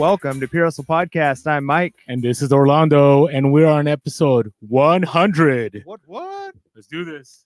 [0.00, 1.46] Welcome to Pure Hustle Podcast.
[1.46, 1.94] I'm Mike.
[2.08, 5.82] And this is Orlando, and we're on episode 100.
[5.84, 6.00] What?
[6.06, 6.54] What?
[6.74, 7.44] Let's do this.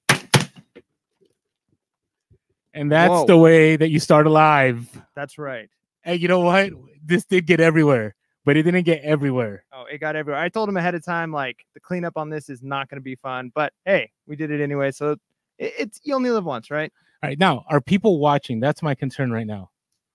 [2.72, 3.27] And that's Whoa.
[3.27, 4.89] the way that you start alive.
[5.17, 5.68] That's right.
[6.04, 6.71] And you know what?
[7.04, 8.14] This did get everywhere,
[8.45, 9.64] but it didn't get everywhere.
[9.73, 10.41] Oh, it got everywhere.
[10.41, 13.05] I told him ahead of time, like the cleanup on this is not going to
[13.05, 14.93] be fun, but hey, we did it anyway.
[14.93, 15.16] So
[15.58, 16.93] it, it's you only live once, right?
[17.21, 18.61] All right, now are people watching?
[18.61, 19.71] That's my concern right now.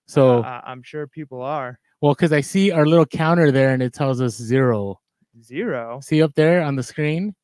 [0.06, 3.82] So, Uh, I'm sure people are well, because I see our little counter there, and
[3.82, 5.00] it tells us zero.
[5.42, 6.00] zero.
[6.02, 7.34] See up there on the screen.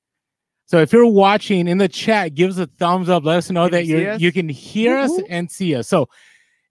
[0.66, 3.24] So if you're watching in the chat, give us a thumbs up.
[3.24, 5.86] Let us know Can that you you can hear us and see us.
[5.88, 6.08] So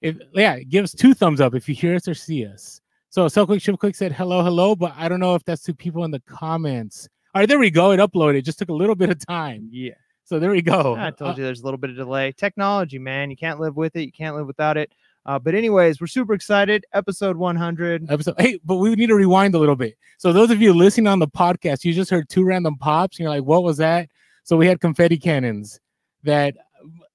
[0.02, 2.82] if yeah, give us two thumbs up if you hear us or see us.
[3.10, 5.74] So so quick ship quick said hello hello, but I don't know if that's to
[5.74, 7.08] people in the comments.
[7.34, 7.92] All right, there we go.
[7.92, 8.44] It uploaded.
[8.44, 9.70] Just took a little bit of time.
[9.72, 9.94] Yeah.
[10.26, 10.96] So there we go.
[10.98, 12.32] I told Uh, you there's a little bit of delay.
[12.32, 13.30] Technology, man.
[13.30, 14.02] You can't live with it.
[14.02, 14.92] You can't live without it.
[15.26, 16.86] Uh, but anyways, we're super excited.
[16.94, 18.12] Episode 100.
[18.12, 18.36] episode.
[18.38, 19.98] Hey, but we need to rewind a little bit.
[20.18, 23.30] So those of you listening on the podcast, you just heard two random pops, you're
[23.30, 24.10] like, "What was that?"
[24.44, 25.80] So we had confetti cannons.
[26.24, 26.56] That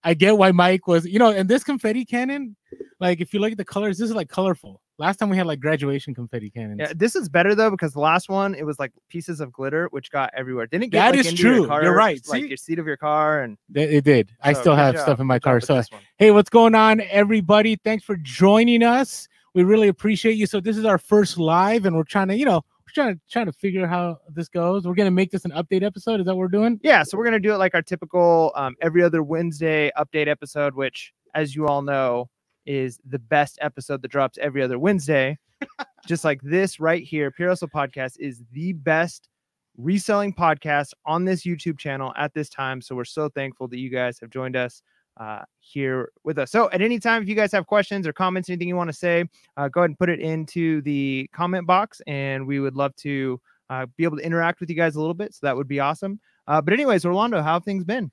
[0.02, 2.56] I get why Mike was, you know, and this confetti cannon,
[3.00, 4.80] like if you look at the colors, this is like colorful.
[5.00, 6.78] Last time we had like graduation confetti cannons.
[6.78, 9.88] Yeah, this is better though because the last one it was like pieces of glitter
[9.92, 10.66] which got everywhere.
[10.66, 11.66] Didn't it get That like, is into your true.
[11.66, 12.20] car, You're right.
[12.28, 12.48] Like See?
[12.48, 14.32] your seat of your car and It, it did.
[14.42, 15.60] I so still have job, stuff in my good car.
[15.62, 15.80] So
[16.18, 17.76] hey, what's going on, everybody?
[17.76, 19.26] Thanks for joining us.
[19.54, 20.44] We really appreciate you.
[20.44, 22.56] So this is our first live, and we're trying to, you know,
[22.86, 24.86] we're trying to trying to figure how this goes.
[24.86, 26.20] We're gonna make this an update episode.
[26.20, 26.78] Is that what we're doing?
[26.82, 30.74] yeah, so we're gonna do it like our typical um, every other Wednesday update episode,
[30.74, 32.28] which as you all know
[32.70, 35.36] is the best episode that drops every other Wednesday.
[36.06, 39.28] Just like this right here, Pure Hustle Podcast is the best
[39.76, 42.80] reselling podcast on this YouTube channel at this time.
[42.80, 44.82] So we're so thankful that you guys have joined us
[45.18, 46.52] uh, here with us.
[46.52, 48.96] So at any time, if you guys have questions or comments, anything you want to
[48.96, 49.24] say,
[49.56, 53.40] uh, go ahead and put it into the comment box, and we would love to
[53.68, 55.34] uh, be able to interact with you guys a little bit.
[55.34, 56.20] So that would be awesome.
[56.46, 58.12] Uh, but anyways, Orlando, how have things been?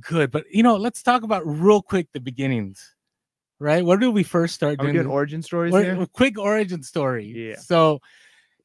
[0.00, 2.95] Good, but you know, let's talk about real quick the beginnings.
[3.58, 3.84] Right?
[3.84, 6.00] Where did we first start Are doing the- origin stories or- here?
[6.00, 7.24] Uh, quick origin story?
[7.34, 7.56] Yeah.
[7.56, 8.00] So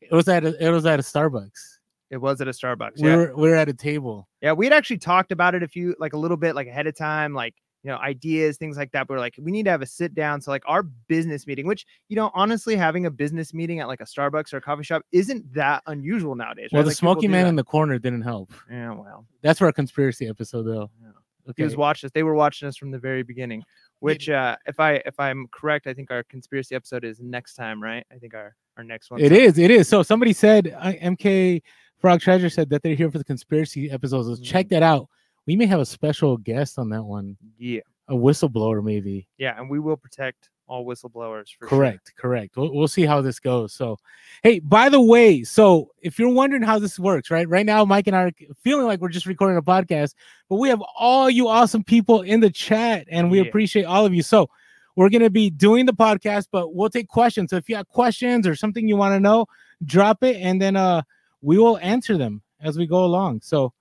[0.01, 1.77] it was at a, it was at a Starbucks.
[2.09, 3.01] It was at a Starbucks.
[3.01, 3.15] We Yeah.
[3.15, 4.27] were we were at a table.
[4.41, 6.87] yeah, we had actually talked about it a few, like a little bit, like ahead
[6.87, 9.07] of time, like you know, ideas, things like that.
[9.07, 10.39] But we're like, we need to have a sit down.
[10.41, 14.01] So like our business meeting, which you know, honestly, having a business meeting at like
[14.01, 16.69] a Starbucks or a coffee shop isn't that unusual nowadays.
[16.73, 16.83] Well, right?
[16.83, 18.51] the Like, smoky man in the corner didn't help.
[18.69, 20.91] yeah, well, That's for a conspiracy episode, though.
[21.01, 21.07] Yeah.
[21.49, 21.53] Okay.
[21.57, 22.11] he was watching us.
[22.13, 23.63] They were watching us from the very beginning.
[24.01, 27.81] Which, uh, if I if I'm correct, I think our conspiracy episode is next time,
[27.81, 28.05] right?
[28.11, 29.21] I think our our next one.
[29.21, 29.57] It is.
[29.57, 29.87] It is.
[29.87, 31.61] So somebody said, uh, MK
[31.99, 34.27] Frog Treasure said that they're here for the conspiracy episodes.
[34.27, 34.69] So check Mhm.
[34.69, 35.07] that out.
[35.45, 39.27] We may have a special guest on that one, Yeah, a whistleblower, maybe.
[39.37, 41.67] yeah, and we will protect all whistleblowers for sure.
[41.67, 42.13] Correct.
[42.17, 42.55] Correct.
[42.55, 43.73] We'll, we'll see how this goes.
[43.73, 43.97] So,
[44.41, 47.47] hey, by the way, so if you're wondering how this works, right?
[47.49, 48.31] Right now, Mike and I are
[48.63, 50.15] feeling like we're just recording a podcast,
[50.49, 53.47] but we have all you awesome people in the chat, and we Yeah.
[53.47, 54.23] appreciate all of you.
[54.23, 54.49] So,
[54.95, 57.49] we're going to be doing the podcast, but we'll take questions.
[57.49, 59.45] So, if you have questions or something you want to know,
[59.85, 61.01] drop it, and then uh,
[61.41, 63.41] we will answer them as we go along.
[63.41, 63.73] So,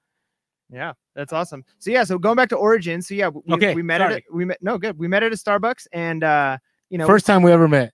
[0.72, 1.65] Yeah, that's awesome.
[1.78, 3.03] So yeah, so going back to origin.
[3.03, 4.97] So yeah, we, Okay, we met at a- we met no good.
[4.99, 6.59] We met at a Starbucks, and uh,
[6.91, 7.93] you know, first time we ever met.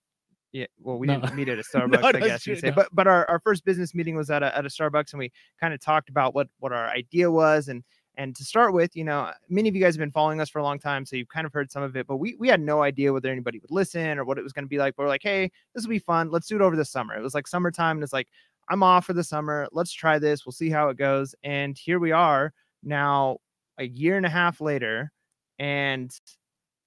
[0.53, 1.21] yeah, well, we No.
[1.21, 2.69] didn't meet at a Starbucks, I that's guess you'd say.
[2.71, 2.75] no.
[2.75, 5.31] But but our, our first business meeting was at a at a Starbucks, and we
[5.61, 7.84] kind of talked about what what our idea was, and
[8.19, 10.59] and to start with, you know, many of you guys have been following us for
[10.59, 12.61] a long time, so you've kind of heard some of it, but we we had
[12.62, 14.97] no idea whether anybody would listen or what it was going to be like.
[14.97, 16.31] But we're like, hey, this will be fun.
[16.31, 17.15] Let's do it over the summer.
[17.15, 18.28] It was like summertime, and it's like
[18.71, 19.69] I'm off for the summer.
[19.73, 20.47] Let's try this.
[20.47, 21.34] We'll see how it goes.
[21.45, 22.53] And here we are
[22.83, 23.37] now,
[23.78, 25.13] a year and a half later,
[25.59, 26.11] and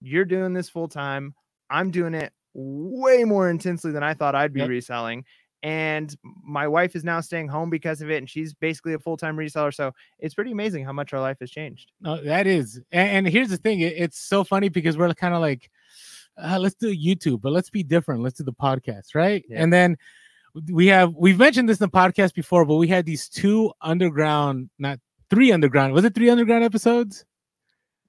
[0.02, 1.36] you're doing this full time.
[1.70, 4.70] I'm doing it way more intensely than I thought I'd be Yep.
[4.70, 5.26] reselling.
[5.62, 9.18] And my wife is now staying home because of it, and she's basically a full
[9.18, 9.74] time reseller.
[9.74, 11.92] So it's pretty amazing how much our life has changed.
[12.00, 15.34] No, that is, and, and here's the thing: it- it's so funny because we're kind
[15.34, 15.70] of like,
[16.42, 18.24] uh, let's do YouTube, but let's be different.
[18.24, 19.44] Let's do the podcast, right?
[19.50, 19.62] Yeah.
[19.62, 19.98] And then
[20.72, 24.70] we have we've mentioned this in the podcast before, but we had these two underground,
[24.80, 25.00] not
[25.30, 25.92] three underground.
[25.94, 27.26] Was it three underground episodes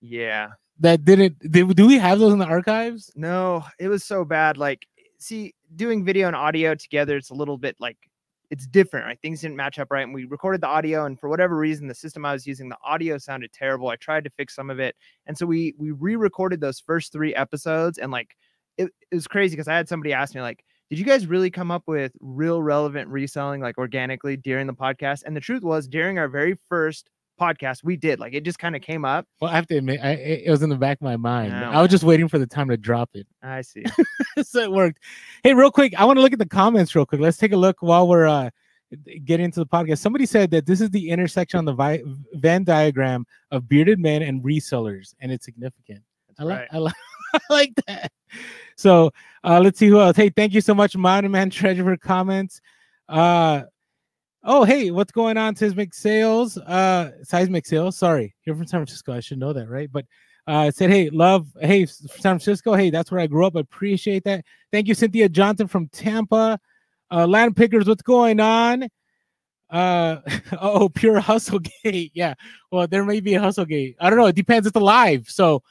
[0.01, 0.51] Yeah.
[0.81, 1.39] That didn't?
[1.39, 3.13] Did, do we have those in the archives?
[3.15, 4.57] No, it was so bad.
[4.57, 4.87] Like,
[5.19, 7.97] see, doing video and audio together, it's a little bit like
[8.51, 9.19] it's different, right?
[9.23, 10.03] Things didn't match up right.
[10.03, 12.77] And we recorded the audio, and for whatever reason, the system I was using, the
[12.85, 13.89] audio sounded terrible.
[13.89, 14.97] I tried to fix some of it.
[15.27, 18.35] And so we we re-recorded those first three episodes, and like
[18.77, 21.51] it, it was crazy because I had somebody ask me, like, did you guys really
[21.51, 25.23] come up with real relevant reselling like organically during the podcast?
[25.25, 27.83] And the truth was, during our very first podcast.
[27.83, 29.27] We did like it just kind of came up.
[29.41, 31.53] Well, I have to admit, I, it was in the back of my mind.
[31.53, 33.27] No, I was just waiting for the time to drop it.
[33.43, 33.85] I see.
[34.43, 34.99] so it worked.
[35.43, 37.21] Hey, real quick, I want to look at the comments real quick.
[37.21, 38.51] Let's take a look while we're uh
[39.25, 39.99] getting into the podcast.
[39.99, 42.03] Somebody said that this is the intersection on the vi-
[42.35, 46.03] Venn diagram of bearded men and resellers, and it's significant.
[46.29, 46.69] That's I like right.
[46.73, 46.95] I like
[47.35, 48.13] I like that.
[48.77, 49.11] So
[49.45, 50.17] uh let's see who else.
[50.17, 52.61] Hey, thank you so much, Modern Man Treasure for comments.
[53.09, 53.63] Uh
[54.43, 56.57] oh hey, what's going on, Seismic Sales?
[56.59, 58.35] Uh Seismic Sales, sorry.
[58.45, 59.13] You're from San Francisco.
[59.13, 59.91] I should know that, right?
[59.91, 60.07] But
[60.47, 62.75] uh it said, hey, love, hey, San Francisco.
[62.75, 63.57] Hey, that's where I grew up.
[63.57, 64.45] I appreciate that.
[64.73, 66.59] Thank you, Cynthia Johnson from Tampa.
[67.11, 68.89] Uh Land Pickers, what's going on?
[69.69, 70.17] Uh
[70.61, 72.13] oh, pure hustle gate.
[72.15, 72.35] Yeah.
[72.71, 73.97] Well, there may be a hustle gate.
[74.01, 74.27] I don't know.
[74.27, 74.67] It depends.
[74.67, 75.29] It's alive.
[75.29, 75.63] So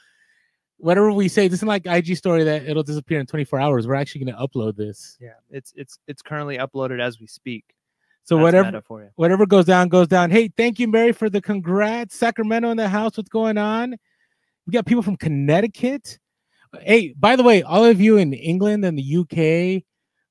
[0.80, 3.86] whatever we say, this isn't like IG story that it'll disappear in 24 hours.
[3.86, 5.16] We're actually gonna upload this.
[5.20, 7.64] Yeah, it's it's it's currently uploaded as we speak.
[8.30, 9.10] So That's whatever you.
[9.16, 10.30] whatever goes down, goes down.
[10.30, 12.14] Hey, thank you, Mary, for the congrats.
[12.14, 13.16] Sacramento in the house.
[13.16, 13.96] What's going on?
[14.68, 16.16] We got people from Connecticut.
[16.80, 19.82] Hey, by the way, all of you in England and the UK,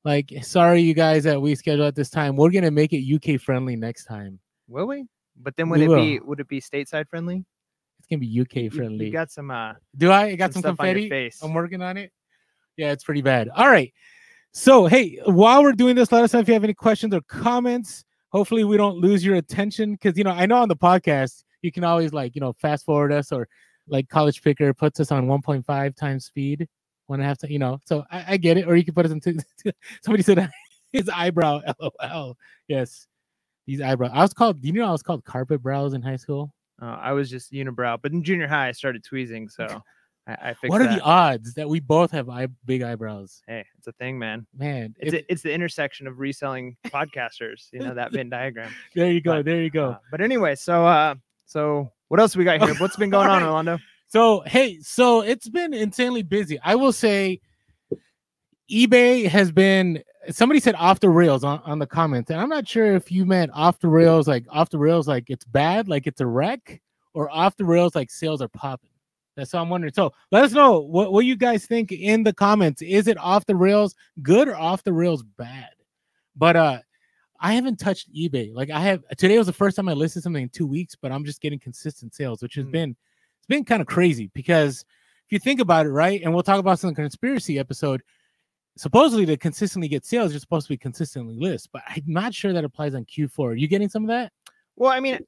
[0.05, 2.37] like, sorry, you guys that we schedule at this time.
[2.37, 4.39] We're gonna make it UK friendly next time.
[4.69, 5.05] Will we?
[5.35, 5.95] But then would We it will.
[5.97, 7.43] be would it be stateside friendly?
[7.97, 9.07] It's gonna be UK friendly.
[9.07, 10.27] You, got some uh Do I?
[10.27, 11.09] I got some, some stuff on your confetti.
[11.09, 11.41] face.
[11.43, 12.13] I'm working on it.
[12.77, 13.49] Yeah, it's pretty bad.
[13.49, 13.93] All right.
[14.51, 17.21] So, hey, while we're doing this, let us know if you have any questions or
[17.21, 18.03] comments.
[18.31, 21.71] Hopefully, we don't lose your attention because, you know, I know on the podcast, you
[21.71, 23.47] can always like, you know, fast forward us or
[23.87, 26.67] like College Picker puts us on 1.5 times speed,
[27.07, 27.79] one and a half time, you know.
[27.85, 28.67] So I, I get it.
[28.67, 29.39] Or you can put us into
[30.03, 30.49] somebody said
[30.91, 31.61] his eyebrow,
[32.01, 32.37] lol.
[32.67, 33.07] Yes.
[33.67, 34.11] These eyebrows.
[34.13, 36.53] I was called, do you know I was called carpet brows in high school?
[36.81, 39.81] uh, I was just unibrow, but in junior high I started tweezing, so
[40.29, 40.97] I, I fixed What are that.
[40.99, 43.41] the odds that we both have eye, big eyebrows?
[43.47, 44.45] hey, it's a thing, man.
[44.57, 48.71] Man, It's if- a, it's the intersection of reselling podcasters, you know, that Venn diagram.
[48.95, 49.37] there you go.
[49.37, 49.91] but, there you go.
[49.91, 51.15] Uh, but anyway, so uh
[51.45, 52.75] so what else we got here?
[52.75, 53.47] What's been going on, Alright.
[53.47, 53.79] Orlando?
[54.07, 56.59] So hey, so it's been insanely busy.
[56.63, 57.39] I will say
[58.71, 62.67] eBay has been somebody said off the rails on, on the comments, and I'm not
[62.67, 66.05] sure if you meant off the rails, like off the rails, like it's bad, like
[66.07, 66.81] it's a wreck,
[67.13, 68.88] or off the rails, like sales are popping.
[69.39, 69.93] That's I'm wondering.
[69.93, 72.81] So let us know what, what you guys think in the comments.
[72.81, 75.69] Is it off the rails good or off the rails bad?
[76.35, 76.79] But uh
[77.41, 78.53] I haven't touched eBay.
[78.53, 81.11] Like I have today was the first time I listed something in two weeks, but
[81.11, 82.71] I'm just getting consistent sales, which has Mm.
[82.71, 82.89] been
[83.37, 84.83] it's been kind of crazy because
[85.25, 86.21] if you think about it, right?
[86.21, 88.01] And we'll talk about some conspiracy episode.
[88.77, 92.53] Supposedly to consistently get sales, you're supposed to be consistently list, but I'm not sure
[92.53, 93.49] that applies on Q4.
[93.49, 94.31] Are you getting some of that?
[94.77, 95.19] Well, I mean,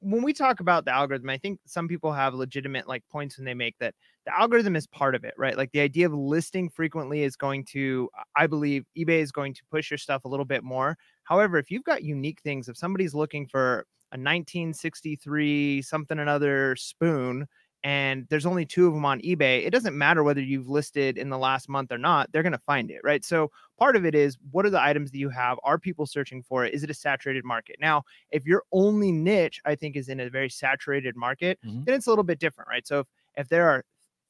[0.00, 3.44] when we talk about the algorithm, I think some people have legitimate like points when
[3.44, 3.94] they make that
[4.26, 5.56] the algorithm is part of it, right?
[5.56, 9.62] Like the idea of listing frequently is going to, I believe, eBay is going to
[9.70, 10.96] push your stuff a little bit more.
[11.24, 17.46] However, if you've got unique things, if somebody's looking for a 1963 something another spoon
[17.82, 21.30] and there's only two of them on eBay, it doesn't matter whether you've listed in
[21.30, 23.24] the last month or not, they're going to find it, right?
[23.24, 25.58] So part of it is what are the items that you have?
[25.64, 26.74] Are people searching for it?
[26.74, 27.76] Is it a saturated market?
[27.80, 31.84] Now, if your only niche, I think, is in a very saturated market, Mhm.
[31.86, 32.86] then it's a little bit different, right?
[32.86, 33.06] So if,
[33.36, 33.84] if there are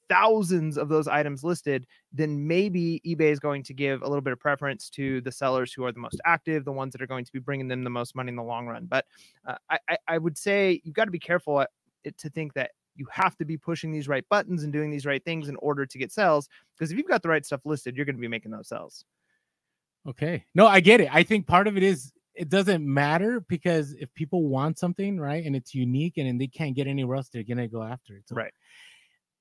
[0.09, 4.33] thousands of those items listed, then maybe eBay is going to give a little bit
[4.33, 7.25] of preference to the sellers who are the most active, the ones that are going
[7.25, 8.87] to be bringing them the most money in the long run.
[8.87, 9.07] But
[9.47, 11.71] uh, I, I, I would say you've got to be careful at,
[12.03, 15.07] it, to think that you have to be pushing these right buttons and doing these
[15.07, 16.49] right things in order to get sales.
[16.77, 19.05] Because if you've got the right stuff listed, you're going to be making those sales.
[20.07, 20.45] Okay.
[20.55, 21.09] No, I get it.
[21.11, 25.45] I think part of it is it doesn't matter because if people want something, right,
[25.45, 28.29] and it's unique and, and they can't get anywhere else, they're gonna go after it.
[28.29, 28.53] So Right.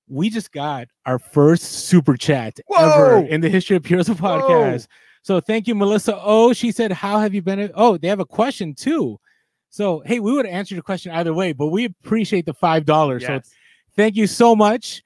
[0.08, 4.88] We just got our first super chat ever in the history of Pure Hustle Podcast.
[5.22, 6.18] So thank you, Melissa.
[6.20, 7.70] Oh, she said, How have you been?
[7.76, 9.20] Oh, they have a question too.
[9.70, 13.24] So hey, we would answer your question either way, but we appreciate the five dollars.
[13.26, 13.34] So
[13.96, 15.04] Thank you so much.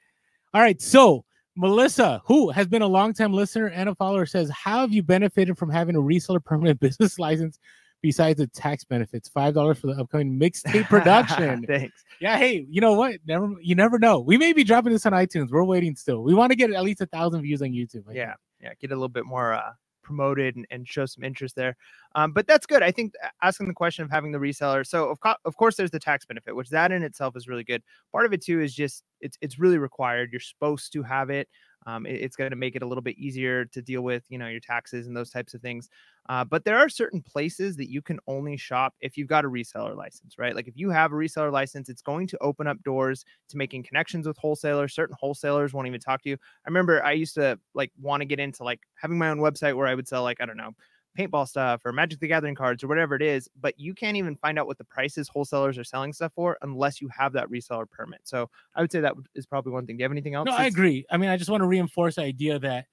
[0.53, 0.79] All right.
[0.79, 5.01] So, Melissa, who has been a longtime listener and a follower, says, How have you
[5.01, 7.58] benefited from having a reseller permanent business license
[8.03, 9.32] besides the tax benefits?
[9.36, 11.65] $5 for the upcoming mixtape production.
[11.67, 12.03] Thanks.
[12.20, 12.38] yeah.
[12.38, 13.15] Hey, you know what?
[13.25, 14.20] Never, you never know.
[14.20, 15.50] We may be dropping this on iTunes.
[15.50, 16.22] We're waiting still.
[16.22, 18.01] We want to get at least a thousand views on YouTube.
[18.03, 18.17] I think.
[18.17, 19.72] yeah yeah get a little bit more uh
[20.03, 21.75] promoted and, and show some interest there.
[22.15, 22.83] Um but that's good.
[22.83, 25.91] I think asking the question of having the reseller so of, co- of course there's
[25.91, 27.81] the tax benefit which that in itself is really good.
[28.12, 30.29] Part of it too is just it's it's really required.
[30.31, 31.48] You're supposed to have it
[31.86, 34.38] um, it- it's going to make it a little bit easier to deal with you
[34.38, 35.90] know your taxes and those types of things.
[36.30, 39.50] Uh, but there are certain places that you can only shop if you've got a
[39.50, 40.56] reseller license right?
[40.56, 43.84] Like if you have a reseller license it's going to open up doors to making
[43.84, 44.94] connections with wholesalers.
[44.96, 46.36] Certain wholesalers won't even talk to you.
[46.36, 49.75] I remember I used to like want to get into like having my own website
[49.75, 50.72] where I would sell like I don't know
[51.17, 54.36] paintball stuff or Magic the Gathering cards or whatever it is, but you can't even
[54.36, 57.89] find out what the prices wholesalers are selling stuff for unless you have that reseller
[57.89, 58.22] permit.
[58.24, 59.98] So I would say that is probably one thing.
[59.98, 60.46] Do you have anything else?
[60.46, 61.05] No, I agree.
[61.10, 62.86] I mean, I just want to reinforce the idea that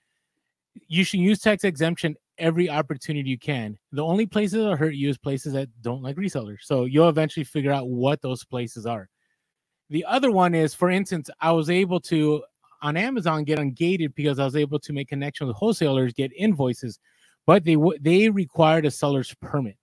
[0.88, 3.78] you should use tax exemption every opportunity you can.
[3.92, 6.58] The only places that hurt you is places that don't like resellers.
[6.62, 9.08] So you'll eventually figure out what those places are.
[9.90, 12.42] The other one is, for instance, I was able to
[12.82, 16.98] on Amazon get ungated because I was able to make connection with wholesalers, get invoices,
[17.50, 19.76] but they they required a seller's permit.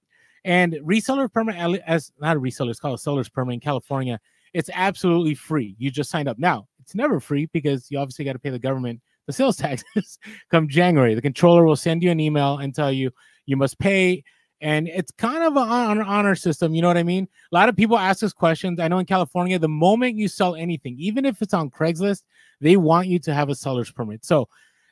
[0.45, 4.21] And reseller permit, as not a reseller, it's called a seller's permit in California.
[4.53, 5.75] It's absolutely free.
[5.77, 6.39] You just signed up.
[6.39, 10.17] Now it's never free because you obviously got to pay the government the sales taxes
[10.49, 11.13] come January.
[11.13, 13.11] The controller will send you an email and tell you
[13.47, 14.23] you must pay.
[14.61, 16.73] And it's kind of an honor system.
[16.73, 17.27] You know what I mean?
[17.51, 18.79] A lot of people ask us questions.
[18.79, 22.23] I know in California, the moment you sell anything, even if it's on Craigslist,
[22.61, 24.23] they want you to have a seller's permit.
[24.23, 24.47] So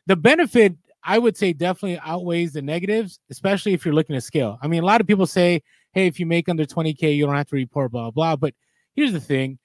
[0.07, 4.57] the benefit, I would say, definitely outweighs the negatives, especially if you're looking to scale.
[4.61, 5.61] I mean, a lot of people say,
[5.93, 8.35] hey, if you make under 20K, you don't have to report, blah, blah.
[8.35, 8.53] But
[8.95, 9.59] here's the thing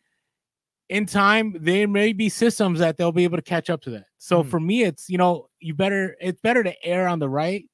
[0.90, 4.06] in time, there may be systems that they'll be able to catch up to that.
[4.18, 4.50] So mm-hmm.
[4.50, 7.64] for me, it's, you know, you better, it's better to err on the right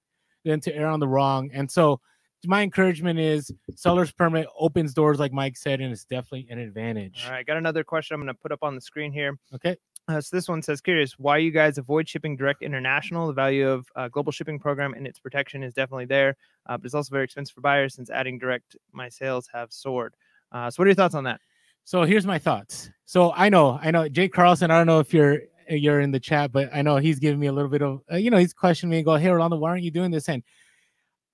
[0.45, 1.51] than to err on the wrong.
[1.53, 2.01] And so,
[2.45, 7.25] my encouragement is seller's permit opens doors, like Mike said, and it's definitely an advantage.
[7.27, 9.37] All right, got another question I'm going to put up on the screen here.
[9.55, 9.77] Okay.
[10.09, 13.27] Uh, so this one says, curious why you guys avoid shipping direct international.
[13.27, 16.37] The value of uh, global shipping program and its protection is definitely there,
[16.67, 20.15] uh, but it's also very expensive for buyers since adding direct my sales have soared.
[20.53, 21.41] Uh, so what are your thoughts on that?
[21.85, 22.91] So here's my thoughts.
[23.05, 24.71] So I know, I know, Jake Carlson.
[24.71, 27.49] I don't know if you're you're in the chat, but I know he's giving me
[27.49, 29.71] a little bit of, uh, you know, he's questioning me and go, "Hey, Orlando, why
[29.71, 30.45] aren't you doing this?" And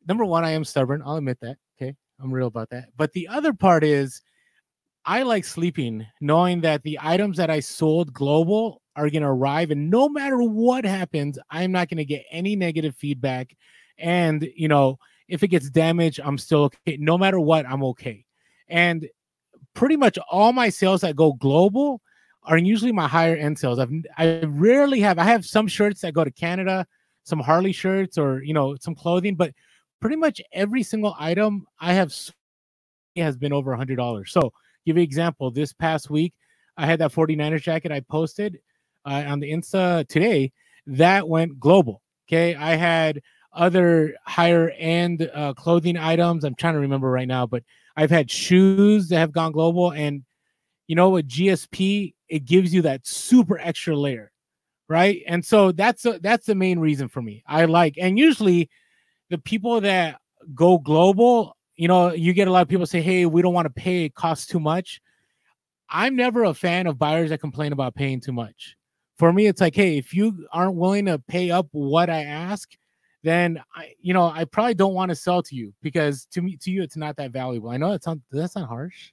[0.06, 1.02] number one, I am stubborn.
[1.04, 1.58] I'll admit that.
[1.76, 2.88] Okay, I'm real about that.
[2.96, 4.22] But the other part is,
[5.04, 9.70] I like sleeping, knowing that the items that I sold global are going to arrive,
[9.70, 13.56] and no matter what happens, I'm not going to get any negative feedback.
[13.98, 16.96] And you know, if it gets damaged, I'm still okay.
[17.00, 18.24] No matter what, I'm okay.
[18.68, 19.08] And
[19.74, 22.00] pretty much all my sales that go global
[22.44, 23.78] are usually my higher end sales.
[23.78, 26.86] I've I rarely have I have some shirts that go to Canada,
[27.24, 29.52] some Harley shirts or you know some clothing, but
[30.00, 32.12] pretty much every single item I have
[33.16, 34.32] has been over a hundred dollars.
[34.32, 34.52] So
[34.84, 35.50] give you an example.
[35.50, 36.34] This past week,
[36.76, 38.58] I had that 49ers jacket I posted
[39.04, 40.52] uh, on the Insta today
[40.86, 42.02] that went global.
[42.28, 43.20] Okay, I had
[43.52, 46.44] other higher end uh, clothing items.
[46.44, 47.62] I'm trying to remember right now, but
[47.96, 50.22] I've had shoes that have gone global, and
[50.86, 54.32] you know, with GSP, it gives you that super extra layer,
[54.88, 55.22] right?
[55.26, 57.42] And so that's a, that's the main reason for me.
[57.46, 58.70] I like, and usually
[59.30, 60.20] the people that
[60.54, 63.66] go global, you know, you get a lot of people say, "Hey, we don't want
[63.66, 65.00] to pay; it costs too much."
[65.88, 68.76] I'm never a fan of buyers that complain about paying too much.
[69.18, 72.70] For me, it's like, hey, if you aren't willing to pay up what I ask,
[73.24, 76.56] then I, you know, I probably don't want to sell to you because to me,
[76.58, 77.70] to you, it's not that valuable.
[77.70, 79.10] I know that sounds that's not harsh.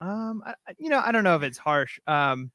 [0.00, 2.00] Um, I, you know, I don't know if it's harsh.
[2.08, 2.50] Um,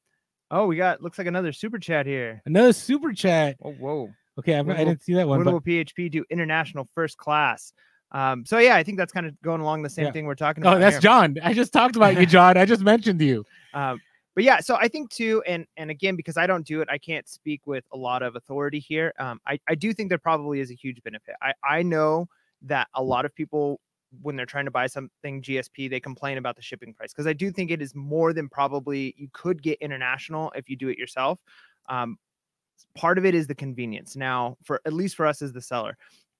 [0.50, 2.42] oh, we got looks like another super chat here.
[2.44, 3.56] Another super chat.
[3.62, 4.10] Oh, whoa.
[4.38, 5.38] Okay, I, I didn't see that one.
[5.38, 7.72] What will PHP do international first class?
[8.12, 10.12] Um, so yeah, I think that's kind of going along the same yeah.
[10.12, 10.76] thing we're talking oh, about.
[10.78, 11.00] Oh, that's here.
[11.00, 11.36] John.
[11.42, 12.56] I just talked about you, John.
[12.56, 13.44] I just mentioned you.
[13.74, 14.00] Um,
[14.34, 16.96] but yeah, so I think too, and and again, because I don't do it, I
[16.96, 19.12] can't speak with a lot of authority here.
[19.18, 21.34] Um, I, I do think there probably is a huge benefit.
[21.42, 22.28] I, I know
[22.62, 23.80] that a lot of people
[24.22, 27.32] when they're trying to buy something GSP, they complain about the shipping price because I
[27.32, 30.98] do think it is more than probably you could get international if you do it
[30.98, 31.38] yourself.
[31.88, 32.16] Um,
[32.94, 34.16] part of it is the convenience.
[34.16, 35.96] Now, for at least for us as the seller,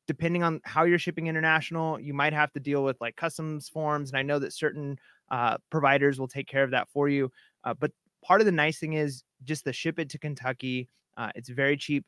[0.09, 4.11] depending on how you're shipping international, you might have to deal with like customs forms.
[4.11, 4.99] And I know that certain
[5.31, 7.31] uh, providers will take care of that for you.
[7.63, 7.93] Uh, but
[8.25, 10.89] part of the nice thing is just the ship it to Kentucky.
[11.19, 12.07] Uh, it's very cheap,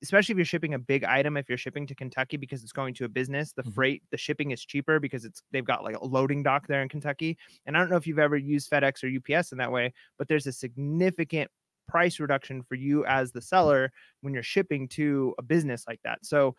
[0.00, 1.36] especially if you're shipping a big item.
[1.36, 3.72] If you're shipping to Kentucky because it's going to a business, the mm-hmm.
[3.72, 6.88] freight, the shipping is cheaper because it's they've got like a loading dock there in
[6.88, 7.36] Kentucky.
[7.66, 10.28] And I don't know if you've ever used FedEx or UPS in that way, but
[10.28, 11.50] there's a significant
[11.88, 16.24] price reduction for you as the seller when you're shipping to a business like that.
[16.24, 16.54] So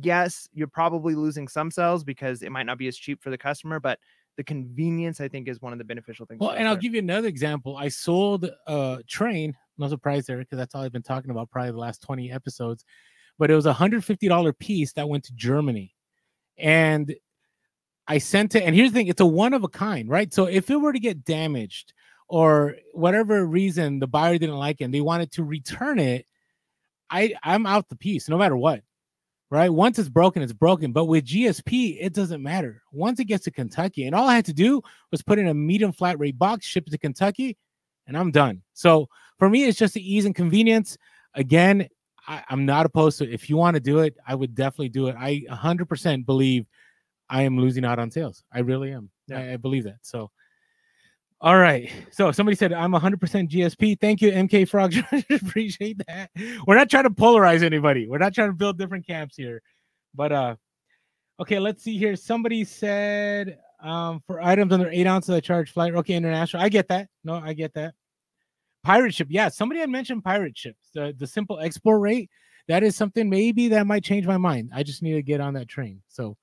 [0.00, 3.38] yes, you're probably losing some sales because it might not be as cheap for the
[3.38, 3.98] customer, but
[4.36, 6.40] the convenience I think is one of the beneficial things.
[6.40, 7.76] Well, and I'll give you another example.
[7.76, 11.72] I sold a train, no surprise there, because that's all I've been talking about probably
[11.72, 12.84] the last 20 episodes.
[13.38, 15.94] But it was a hundred fifty dollar piece that went to Germany,
[16.58, 17.14] and
[18.06, 18.62] I sent it.
[18.62, 20.32] And here's the thing: it's a one of a kind, right?
[20.32, 21.94] So if it were to get damaged
[22.28, 26.26] or whatever reason the buyer didn't like it and they wanted to return it,
[27.08, 28.82] I I'm out the piece no matter what
[29.52, 29.68] right?
[29.68, 30.92] Once it's broken, it's broken.
[30.92, 32.82] But with GSP, it doesn't matter.
[32.90, 34.80] Once it gets to Kentucky, and all I had to do
[35.10, 37.58] was put in a medium flat rate box, ship it to Kentucky,
[38.06, 38.62] and I'm done.
[38.72, 40.96] So for me, it's just the ease and convenience.
[41.34, 41.86] Again,
[42.26, 43.34] I, I'm not opposed to it.
[43.34, 45.16] If you want to do it, I would definitely do it.
[45.18, 46.64] I 100% believe
[47.28, 48.44] I am losing out on sales.
[48.50, 49.10] I really am.
[49.28, 49.38] Yeah.
[49.38, 49.98] I, I believe that.
[50.00, 50.30] So,
[51.42, 51.90] all right.
[52.12, 53.18] So somebody said I'm 100%
[53.50, 54.00] GSP.
[54.00, 54.94] Thank you, MK Frog.
[55.30, 56.30] Appreciate that.
[56.66, 58.06] We're not trying to polarize anybody.
[58.06, 59.60] We're not trying to build different camps here.
[60.14, 60.56] But uh,
[61.40, 61.58] okay.
[61.58, 62.14] Let's see here.
[62.14, 65.94] Somebody said um for items under eight ounces, I charge flight.
[65.96, 66.62] Okay, international.
[66.62, 67.08] I get that.
[67.24, 67.94] No, I get that.
[68.84, 69.26] Pirate ship.
[69.28, 70.90] Yeah, somebody had mentioned pirate ships.
[70.94, 72.30] The the simple export rate.
[72.68, 74.70] That is something maybe that might change my mind.
[74.72, 76.00] I just need to get on that train.
[76.06, 76.36] So,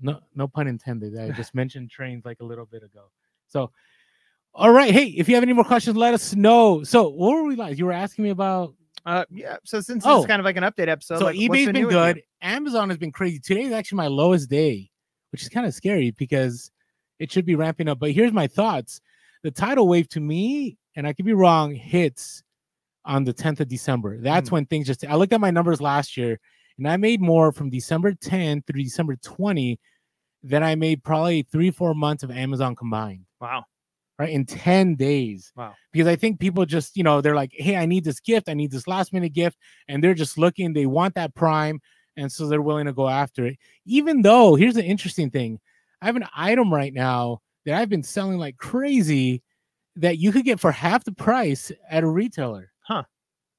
[0.00, 1.18] no no pun intended.
[1.18, 3.10] I just mentioned trains like a little bit ago.
[3.48, 3.70] So,
[4.54, 4.92] all right.
[4.92, 6.82] Hey, if you have any more questions, let us know.
[6.84, 7.78] So, what were we like?
[7.78, 8.74] You were asking me about.
[9.04, 9.56] Uh, yeah.
[9.64, 10.18] So since Oh.
[10.18, 12.22] it's kind of like an update episode, So, like, eBay's been good.
[12.40, 13.40] Amazon has been crazy.
[13.40, 14.90] Today is actually my lowest day,
[15.32, 16.70] which is kind of scary because
[17.18, 17.98] it should be ramping up.
[17.98, 19.00] But here's my thoughts:
[19.42, 22.42] the tidal wave to me, and I could be wrong, hits
[23.04, 24.18] on the 10th of December.
[24.20, 24.54] That's Hmm.
[24.56, 25.04] when things just.
[25.04, 26.38] I looked at my numbers last year,
[26.78, 29.80] and I made more from December 10 through December 20
[30.44, 33.24] than I made probably three, four months of Amazon combined.
[33.40, 33.64] Wow.
[34.18, 35.52] Right in 10 days.
[35.56, 35.74] Wow.
[35.92, 38.48] because i think people just you know they're like hey i need this gift.
[38.48, 39.56] I need this last minute gift.
[39.88, 41.80] And they're just looking they want that prime
[42.16, 43.56] and so they're willing to go after it.
[43.86, 45.58] Even though here's the interesting thing.
[46.02, 49.42] I have an item right now that i've been selling like crazy
[49.96, 52.70] that you could get for half the price at a retailer.
[52.80, 53.04] Huh.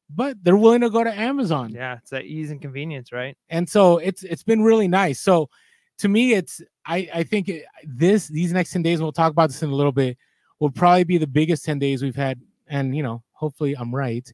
[0.10, 1.72] but they're willing to go to amazon.
[1.72, 3.36] Yeah, it's that ease and convenience, right?
[3.50, 5.20] and so it's it's been really nice.
[5.20, 5.50] So
[6.00, 9.50] to me it's i i think it, this these next 10 days we'll talk about
[9.50, 10.18] this in a little bit
[10.64, 14.32] will probably be the biggest 10 days we've had and you know hopefully i'm right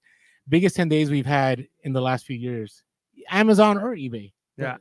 [0.47, 2.83] biggest 10 days we've had in the last few years
[3.31, 4.31] amazon or ebay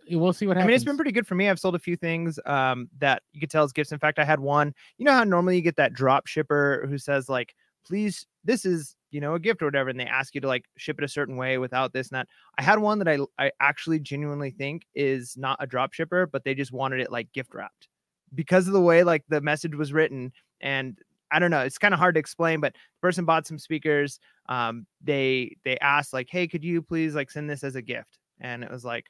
[0.08, 0.18] Yeah.
[0.18, 0.64] We'll see what happens.
[0.64, 1.48] I mean, it's been pretty good for me.
[1.48, 3.92] I've sold a few things um, that you could tell as gifts.
[3.92, 4.74] In fact, I had one.
[4.96, 7.54] You know how normally you get that drop shipper who says like,
[7.86, 10.64] "Please, this is you know a gift or whatever," and they ask you to like
[10.76, 12.26] ship it a certain way without this and that.
[12.58, 16.42] I had one that I I actually genuinely think is not a drop shipper, but
[16.42, 17.86] they just wanted it like gift wrapped
[18.34, 20.98] because of the way like the message was written and.
[21.30, 21.60] I don't know.
[21.60, 24.18] It's kind of hard to explain, but the person bought some speakers.
[24.48, 28.18] Um, they they asked like, "Hey, could you please like send this as a gift?"
[28.40, 29.04] And it was like,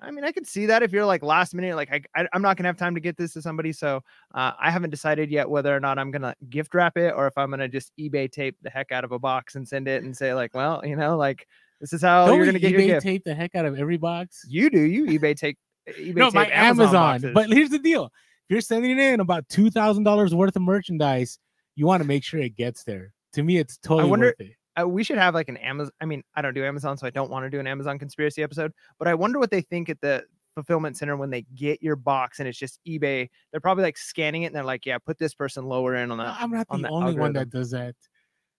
[0.00, 2.42] I mean, I could see that if you're like last minute, like I, I am
[2.42, 4.00] not gonna have time to get this to somebody, so
[4.34, 7.36] uh, I haven't decided yet whether or not I'm gonna gift wrap it or if
[7.36, 10.16] I'm gonna just eBay tape the heck out of a box and send it and
[10.16, 11.46] say like, well, you know, like
[11.80, 13.02] this is how Don't you're gonna get your eBay gift.
[13.02, 15.56] tape the heck out of every box You do, you eBay take
[15.88, 16.92] eBay no, tape my Amazon.
[16.92, 17.30] boxes.
[17.34, 18.10] But here's the deal: if
[18.50, 21.38] you're sending in about two thousand dollars worth of merchandise,
[21.78, 23.12] you want to make sure it gets there.
[23.34, 24.52] To me, it's totally I wonder- worth it.
[24.82, 25.92] uh, we should have like an Amazon.
[26.00, 28.42] I mean, I don't do Amazon, so I don't want to do an Amazon conspiracy
[28.42, 28.72] episode.
[28.98, 32.40] But I wonder what they think at the fulfillment center when they get your box
[32.40, 33.28] and it's just eBay.
[33.52, 36.18] They're probably like scanning it and they're like, yeah, put this person lower in on
[36.18, 36.36] that.
[36.40, 37.94] I'm not on the the only one that does that.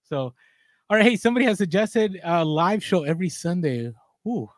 [0.04, 0.34] So,
[0.90, 1.04] all right.
[1.04, 3.92] Hey, somebody has suggested a live show every Sunday.
[4.28, 4.50] Ooh,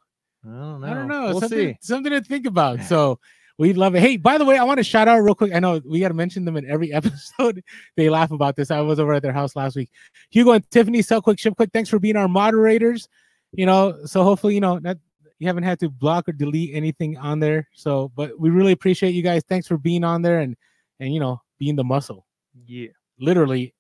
[0.46, 0.88] I don't know.
[0.88, 1.22] I don't know.
[1.32, 1.78] We'll something, see.
[1.82, 2.80] something to think about.
[2.84, 3.20] So
[3.58, 4.00] we love it.
[4.02, 5.54] Hey, by the way, I want to shout out real quick.
[5.54, 7.64] I know we got to mention them in every episode.
[7.96, 8.72] they laugh about this.
[8.72, 9.90] I was over at their house last week.
[10.30, 11.70] Hugo and Tiffany, sell quick, ship quick.
[11.74, 13.08] Thanks for being our moderators.
[13.54, 14.98] You know, so hopefully, you know, that
[15.40, 17.68] you haven't had to block or delete anything on there.
[17.74, 19.44] So, but we really appreciate you guys.
[19.48, 20.56] Thanks for being on there and
[21.00, 22.26] and you know being the muscle,
[22.66, 23.74] Yeah, literally,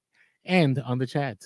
[0.45, 1.37] and on the chat.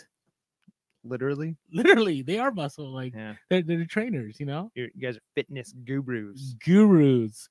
[1.04, 1.56] literally.
[1.72, 2.92] Literally, they are muscle.
[2.92, 4.40] Like Yeah, they're, they're trainers.
[4.40, 4.72] You know.
[4.74, 6.56] You're, you guys are fitness gurus.
[6.66, 7.50] gurus.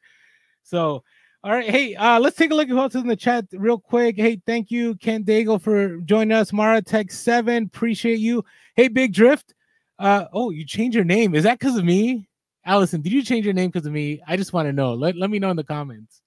[0.65, 1.05] So,
[1.45, 3.45] all right, hey, uh, let's take a look at who else is in the chat
[3.53, 4.17] real quick.
[4.17, 6.55] Hey, thank you, Ken Daigle, for joining us.
[6.55, 8.43] Mara Tech Seven, appreciate you.
[8.75, 9.55] Hey, Big Drift.
[9.99, 11.35] Uh, oh, you changed your name.
[11.35, 12.27] Is that because of me,
[12.65, 13.03] Allison?
[13.03, 14.23] Did you change your name because of me?
[14.27, 14.95] I just want to know.
[14.95, 16.23] Let let me know in the comments.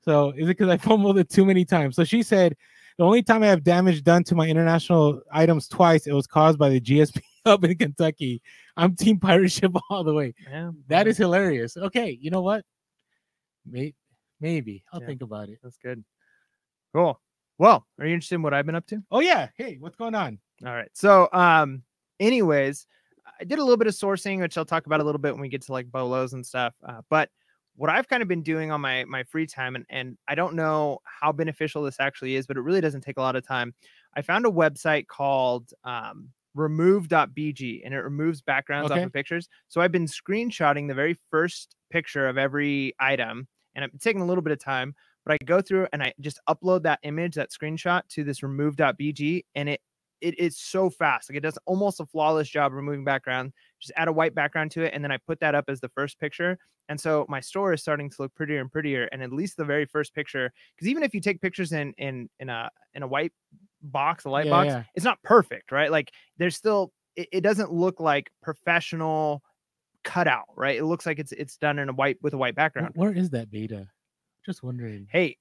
[0.00, 1.94] So, is it because I fumbled it too many times?
[1.94, 2.56] So she said.
[2.96, 6.58] The only time I have damage done to my international items twice, it was caused
[6.58, 8.42] by the GSP up in Kentucky.
[8.76, 10.34] I'm Team Pirate Ship all the way.
[10.50, 11.76] Yeah, That is hilarious.
[11.76, 12.64] Okay, you know what?
[13.70, 13.94] Maybe,
[14.40, 15.06] maybe I'll Yeah.
[15.06, 15.58] think about it.
[15.62, 16.04] that's good.
[16.94, 17.20] Cool.
[17.58, 19.02] Well, are you interested in what I've been up to?
[19.10, 19.48] Oh yeah.
[19.56, 20.38] Hey, what's going on?
[20.64, 20.90] All right.
[20.94, 21.82] So, um,
[22.20, 22.86] anyways,
[23.40, 25.40] I did a little bit of sourcing, which I'll talk about a little bit when
[25.40, 26.74] we get to like bolos and stuff.
[26.84, 27.30] Uh, but
[27.76, 30.54] what I've kind of been doing on my my free time, and and I don't
[30.54, 33.74] know how beneficial this actually is, but it really doesn't take a lot of time.
[34.14, 38.90] I found a website called um, remove.bg and it removes backgrounds Okay.
[38.90, 39.48] off of pictures.
[39.68, 43.46] So I've been screenshotting the very first picture of every item,
[43.84, 44.94] and it's taking a little bit of time.
[45.24, 49.44] But I go through and I just upload that image, that screenshot to this remove.bg,
[49.54, 49.80] and it
[50.20, 51.30] it is so fast.
[51.30, 53.52] Like it does almost a flawless job removing background.
[53.78, 55.88] Just add a white background to it, and then I put that up as the
[55.90, 56.58] first picture.
[56.88, 59.04] And so my store is starting to look prettier and prettier.
[59.12, 62.28] And at least the very first picture, because even if you take pictures in in
[62.40, 63.32] in a in a white
[63.82, 64.84] box, a light Yeah, box, yeah.
[64.94, 65.90] it's not perfect, right?
[65.90, 69.42] Like there's still it, it doesn't look like professional
[70.08, 70.76] cutout, right?
[70.78, 72.92] It looks like it's it's done in a white with a white background.
[72.94, 73.86] Where is that beta?
[74.46, 75.06] Just wondering.
[75.12, 75.36] Hey,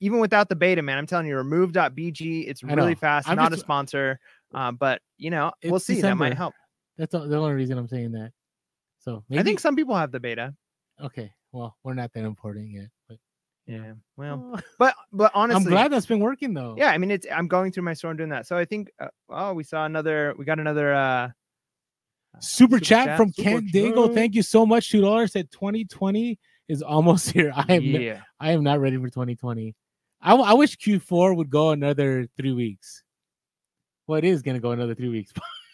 [0.00, 3.56] even without the beta, man, I'm telling you, remove.bg, it's really fast, I'm not a
[3.56, 4.18] sponsor.
[4.52, 6.00] Um, but you know, we'll see.
[6.02, 6.54] That might help.
[6.98, 8.32] That's the the only reason I'm saying that.
[8.98, 10.54] So maybe I think some people have the beta.
[11.02, 11.32] okay.
[11.52, 12.88] Well, we're not that important yet.
[13.08, 13.16] But
[13.66, 13.92] Yeah.
[14.18, 16.74] Well, Oh, but but honestly, I'm glad that's been working though.
[16.76, 18.90] yeah i mean it's i'm going through my store and doing that so i think
[19.00, 21.28] uh, oh we saw another we got another uh
[22.40, 24.06] Super, Super chat, chat, from super Ken Daigle.
[24.06, 24.14] chat.
[24.14, 24.90] Thank you so much.
[24.90, 27.52] Two dollars said 2020 is almost here.
[27.54, 29.74] I am yeah I am not ready for 2020.
[30.20, 33.02] I, I wish Q4 would go another three weeks.
[34.06, 35.32] Well, it is gonna go another three weeks,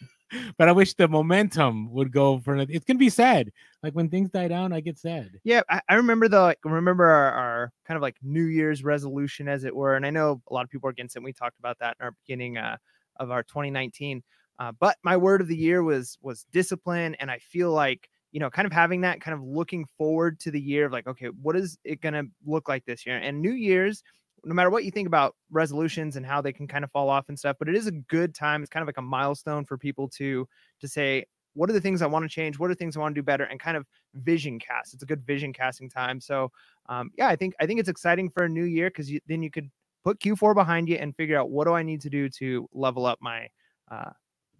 [0.59, 2.73] but I wish the momentum would go for another.
[2.73, 3.51] It's gonna be sad.
[3.83, 5.31] Like when things die down, I get sad.
[5.45, 9.49] yeah I, I remember the like remember our, our kind of like new year's resolution
[9.49, 11.59] as it were and i know a lot of people are against it we talked
[11.59, 12.77] about that in our beginning uh,
[13.17, 14.23] of our 2019
[14.63, 18.41] uh, but my word of the year was was discipline and i feel like you
[18.41, 21.27] know kind of having that kind of looking forward to the year of like okay
[21.43, 23.19] what is it going to look like this year?
[23.19, 24.03] And new year's
[24.45, 27.29] no matter what you think about resolutions and how they can kind of fall off
[27.29, 29.77] and stuff but it is a good time it's kind of like a milestone for
[29.77, 30.49] people to
[30.81, 32.59] to say what are the things i want to change?
[32.59, 33.45] What are things i want to do better?
[33.45, 36.51] and kind of vision cast it's a good vision casting time so
[36.89, 39.43] um yeah i think i think it's exciting for a new year because you, then
[39.43, 39.71] you could
[40.05, 43.07] put q4 behind you and figure out what do i need to do to level
[43.07, 43.49] up my
[43.91, 44.11] uh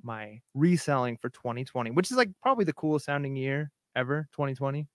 [0.05, 4.87] my reselling for 2020 which is like probably the coolest sounding year ever 2020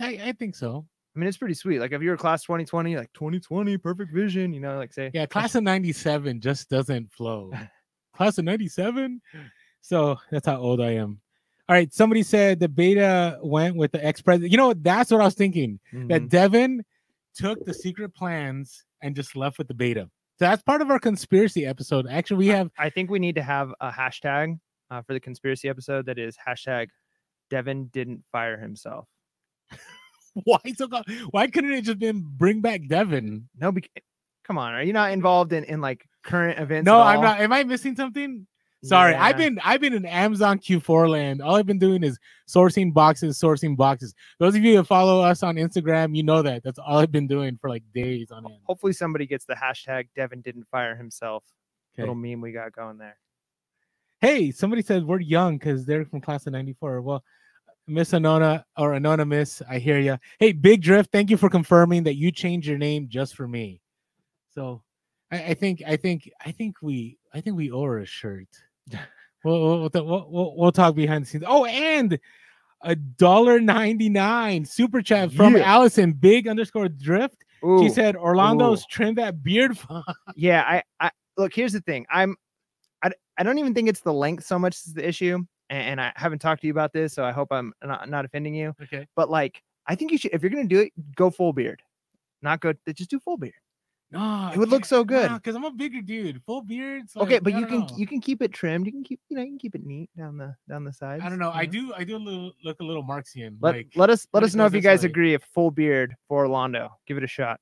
[0.00, 0.84] I, I think so.
[1.14, 4.52] i mean it's pretty sweet like if you're a class 2020 like 2020 perfect vision
[4.52, 7.50] you know like say Yeah, class of 97 just doesn't flow.
[8.14, 9.20] class of 97?
[9.80, 11.20] So that's how old I am.
[11.68, 11.92] All right.
[11.92, 14.52] Somebody said the beta went with the ex president.
[14.52, 15.80] You know, that's what I was thinking.
[15.92, 16.28] That Mhm.
[16.28, 16.84] Devin
[17.34, 20.08] took the secret plans and just left with the beta.
[20.42, 22.08] That's part of our conspiracy episode.
[22.10, 24.58] Actually, we have I think we need to have a hashtag
[24.90, 26.88] uh, for the conspiracy episode that is hashtag
[27.48, 29.06] Devin didn't fire himself.
[30.44, 30.88] why so
[31.30, 33.48] why couldn't it just been bring back Devin?
[33.56, 34.02] No, bec-
[34.44, 36.86] come on, are you not involved in in like current events?
[36.86, 37.40] No, I'm not.
[37.40, 38.44] Am I missing something?
[38.84, 41.40] Sorry, I've been I've been in Amazon Q4 land.
[41.40, 42.18] All I've been doing is
[42.48, 44.12] sourcing boxes, sourcing boxes.
[44.40, 46.64] Those of you that follow us on Instagram, you know that.
[46.64, 48.60] That's all I've been doing for like days on end.
[48.64, 51.44] Hopefully, somebody gets the hashtag Devin didn't fire himself.
[51.94, 52.02] Okay.
[52.02, 53.16] Little meme we got going there.
[54.20, 57.02] Hey, somebody said we're young because they're from class of 94.
[57.02, 57.22] Well,
[57.86, 60.16] Miss Anona or Anonymous, I hear you.
[60.38, 63.80] Hey, Big Drift, thank you for confirming that you changed your name just for me.
[64.54, 64.82] So
[65.30, 68.48] I, I think I think I think we I think we owe her a shirt.
[69.44, 71.44] We'll, we'll, we'll, we'll, talk behind the scenes.
[71.46, 72.18] Oh, and
[72.82, 75.62] a dollar ninety nine super chat from Yeah.
[75.62, 77.44] Allison, big underscore drift.
[77.80, 78.86] She said, Orlando's Ooh.
[78.90, 79.78] trim that beard.
[80.34, 81.54] yeah, I, I look.
[81.54, 82.04] Here's the thing.
[82.10, 82.34] I'm,
[83.04, 86.00] I, I don't even think it's the length so much is the issue, and, and
[86.00, 88.74] I haven't talked to you about this, so I hope I'm not, not offending you.
[88.82, 89.06] okay.
[89.14, 91.80] But like, I think you should, if you're gonna do it, go full beard,
[92.42, 92.72] not go.
[92.92, 93.54] Just do full beard.
[94.12, 95.32] No, It would look so good.
[95.32, 96.42] because I'm a bigger dude.
[96.44, 97.16] Full beards.
[97.16, 97.88] okay, but I you can know.
[97.96, 98.84] you can keep it trimmed.
[98.86, 101.22] You can keep you know you can keep it neat down the down the sides.
[101.24, 101.50] I don't know.
[101.50, 101.94] I you do.
[101.96, 103.56] I do a little, look a little Marxian.
[103.60, 105.08] Let, like let us let us know if you guys way.
[105.08, 106.90] agree if full beard for Orlando.
[107.06, 107.58] Give it a shot.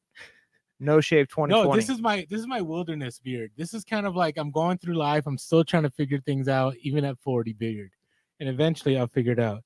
[0.82, 1.68] No shave 2020.
[1.68, 3.50] no, this is my this is my wilderness beard.
[3.56, 5.26] This is kind of like I'm going through life.
[5.26, 7.90] I'm still trying to figure things out, even at 40 beard,
[8.40, 9.62] and eventually I'll figure it out.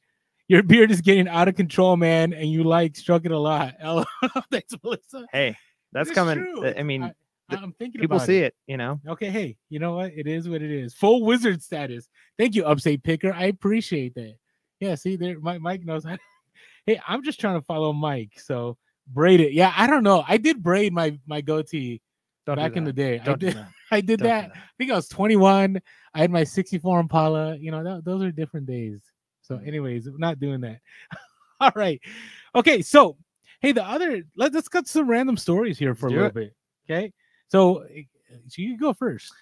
[0.49, 3.75] Your beard is getting out of control, man, and you like struck it a lot.
[4.51, 5.25] Thanks, Melissa.
[5.33, 5.57] hey,
[5.95, 6.39] that's coming.
[6.39, 6.67] true.
[6.77, 7.05] I mean,
[7.51, 8.47] I, am thinking people see it.
[8.47, 8.55] it.
[8.67, 9.01] You know.
[9.09, 10.13] Okay, hey, you know what?
[10.15, 10.93] It is what it is.
[10.95, 12.09] Full wizard status.
[12.39, 13.33] Thank you, Upstate Picker.
[13.33, 14.37] I appreciate that.
[14.81, 16.05] Yeah, see there, Mike, Mike knows.
[16.87, 18.39] Hey, I'm just trying to follow Mike.
[18.39, 18.77] So
[19.07, 19.55] braid it.
[19.55, 20.23] Yeah, I don't know.
[20.29, 22.03] I did braid my my goatee
[22.45, 23.19] Don't back in the day.
[23.21, 23.57] I Don't do did.
[23.57, 23.69] that.
[23.91, 24.51] I did Don't that.
[24.55, 25.81] I think I was 21.
[26.15, 27.57] I had my 64 Impala.
[27.57, 29.01] You know, that, those are different days.
[29.41, 29.67] So, Mm.
[29.67, 30.81] anyways, not doing that.
[31.61, 32.01] All right.
[32.55, 32.83] Okay.
[32.83, 33.17] So,
[33.65, 36.35] hey, the other let, let's cut some random stories here for a little it.
[36.35, 36.57] bit.
[36.89, 37.13] Okay.
[37.49, 38.03] So, eh,
[38.49, 39.33] so you go first.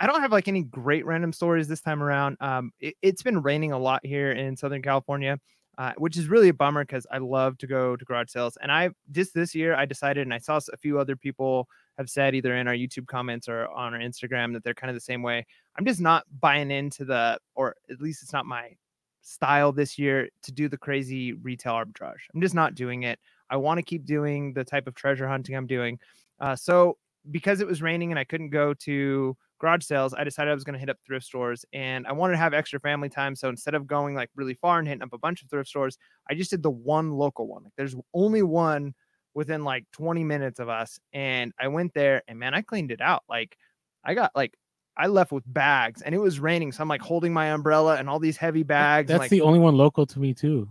[0.00, 2.36] I don't have like any great random stories this time around.
[2.40, 5.38] Um, it, it's been raining a lot here in Southern California,
[5.78, 8.58] uh, which is really a bummer because I love to go to garage sales.
[8.60, 12.10] And I just this year I decided, and I saw a few other people have
[12.10, 15.00] said either in our YouTube comments or on our Instagram that they're kind of the
[15.00, 15.46] same way.
[15.78, 18.72] I'm just not buying into the, or at least it's not my
[19.20, 22.26] style this year to do the crazy retail arbitrage.
[22.34, 23.20] I'm just not doing it.
[23.52, 25.98] I want to keep doing the type of treasure hunting I'm doing.
[26.40, 26.96] Uh, so
[27.30, 30.64] because it was raining and I couldn't go to garage sales, I decided I was
[30.64, 33.36] going to hit up thrift stores and I wanted to have extra family time.
[33.36, 35.98] So instead of going like really far and hitting up a bunch of thrift stores,
[36.28, 37.62] I just did the one local one.
[37.62, 38.94] Like there's only one
[39.34, 40.98] within like 20 minutes of us.
[41.12, 43.22] And I went there and man, I cleaned it out.
[43.28, 43.56] Like
[44.02, 44.56] I got like,
[44.96, 46.72] I left with bags and it was raining.
[46.72, 49.10] So I'm like holding my umbrella and all these heavy bags.
[49.10, 50.68] and, That's like, the only one local to me too.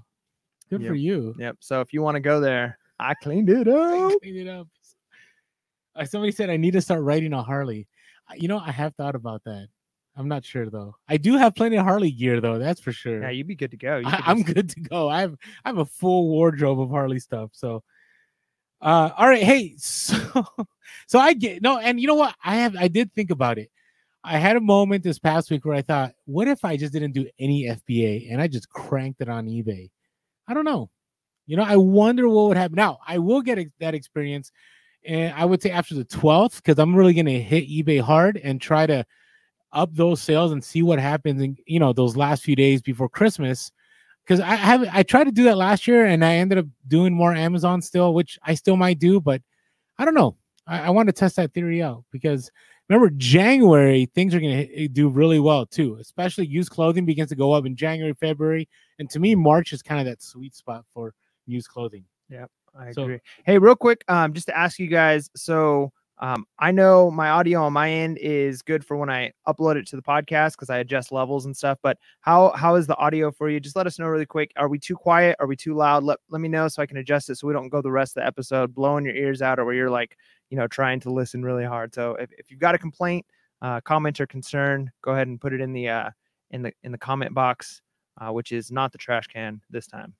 [0.71, 1.35] Good for you.
[1.37, 1.57] Yep.
[1.59, 4.11] So if you want to go there, I cleaned it up.
[4.11, 4.67] I cleaned it up.
[5.95, 7.87] Uh, somebody said I need to start riding a Harley.
[8.35, 9.67] You know, I have thought about that.
[10.15, 10.95] I'm not sure though.
[11.07, 12.57] I do have plenty of Harley gear though.
[12.57, 13.21] That's for sure.
[13.21, 14.01] Yeah, you'd be good to go.
[14.05, 15.09] I, I'm just- good to go.
[15.09, 17.51] I have I have a full wardrobe of Harley stuff.
[17.53, 17.83] So,
[18.81, 19.43] uh, all right.
[19.43, 20.45] Hey, so
[21.07, 22.35] so I get no, and you know what?
[22.43, 23.69] I have I did think about it.
[24.23, 27.13] I had a moment this past week where I thought, what if I just didn't
[27.13, 29.89] do any FBA and I just cranked it on eBay?
[30.47, 30.89] I don't know.
[31.47, 32.75] You know, I wonder what would happen.
[32.75, 34.51] Now, I will get that experience,
[35.05, 38.39] and I would say after the 12th, because I'm really going to hit eBay hard
[38.41, 39.05] and try to
[39.73, 43.09] up those sales and see what happens in you know those last few days before
[43.09, 43.71] Christmas.
[44.23, 47.13] Because I have I tried to do that last year and I ended up doing
[47.13, 49.41] more Amazon still, which I still might do, but
[49.97, 50.37] I don't know.
[50.67, 52.51] I, I want to test that theory out because
[52.91, 57.35] remember January things are going to do really well too, especially used clothing begins to
[57.35, 58.67] go up in January, February,
[58.99, 61.13] and to me March is kind of that sweet spot for
[61.45, 62.05] used clothing.
[62.29, 62.45] Yeah,
[62.77, 63.19] I So- agree.
[63.45, 65.29] Hey, real quick, um, just to ask you guys.
[65.35, 69.75] So, um, I know my audio on my end is good for when I upload
[69.77, 71.79] it to the podcast because I adjust levels and stuff.
[71.81, 73.59] But how how is the audio for you?
[73.59, 74.51] Just let us know really quick.
[74.55, 75.35] Are we too quiet?
[75.39, 76.03] Are we too loud?
[76.03, 78.15] Let let me know so I can adjust it so we don't go the rest
[78.15, 80.15] of the episode blowing your ears out or where you're like,
[80.51, 81.95] you know, trying to listen really hard.
[81.95, 83.25] So if, if you've got a complaint,
[83.61, 86.09] uh, comment or concern, go ahead and put it in the uh
[86.51, 87.81] in the in the comment box,
[88.19, 90.13] uh, which is not the trash can this time.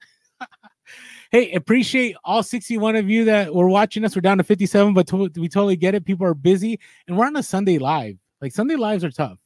[1.31, 4.15] Hey, appreciate all 61 of you that were watching us.
[4.15, 6.03] We're down to 57, but to- we totally get it.
[6.03, 8.17] People are busy, and we're on a Sunday live.
[8.41, 9.37] Like Sunday lives are tough,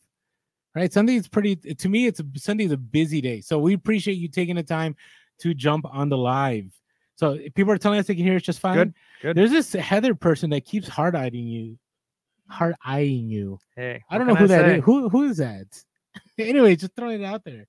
[0.73, 0.91] right?
[0.91, 1.55] Sunday is pretty.
[1.57, 4.63] To me, it's a Sunday is a busy day, so we appreciate you taking the
[4.63, 4.95] time
[5.39, 6.71] to jump on the live.
[7.15, 8.75] So if people are telling us they can hear us just fine.
[8.75, 9.37] Good, good.
[9.37, 11.77] There's this Heather person that keeps hard eyeing you,
[12.49, 13.59] hard eyeing you.
[13.75, 14.77] Hey, I don't know who that say?
[14.77, 14.83] is.
[14.83, 15.67] Who who is that?
[16.37, 17.67] anyway, just throwing it out there.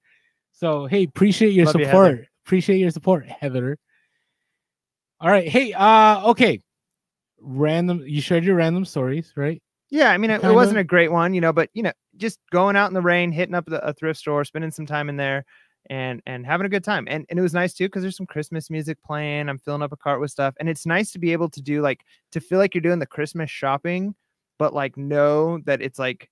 [0.52, 2.10] So hey, appreciate your Love support.
[2.10, 2.28] Heather.
[2.44, 3.78] appreciate your support, Heather.
[5.20, 5.48] All right.
[5.48, 6.62] Hey, uh, okay.
[7.40, 9.62] Random you shared your random stories, right?
[9.88, 12.40] Yeah, I mean, it, it wasn't a great one, you know, but you know, just
[12.50, 15.16] going out in the rain, hitting up the, a thrift store, spending some time in
[15.16, 15.44] there,
[15.90, 17.06] and and having a good time.
[17.08, 19.48] And and it was nice too because there's some Christmas music playing.
[19.48, 21.80] I'm filling up a cart with stuff, and it's nice to be able to do
[21.82, 24.14] like to feel like you're doing the Christmas shopping,
[24.58, 26.30] but like know that it's like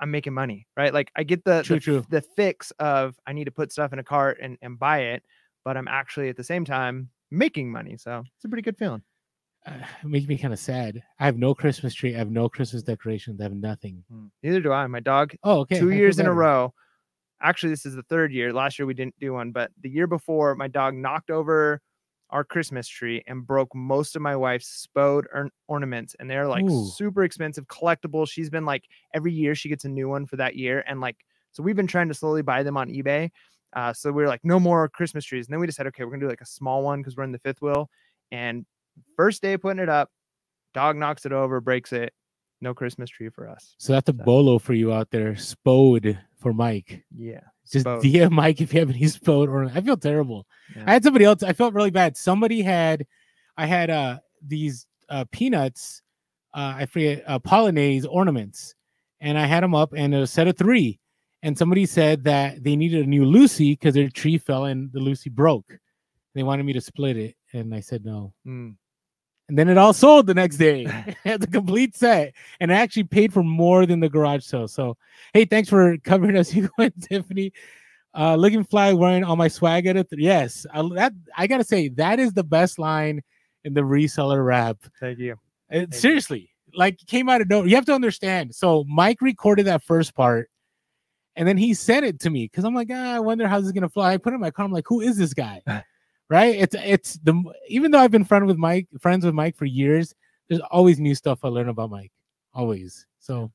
[0.00, 0.94] I'm making money, right?
[0.94, 2.06] Like I get the True, the, true.
[2.08, 5.22] the fix of I need to put stuff in a cart and and buy it,
[5.64, 7.96] but I'm actually at the same time making money.
[7.96, 9.02] So it's a pretty good feeling.
[9.66, 11.02] Uh, it makes me kind of sad.
[11.18, 12.14] I have no Christmas tree.
[12.14, 13.40] I have no Christmas decorations.
[13.40, 14.04] I have nothing.
[14.42, 14.86] Neither do I.
[14.86, 15.80] My dog Oh, okay.
[15.80, 16.72] Two feel years in a row.
[17.40, 18.52] Actually, this is the third year.
[18.52, 21.80] Last year we didn't do one, but the year before, my dog knocked over
[22.30, 26.64] our Christmas tree and broke most of my wife's spode orn- ornaments, and they're like
[26.64, 26.90] Ooh.
[26.94, 28.28] super expensive, collectible.
[28.28, 31.16] She's been like every year she gets a new one for that year, and like
[31.52, 33.30] so we've been trying to slowly buy them on eBay.
[33.74, 36.10] Uh, so we were like, no more Christmas trees, and then we decided, okay, we're
[36.10, 37.88] gonna do like a small one because we're in the fifth wheel.
[38.30, 38.66] And
[39.16, 40.10] first day putting it up,
[40.74, 42.12] dog knocks it over, breaks it.
[42.60, 43.74] No Christmas tree for us.
[43.78, 45.36] So that's a So- bolo for you out there.
[45.36, 47.04] Spode for Mike.
[47.16, 47.40] Yeah.
[47.70, 48.02] Just Spode.
[48.02, 50.46] DM Mike if you have any spode or I feel terrible.
[50.74, 50.84] Yeah.
[50.86, 51.42] I had somebody else.
[51.42, 52.16] I felt really bad.
[52.16, 53.06] Somebody had,
[53.56, 56.02] I had uh these uh peanuts,
[56.54, 58.74] uh I forget uh pollinase ornaments,
[59.20, 60.98] and I had them up and a set of three.
[61.42, 64.98] And somebody said that they needed a new Lucy because their tree fell and the
[65.00, 65.78] Lucy broke.
[66.34, 68.32] They wanted me to split it, and I said no.
[68.46, 68.74] Mm.
[69.48, 70.84] And then it all sold the next day.
[71.06, 74.68] it had the complete set, and I actually paid for more than the garage sale.
[74.68, 74.96] So,
[75.32, 77.52] hey, thanks for covering us, Hugo and Tiffany.
[78.16, 80.08] Uh, looking fly, wearing all my swag at it.
[80.12, 83.22] Yes, I, that I gotta say that is the best line
[83.64, 84.78] in the reseller rap.
[84.98, 85.36] Thank you.
[85.70, 85.98] It, you.
[85.98, 87.68] seriously, like came out of nowhere.
[87.68, 88.54] You have to understand.
[88.54, 90.50] So Mike recorded that first part,
[91.36, 93.66] and then he sent it to me because I'm like, ah, I wonder how this
[93.66, 94.14] is gonna fly.
[94.14, 94.64] I put it in my car.
[94.64, 95.62] I'm like, who is this guy?
[96.28, 96.54] Right?
[96.54, 100.14] It's it's the even though I've been friend with Mike, friends with Mike for years.
[100.48, 102.12] There's always new stuff I learn about Mike.
[102.54, 103.06] Always.
[103.18, 103.52] So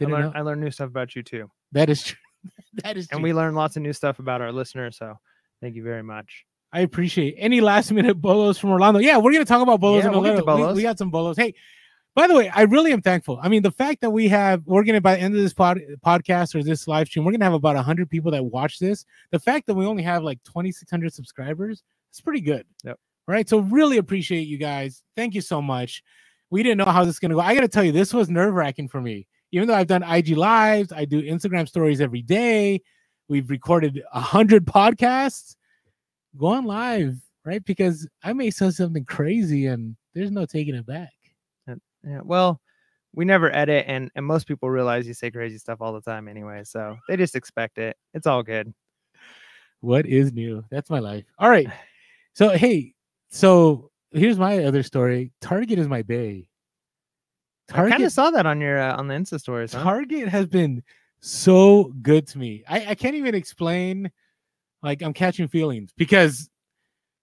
[0.00, 1.50] I learn, I learn new stuff about you too.
[1.72, 2.18] that is true.
[2.82, 3.16] that is true.
[3.16, 4.96] And we learn lots of new stuff about our listeners.
[4.98, 5.16] So
[5.60, 6.44] thank you very much.
[6.72, 8.98] I appreciate any last minute bolos from Orlando.
[9.00, 10.56] Yeah, we're gonna talk about bolos Yeah, in we'll get to little.
[10.56, 10.76] We- bolos.
[10.76, 11.36] We, got some bolos.
[11.36, 11.54] Hey,
[12.14, 13.38] by the way, I really am thankful.
[13.42, 15.80] I mean, the fact that we have we're gonna by the end of this pod,
[16.04, 19.04] podcast or this live stream, we're gonna have about hundred people that watch this.
[19.30, 21.82] The fact that we only have like twenty six hundred subscribers,
[22.12, 22.66] it's pretty good.
[22.84, 22.98] Yep.
[23.26, 23.48] Right.
[23.48, 25.02] So really appreciate you guys.
[25.16, 26.02] Thank you so much.
[26.50, 27.40] We didn't know how this is gonna go.
[27.40, 29.26] I gotta tell you, this was nerve wracking for me.
[29.52, 32.82] Even though I've done IG lives, I do Instagram stories every day.
[33.28, 35.56] We've recorded a hundred podcasts.
[36.36, 37.64] Go on live, right?
[37.64, 41.10] Because I may say something crazy and there's no taking it back.
[42.04, 42.20] Yeah.
[42.24, 42.60] Well,
[43.14, 46.28] we never edit, and and most people realize you say crazy stuff all the time
[46.28, 46.64] anyway.
[46.64, 47.96] So they just expect it.
[48.14, 48.72] It's all good.
[49.80, 50.64] What is new?
[50.70, 51.24] That's my life.
[51.38, 51.68] All right.
[52.34, 52.94] So hey,
[53.30, 55.32] so here's my other story.
[55.40, 56.48] Target is my bay.
[57.70, 59.72] I kind Target of saw that on your uh, on the Insta stories.
[59.72, 59.82] Huh?
[59.82, 60.82] Target has been
[61.20, 62.64] so good to me.
[62.68, 64.10] I, I can't even explain.
[64.82, 66.50] Like I'm catching feelings because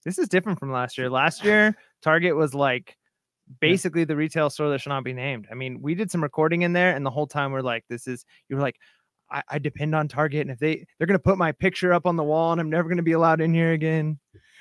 [0.06, 1.10] This is different from last year.
[1.10, 2.96] Last year, Target was like
[3.62, 5.48] basically the retail store that should not be named.
[5.52, 8.08] I mean, we did some recording in there, and the whole time we're like, "This
[8.08, 8.78] is." You were like,
[9.32, 12.16] I, "I depend on Target, and if they they're gonna put my picture up on
[12.16, 14.20] the wall, and I'm never gonna be allowed in here again."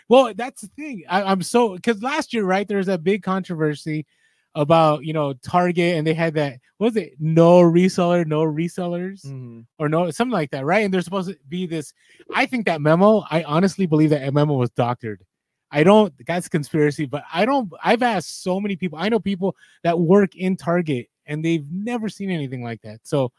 [0.09, 1.05] Well, that's the thing.
[1.09, 4.07] I, I'm so because last year, right, there was that big controversy
[4.55, 9.25] about you know Target, and they had that what was it no reseller, no resellers,
[9.27, 9.66] Mhm.
[9.79, 10.85] or no something like that, right?
[10.85, 11.92] And there's supposed to be this.
[12.35, 13.25] I think that memo.
[13.31, 15.23] I honestly believe that memo was doctored.
[15.71, 16.14] I don't.
[16.27, 17.71] That's conspiracy, but I don't.
[17.85, 18.99] I've asked so many people.
[18.99, 23.01] I know people that work in Target, and they've never seen anything like that.
[23.03, 23.31] So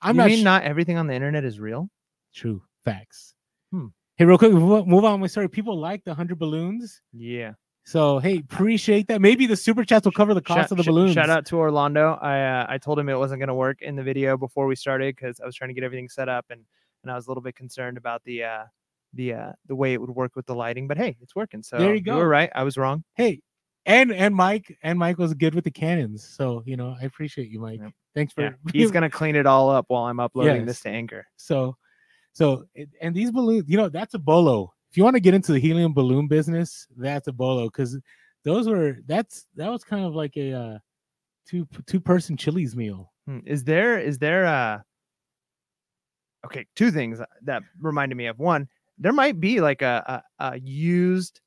[0.00, 1.90] I'm you not mean su- not everything on the internet is real?
[2.32, 3.34] true facts.
[3.70, 3.88] Hmm.
[4.16, 5.20] Hey, real quick, move move on.
[5.20, 7.02] We sorry, people like the hundred balloons.
[7.12, 7.52] Yeah.
[7.86, 9.20] So hey, appreciate that.
[9.20, 11.12] Maybe the super chats will cover the cost Shout- of the balloons.
[11.12, 12.14] Shout out to Orlando.
[12.22, 14.76] I uh, I told him it wasn't going to work in the video before we
[14.76, 16.60] started because I was trying to get everything set up and
[17.02, 18.64] and I was a little bit concerned about the uh
[19.12, 20.86] the uh the way it would work with the lighting.
[20.88, 21.62] But hey, it's working.
[21.62, 22.12] So there You go.
[22.14, 22.50] You were right.
[22.54, 23.04] I was wrong.
[23.14, 23.40] Hey,
[23.84, 26.24] and and Mike and Mike was good with the cannons.
[26.26, 27.80] So you know, I appreciate you, Mike.
[27.82, 27.92] Yep.
[28.14, 31.26] Thanks for Yeah, he's gonna clean it all up while I'm uploading this to Anchor.
[31.36, 31.76] so
[32.34, 32.64] so
[33.00, 34.72] and these balloons, you know, that's a bolo.
[34.90, 37.98] If you want to get into the helium balloon business, that's a bolo because
[38.44, 40.78] those were that's that was kind of like a uh
[41.48, 43.12] two two person Chili's meal.
[43.26, 44.80] Hmm, Is there is there uh
[46.44, 48.68] okay two things that reminded me of one
[48.98, 51.40] there might be like a a, a used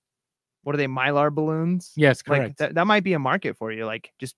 [0.64, 2.58] what are they mylar balloons Yes, like correct.
[2.58, 4.36] that, that might be a market for you like just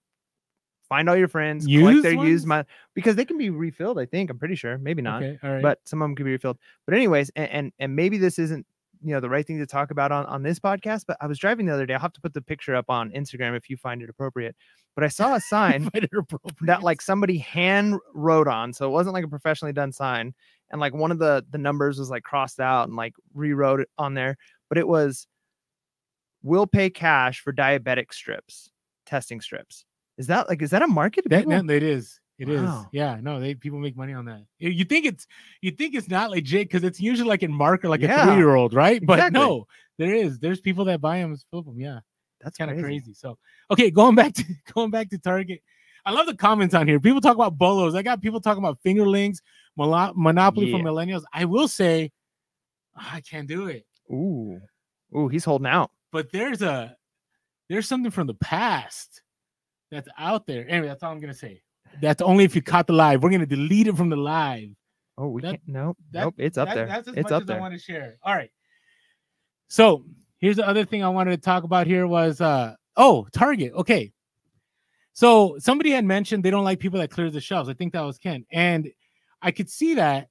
[0.90, 2.66] find all your friends collect Used their used ones?
[2.66, 5.54] my because they can be refilled i think i'm pretty sure maybe not okay, all
[5.54, 5.62] right.
[5.62, 8.66] but some of them can be refilled but anyways and, and and maybe this isn't
[9.02, 11.38] you know the right thing to talk about on on this podcast but i was
[11.38, 13.78] driving the other day i'll have to put the picture up on instagram if you
[13.78, 14.56] find it appropriate
[14.96, 15.90] but i saw a sign
[16.62, 20.34] that like somebody hand wrote on so it wasn't like a professionally done sign
[20.72, 23.90] and like one of the the numbers was like crossed out and like rewrote it
[23.98, 25.28] on there but it was
[26.42, 28.70] will pay cash for diabetic strips
[29.06, 29.86] testing strips
[30.20, 32.20] is that like is that a market That, people- that it is.
[32.38, 32.62] It is.
[32.62, 32.88] Wow.
[32.94, 33.18] Yeah.
[33.22, 34.46] No, they people make money on that.
[34.60, 35.26] You- think it's
[35.62, 38.36] you think it's not legit because it's usually like in marker, like a Yeah, three
[38.38, 39.04] year old, right?
[39.06, 39.40] But exactly.
[39.40, 39.66] no,
[39.98, 40.40] there is.
[40.40, 41.80] There's people that buy them, flip them.
[41.80, 42.00] Yeah,
[42.40, 43.00] that's kind of crazy.
[43.02, 43.14] crazy.
[43.16, 43.38] So
[43.72, 45.62] okay, going back to going back to Target.
[46.06, 46.98] I love the comments on here.
[47.00, 47.94] People talk about bolos.
[47.94, 49.40] I got people talking about fingerlings,
[49.76, 51.24] Mono- Monopoly for millennials.
[51.34, 52.10] I will say,
[52.96, 53.86] ah, I can't do it.
[54.10, 54.60] ooh
[55.16, 56.96] ooh he's holding out But there's a
[57.68, 59.22] there's something from the past
[59.92, 60.66] that's out there.
[60.70, 61.62] Anyway, that's all I'm gonna say.
[62.02, 63.24] That's only if you caught the live.
[63.24, 64.70] We're gonna delete it from the live.
[65.18, 67.32] oh we That- can't nope that- nope it's up That- there That's as it's much
[67.34, 68.18] up as I want to share.
[68.24, 68.52] All right.
[69.68, 70.06] So
[70.40, 73.74] here's the other thing I wanted to talk about here was uh oh Target.
[73.74, 74.12] Okay.
[75.14, 77.68] So somebody had mentioned they don't like people that clear the shelves.
[77.70, 78.46] I think that was Ken.
[78.52, 78.90] And
[79.42, 80.30] I could see that.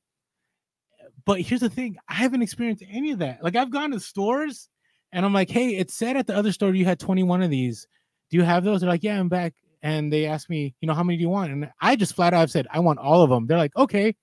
[1.27, 3.43] But here's the thing, I haven't experienced any of that.
[3.45, 4.71] Like I've gone to stores
[5.13, 7.87] and I'm like, hey, it said at the other store you had 21 of these.
[8.31, 8.81] Do you have those?
[8.81, 9.55] They're like, yeah, I'm back.
[9.83, 11.53] And they asked me, you know, how many do you want?
[11.53, 13.47] And I just flat out said, I want all of them.
[13.47, 14.15] They're like, okay,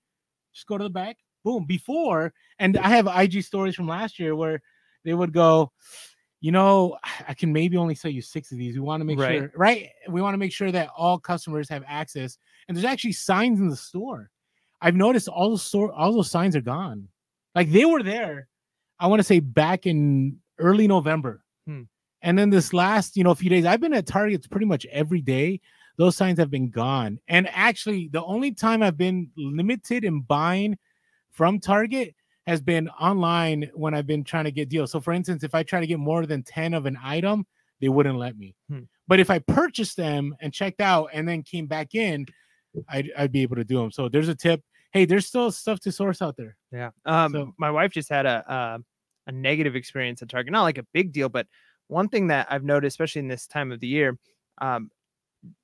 [0.52, 1.16] just go to the back.
[1.44, 1.64] Boom.
[1.64, 4.60] Before, and I have IG stories from last year where
[5.04, 5.72] they would go,
[6.40, 8.74] you know, I can maybe only sell you six of these.
[8.74, 9.38] We want to make Right.
[9.38, 9.88] sure, right?
[10.08, 12.36] We want to make sure that all customers have access.
[12.68, 14.30] And there's actually signs in the store.
[14.80, 17.08] I've noticed all those store, all those signs are gone.
[17.54, 18.48] Like they were there,
[19.00, 21.42] I want to say back in early November.
[22.26, 25.20] And then this last, you know, few days, I've been at Targets pretty much every
[25.20, 25.60] day.
[25.96, 27.20] Those signs have been gone.
[27.28, 30.76] And actually, the only time I've been limited in buying
[31.30, 32.16] from Target
[32.48, 34.90] has been online when I've been trying to get deals.
[34.90, 37.46] So, for instance, if I try to get more than 10 of an item,
[37.80, 38.56] they wouldn't let me.
[38.68, 38.80] Hmm.
[39.06, 42.26] But if I purchased them and checked out and then came back in,
[42.88, 43.92] I'd, I'd be able to do them.
[43.92, 44.62] So, there's a tip.
[44.90, 46.56] Hey, there's still stuff to source out there.
[46.72, 46.90] Yeah.
[47.04, 48.80] Um, So- my wife just had a, a
[49.28, 50.52] a negative experience at Target.
[50.52, 51.46] Not like a big deal, but
[51.88, 54.18] one thing that I've noticed, especially in this time of the year,
[54.58, 54.90] um,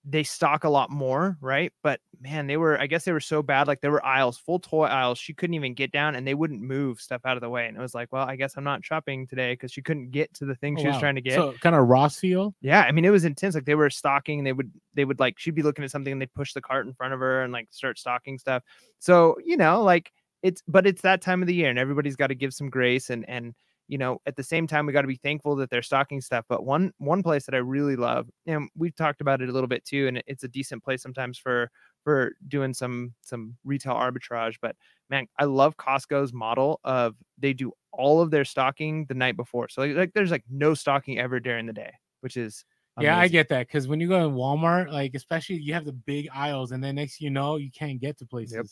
[0.05, 1.73] they stock a lot more, right?
[1.83, 3.67] But man, they were I guess they were so bad.
[3.67, 5.19] Like there were aisles, full toy aisles.
[5.19, 7.67] She couldn't even get down, and they wouldn't move stuff out of the way.
[7.67, 10.33] And it was like, well, I guess I'm not shopping today because she couldn't get
[10.35, 11.01] to the thing Oh, she was wow.
[11.01, 11.35] trying to get.
[11.35, 12.55] So, kind of Ross feel.
[12.61, 13.55] Yeah, I mean, it was intense.
[13.55, 16.21] Like they were stocking, they would they would like she'd be looking at something, and
[16.21, 18.63] they'd push the cart in front of her and like start stocking stuff.
[18.99, 20.13] So you know, like
[20.43, 23.11] it's but it's that time of the year, and everybody's got to give some grace,
[23.11, 23.55] and and
[23.93, 26.47] you know, at the same time, we got to be thankful that they're stocking stuff.
[26.49, 29.69] But one one place that I really love, and we've talked about it a little
[29.69, 31.71] bit too, and it's a decent place sometimes for
[32.03, 34.55] for doing some some retail arbitrage.
[34.63, 34.77] But
[35.11, 39.69] man, I love Costco's model of they do all of their stocking the night before.
[39.69, 42.65] So like, like there's like no stocking ever during the day, which is
[42.99, 45.93] Yeah, I get that because when you go in Walmart, like especially you have the
[45.93, 48.55] big aisles, and then next you know you can't get to places.
[48.55, 48.67] Yep.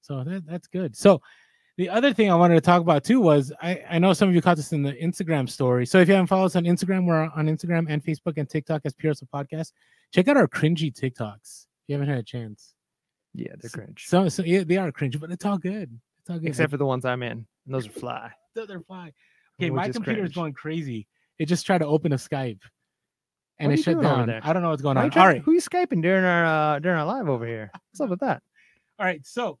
[0.00, 0.96] So that that's good.
[0.96, 1.20] So
[1.78, 4.34] the other thing I wanted to talk about too was I, I know some of
[4.34, 5.86] you caught this in the Instagram story.
[5.86, 8.82] So if you haven't followed us on Instagram, we're on Instagram and Facebook and TikTok
[8.84, 9.72] as Pure Hustle Podcast.
[10.12, 11.62] Check out our cringy TikToks.
[11.64, 12.74] If you haven't had a chance.
[13.34, 14.04] yeah, they're cringe.
[14.06, 15.98] So, so yeah, they are cringe, but it's all good.
[16.20, 16.48] It's all good.
[16.48, 17.32] Except for the ones I'm in,
[17.66, 18.30] and those are fly.
[18.54, 19.12] for they're fly.
[19.60, 21.06] Okay, my computer is going crazy.
[21.38, 22.60] It just tried to open a Skype.
[23.58, 24.28] And What it shut down.
[24.30, 25.10] I don't know what's going Why on.
[25.10, 25.42] trying- All right.
[25.42, 26.44] who you skyping during our
[26.74, 27.70] uh, during our live over here?
[27.90, 28.42] What's up with that?
[28.98, 29.24] All right.
[29.24, 29.58] So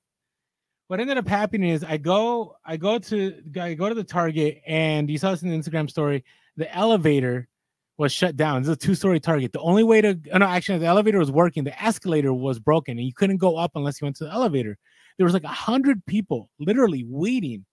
[0.92, 4.60] what ended up happening is I go, I go to I go to the Target
[4.66, 6.22] and you saw this in the Instagram story.
[6.58, 7.48] The elevator
[7.96, 8.60] was shut down.
[8.60, 9.54] It's a two-story Target.
[9.54, 11.64] The only way to oh, no, actually the elevator was working.
[11.64, 14.76] The escalator was broken and you couldn't go up unless you went to the elevator.
[15.16, 17.64] There was like a hundred people literally waiting.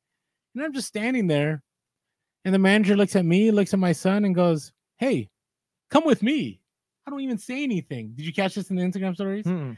[0.56, 1.62] And I'm just standing there.
[2.46, 5.28] And the manager looks at me, looks at my son, and goes, Hey,
[5.92, 6.62] come with me.
[7.06, 8.14] I don't even say anything.
[8.16, 9.44] Did you catch this in the Instagram stories?
[9.44, 9.74] Hmm,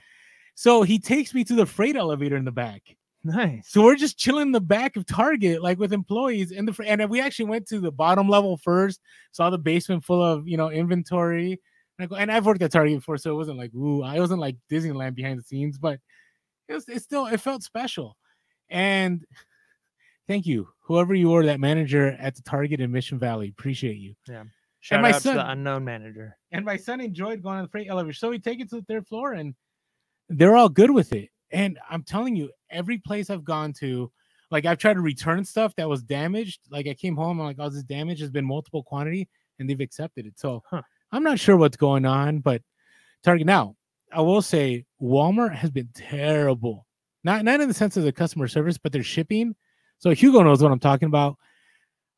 [0.54, 2.84] So he takes me to the freight elevator in the back.
[3.24, 3.67] Nice.
[3.69, 6.84] So we're just chilling in the back of Target, like with employees in the fr-
[6.84, 9.01] and we actually went to the bottom level first,
[9.32, 11.59] saw the basement full of you know inventory.
[11.99, 14.19] And, I go, and I've worked at Target before, so it wasn't like ooh, I
[14.19, 15.99] wasn't like Disneyland behind the scenes, but
[16.67, 18.17] it was it still it felt special.
[18.69, 19.26] And
[20.28, 24.15] thank you, whoever you were, that manager at the Target in Mission Valley, appreciate you.
[24.28, 24.43] Yeah.
[24.80, 26.38] Shout my out to son- the unknown manager.
[26.51, 28.13] and my son enjoyed going on the freight elevator.
[28.13, 29.53] So we take it to the third floor, and
[30.30, 31.30] they're all good with it.
[31.52, 34.12] And I'm telling you, every place I've gone to,
[34.49, 36.62] like I've tried to return stuff that was damaged.
[36.70, 39.28] Like I came home, I'm like, oh, this damage has been multiple quantity,
[39.60, 40.39] and they've accepted it.
[40.39, 40.82] So Huh.
[41.12, 42.62] I'm not sure what's going on, but
[43.24, 43.76] Target now,
[44.12, 46.88] I will say Walmart has been terrible.
[47.24, 49.56] Not not in the sense of the customer service, but their shipping.
[49.99, 51.38] So Hugo knows what I'm talking about.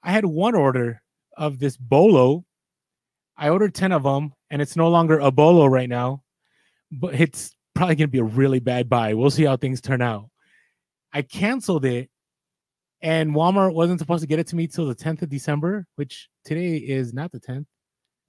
[0.03, 1.01] I had one order
[1.37, 2.45] of this bolo.
[3.37, 6.23] I ordered 10 of them, and it's no longer a bolo right now,
[6.91, 9.13] but it's probably going to be a really bad buy.
[9.13, 10.29] We'll see how things turn out.
[11.11, 12.09] I canceled it,
[13.01, 16.29] and Walmart wasn't supposed to get it to me till the 10th of December, which
[16.45, 17.65] today is not the 10th,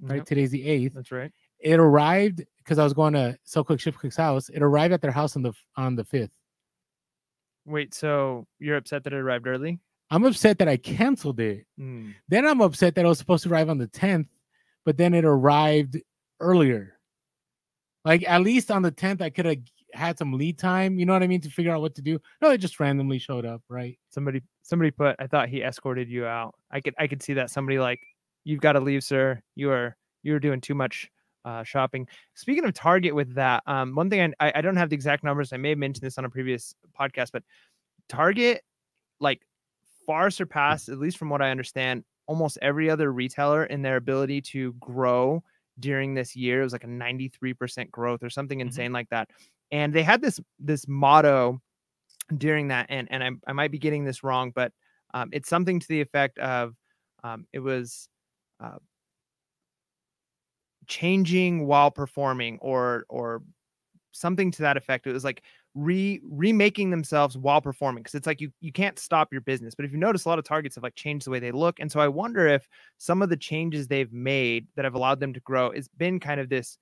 [0.01, 0.17] right?
[0.17, 0.95] Yep, Today's the 8th.
[0.95, 1.33] that's right.
[1.61, 4.49] It arrived because I was going to Sell Quick Ship Quick's house.
[4.51, 6.31] It arrived at their house on the on the 5th.
[7.67, 9.81] Wait, so you're upset that it arrived early?
[10.11, 11.65] I'm upset that I canceled it.
[11.79, 14.29] Hmm, Then I'm upset that it was supposed to arrive on the 10th,
[14.85, 15.99] but then it arrived
[16.41, 16.94] earlier.
[18.05, 19.59] Like at least on the 10th, I could have
[19.95, 22.19] had some lead time, you know what I mean, to figure out what to do.
[22.43, 23.99] No, it just randomly showed up, right?
[24.11, 26.55] Somebody somebody put I thought he escorted you out.
[26.71, 28.01] I could I could see that somebody like
[28.45, 29.41] you've got to leave, sir.
[29.55, 31.11] You are you're doing too much
[31.45, 32.09] uh, shopping.
[32.35, 35.25] Speaking of Target with that, um, one thing I, I I don't have the exact
[35.25, 35.53] numbers.
[35.53, 37.43] I may have mentioned this on a previous podcast, but
[38.09, 38.63] Target
[39.21, 39.41] like
[40.07, 44.41] far surpassed, at least from what I understand, almost every other retailer in their ability
[44.43, 45.43] to grow
[45.79, 46.61] during this year.
[46.61, 49.31] It was like a 93% growth or something insane like that.
[49.71, 51.61] And they had this this motto
[52.37, 54.73] during that, and and I, I might be getting this wrong, but
[55.15, 56.75] um, it's something to the effect of
[57.23, 58.09] um, it was
[58.63, 58.79] uh,
[60.87, 63.43] changing while performing, or or
[64.13, 65.07] something to that effect.
[65.07, 65.43] It was like
[65.75, 69.75] re remaking themselves while performing because it's like you you can't stop your business.
[69.75, 71.81] But if you notice, a lot of targets have like changed the way they look,
[71.81, 72.69] and so I wonder if
[72.99, 76.41] some of the changes they've made that have allowed them to grow has been kind
[76.41, 76.79] of this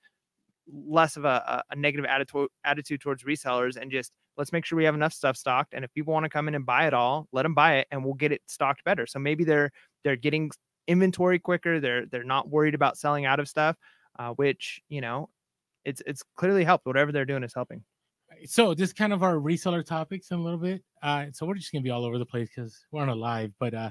[0.73, 4.85] less of a, a, negative attitude attitude towards resellers and just let's make sure we
[4.85, 7.27] have enough stuff stocked and if people want to come in and buy it all
[7.33, 9.71] let them buy it and we'll get it stocked better so maybe they're
[10.05, 10.51] they're getting
[10.87, 13.77] inventory quicker they're they're not worried about selling out of stuff
[14.19, 15.29] uh, which you know
[15.85, 17.83] it's it's clearly helped whatever they're doing is helping
[18.47, 20.83] So this is kind of our reseller topics in a little bit.
[21.03, 23.53] Uh, so we're just gonna be all over the place because we're on a live.
[23.59, 23.91] But uh,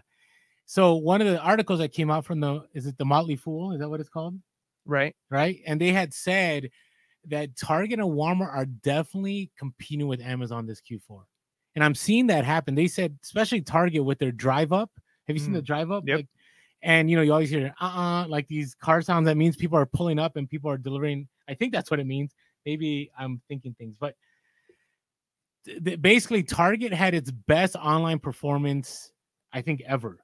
[0.65, 3.73] so one of the articles that came out from the is it the Motley Fool?
[3.73, 4.35] Is that what it's called?
[4.85, 5.59] right right?
[5.65, 6.69] And they had said
[7.27, 11.21] that Target and Walmart are definitely competing with Amazon this Q4.
[11.75, 12.75] And I'm seeing that happen.
[12.75, 14.91] They said, especially Target with their drive up.
[15.27, 16.03] Have you seen the drive up?
[16.05, 16.17] Yep.
[16.17, 16.27] Like,
[16.81, 19.25] and you know, you always hear uh-uh, like these car sounds.
[19.25, 21.27] That means people are pulling up and people are delivering.
[21.47, 22.33] I think that's what it means.
[22.65, 24.15] Maybe I'm thinking things, but
[26.01, 29.11] basically Target had its best online performance,
[29.53, 30.19] I think, ever.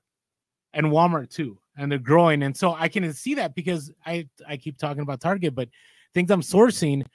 [0.73, 1.59] And Walmart too.
[1.77, 2.43] And they're growing.
[2.43, 5.69] And so I can see that because I I keep talking about Target, but
[6.13, 7.05] things I'm sourcing,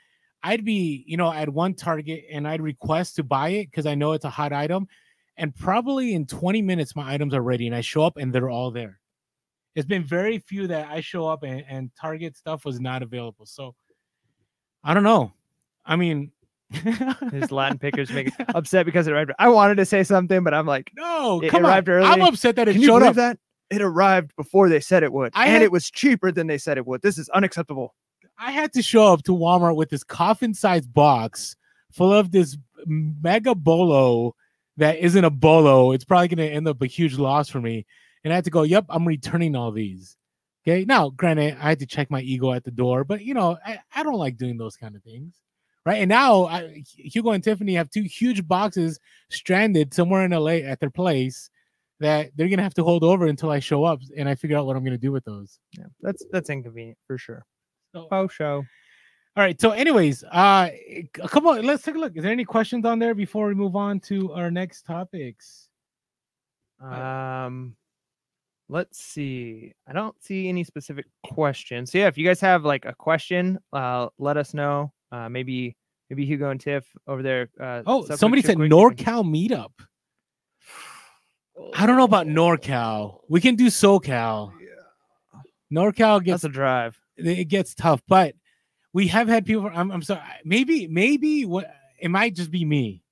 [0.43, 3.95] I'd be, you know, at one Target and I'd request to buy it because I
[3.95, 4.87] know it's a hot item.
[5.37, 8.51] and probably in 20 minutes my items are ready and I show up and they're
[8.51, 9.01] all there.
[9.75, 13.47] It's been very few that I show up and, and Target stuff was not available.
[13.47, 13.75] So
[14.85, 15.33] I don't know.
[15.85, 16.33] I mean,
[17.33, 19.33] His Latin pickers make it upset because it arrived.
[19.39, 21.95] I wanted to say something, but I'm like, no, It come arrived on.
[21.97, 22.07] early.
[22.07, 23.15] I'm upset that it can showed up.
[23.17, 23.39] that?
[23.71, 26.59] It arrived before they said it would, I and had- it was cheaper than they
[26.59, 27.03] said it would.
[27.03, 27.95] This is unacceptable.
[28.39, 31.55] I had to show up to Walmart with this coffin-sized box
[31.93, 32.57] full of this
[32.87, 34.35] mega bolo
[34.79, 35.93] that isn't a bolo.
[35.93, 37.87] It's probably going to end up a huge loss for me.
[38.25, 40.17] And I had to go, "Yep, I'm returning all these."
[40.67, 40.85] Okay.
[40.85, 43.81] Now, granted, I had to check my ego at the door, but you know, I,
[43.95, 45.35] I don't like doing those kind of things.
[45.85, 46.01] Right.
[46.01, 50.79] And now I, Hugo and Tiffany have two huge boxes stranded somewhere in LA at
[50.79, 51.51] their place
[51.99, 54.67] that they're gonna have to hold over until I show up and I figure out
[54.67, 55.59] what I'm gonna do with those.
[55.77, 57.45] Yeah, that's that's inconvenient for sure.
[57.95, 58.65] So, Oh, show.
[59.35, 59.59] All right.
[59.61, 61.55] So, anyways, uh, a couple.
[61.63, 62.17] Let's take a look.
[62.17, 65.69] Is there any questions on there before we move on to our next topics?
[66.81, 67.77] Um,
[68.69, 69.73] let's see.
[69.87, 71.93] I don't see any specific questions.
[71.93, 74.93] So yeah, if you guys have like a question, uh, let us know.
[75.13, 75.77] Uh, maybe
[76.11, 77.51] maybe Hugo and Tiff over there.
[77.61, 79.71] Uh, Oh, sub somebody said quick, quick, you NorCal meetup.
[81.75, 83.21] I don't know about NorCal.
[83.29, 84.53] We can do SoCal.
[84.61, 85.41] Yeah.
[85.73, 86.99] NorCal gets That's a drive.
[87.17, 88.35] it gets tough, but
[88.93, 89.71] we have had people.
[89.73, 90.21] I'm, I'm sorry.
[90.45, 93.03] Maybe maybe what it might just be me.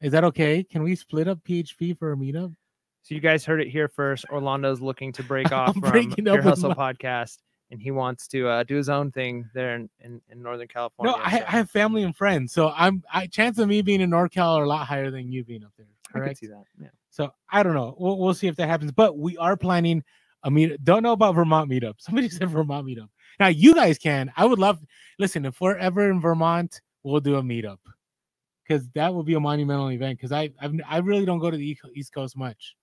[0.00, 0.62] Is that okay?
[0.64, 2.54] Can we split up PHP for a meetup?
[3.02, 4.24] So you guys heard it here first.
[4.30, 7.38] Orlando's looking to break off from your up Hustle my- podcast,
[7.74, 11.12] and he wants to uh, do his own thing there in, in, in Northern California.
[11.12, 13.02] No, I, so I have family and friends, so I'm.
[13.12, 15.72] I chance of me being in NorCal are a lot higher than you being up
[15.76, 15.88] there.
[16.14, 16.62] I could see that.
[16.80, 16.88] Yeah.
[17.10, 17.96] So I don't know.
[17.98, 18.92] We'll, we'll see if that happens.
[18.92, 20.04] But we are planning
[20.44, 20.84] a meet.
[20.84, 21.94] Don't know about Vermont meetup.
[21.98, 23.08] Somebody said Vermont meetup.
[23.40, 24.32] Now you guys can.
[24.36, 24.78] I would love.
[25.18, 27.78] Listen, if we're ever in Vermont, we'll do a meetup
[28.62, 30.16] because that would be a monumental event.
[30.16, 32.76] Because I I've, I really don't go to the East Coast much,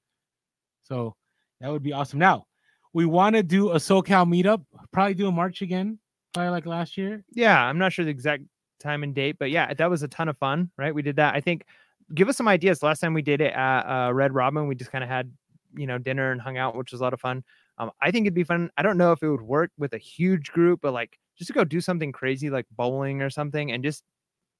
[0.83, 1.15] so
[1.61, 2.19] that would be awesome.
[2.19, 2.47] Now
[2.93, 4.63] we want to do a SoCal meetup.
[4.91, 5.99] Probably do a March again,
[6.33, 7.23] probably like last year.
[7.31, 8.43] Yeah, I'm not sure the exact
[8.79, 10.93] time and date, but yeah, that was a ton of fun, right?
[10.93, 11.35] We did that.
[11.35, 11.65] I think
[12.13, 12.83] give us some ideas.
[12.83, 15.31] Last time we did it at uh, Red Robin, we just kind of had,
[15.75, 17.43] you know, dinner and hung out, which was a lot of fun.
[17.77, 18.69] Um, I think it'd be fun.
[18.77, 21.53] I don't know if it would work with a huge group, but like just to
[21.53, 24.03] go do something crazy like bowling or something and just,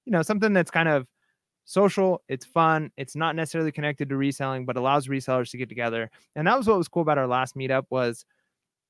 [0.06, 1.06] you know, something that's kind of
[1.72, 6.10] social, it's fun, it's not necessarily connected to reselling, but allows resellers to get together.
[6.36, 8.26] And that was what was cool about our last meetup was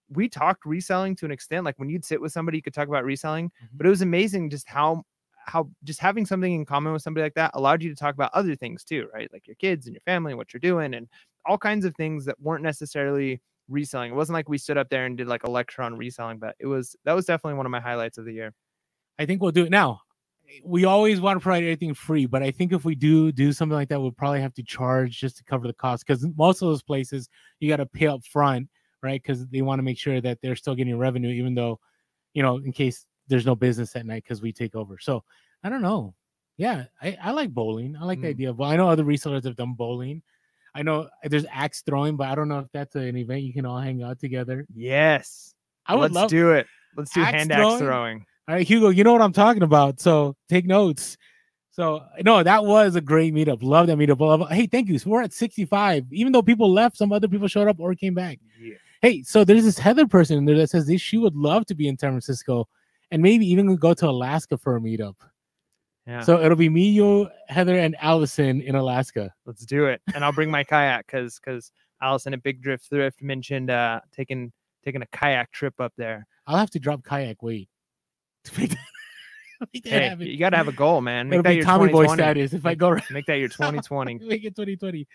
[0.09, 1.63] we talked reselling to an extent.
[1.65, 3.69] Like when you'd sit with somebody, you could talk about reselling, Mhm.
[3.73, 5.03] but it was amazing just how
[5.47, 8.29] how just having something in common with somebody like that allowed you to talk about
[8.34, 9.27] other things too, right?
[9.34, 11.07] Like your kids and your family and what you're doing and
[11.45, 14.11] all kinds of things that weren't necessarily reselling.
[14.11, 16.55] It wasn't like we stood up there and did like a lecture on reselling, but
[16.59, 18.53] it was that was definitely one of my highlights of the year.
[19.19, 20.01] I think we'll do it now.
[20.64, 23.76] We always want to provide everything free, but I think if we do do something
[23.76, 26.68] like that, we'll probably have to charge just to cover the cost because most of
[26.68, 27.30] those places
[27.60, 28.68] you got to pay up front,
[29.02, 29.22] right?
[29.22, 31.80] Because they want to make sure that they're still getting revenue, even though,
[32.34, 34.97] you know, in case there's no business at night because we take over.
[34.99, 35.24] So
[35.64, 36.16] I don't know.
[36.58, 37.95] Yeah, I, I like bowling.
[37.95, 38.32] I like the Mm.
[38.32, 38.60] idea of.
[38.60, 40.22] Well, I know other resellers have done bowling.
[40.76, 43.66] I know there's axe throwing, but I don't know if that's an event you can
[43.66, 44.66] all hang out together.
[44.74, 45.54] Yes.
[45.86, 46.30] I would Let's love.
[46.30, 46.68] do it.
[46.95, 47.74] Let's do Axe hand throwing?
[47.74, 48.26] axe throwing.
[48.52, 50.02] All right, Hugo, you know what I'm talking about.
[50.02, 51.16] So take notes.
[51.70, 53.64] So no, that was a great meetup.
[53.64, 54.20] Love that meetup.
[54.20, 54.99] Love- Hey, thank you.
[54.99, 56.04] So we're at 65.
[56.12, 58.39] Even though people left, some other people showed up or came back.
[58.60, 58.74] Yeah.
[59.02, 61.76] Hey, so there's this Heather person in there that says this she would love to
[61.76, 62.68] be in San Francisco
[63.10, 65.16] and maybe even go to Alaska for a meetup.
[66.06, 66.20] Yeah.
[66.20, 69.34] So it'll be me, you, Heather, and Allison in Alaska.
[69.45, 70.02] Let's do it.
[70.14, 71.72] And I'll bring my kayak because because
[72.02, 74.52] Allison at Big Drift Thrift mentioned uh taking
[74.84, 76.28] taking a kayak trip up there.
[76.47, 77.70] I'll have to drop kayak weight
[78.45, 78.77] to make that,
[79.73, 80.27] make that Hey, happen.
[80.27, 81.29] you gotta have a goal, man.
[81.29, 83.03] Make It'll that your Tommy Boy status if I go right.
[83.11, 84.19] Make that your 2020.
[84.23, 85.07] make it 2020.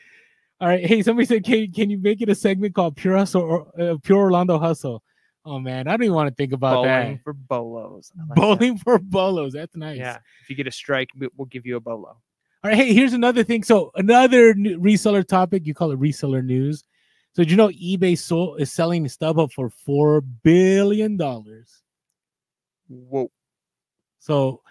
[0.60, 0.84] All right.
[0.86, 3.96] Hey, somebody said, can, can you make it a segment called Pure Hustle or uh,
[4.02, 5.02] Pure Orlando Hustle?
[5.44, 7.22] Oh man, I don't even want to think about Bowling that.
[7.22, 8.10] for bolos.
[8.16, 8.34] Like that.
[8.36, 9.52] Bowling for bolos.
[9.52, 9.98] That's nice.
[9.98, 10.18] Yeah.
[10.42, 12.08] If you get a strike, we- we'll give you a bolo.
[12.08, 12.20] All
[12.64, 12.74] right.
[12.74, 13.62] Hey, here's another thing.
[13.62, 15.66] So another new reseller topic.
[15.66, 16.82] You call it reseller news.
[17.34, 21.82] So did you know eBay sold, is selling StubHub for four billion dollars?
[22.88, 23.30] Whoa.
[24.18, 24.62] So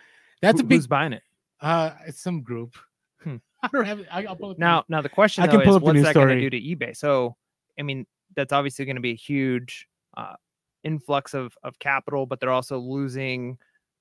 [0.42, 0.78] that's Who- a big.
[0.80, 1.24] Who's buying it?
[1.62, 2.76] Uh, it's some group.
[3.22, 3.38] Hmm.
[3.64, 4.02] I don't have.
[4.12, 6.14] I, will pull it Now, now the question I can pull is, up what's that
[6.14, 6.96] going to do to eBay?
[6.96, 7.36] So,
[7.80, 8.06] I mean,
[8.36, 9.88] that's obviously going to be a huge
[10.18, 10.36] uh,
[10.84, 13.58] influx of of capital, but they're also losing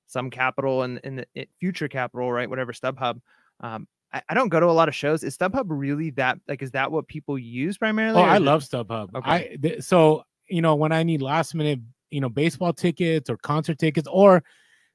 [0.07, 2.49] some capital and in, the future capital, right?
[2.49, 3.21] Whatever StubHub.
[3.61, 5.25] Um, I, I don't go to a lot of shows.
[5.25, 6.63] Is StubHub really that like?
[6.63, 8.21] Is that what people use primarily?
[8.21, 9.15] Oh, I love StubHub.
[9.15, 9.31] Okay.
[9.31, 13.37] I th- so you know when I need last minute, you know, baseball tickets or
[13.37, 14.43] concert tickets, or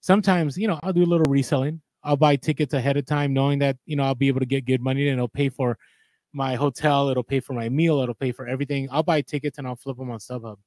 [0.02, 1.82] sometimes you know I'll do a little reselling.
[2.04, 4.66] I'll buy tickets ahead of time, knowing that you know I'll be able to get
[4.66, 5.78] good money and it'll pay for
[6.34, 8.88] my hotel, it'll pay for my meal, it'll pay for everything.
[8.92, 10.58] I'll buy tickets and I'll flip them on StubHub.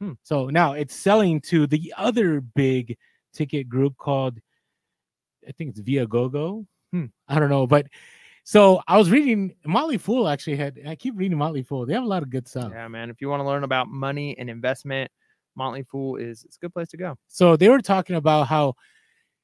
[0.00, 0.12] Hmm.
[0.22, 2.96] So now it's selling to the other big
[3.32, 4.38] ticket group called,
[5.46, 6.66] I think it's Viagogo.
[6.92, 7.06] Hmm.
[7.28, 7.86] I don't know, but
[8.44, 10.78] so I was reading Motley Fool actually had.
[10.86, 11.86] I keep reading Motley Fool.
[11.86, 12.72] They have a lot of good stuff.
[12.74, 13.08] Yeah, man.
[13.08, 15.10] If you want to learn about money and investment,
[15.56, 17.16] Motley Fool is it's a good place to go.
[17.28, 18.74] So they were talking about how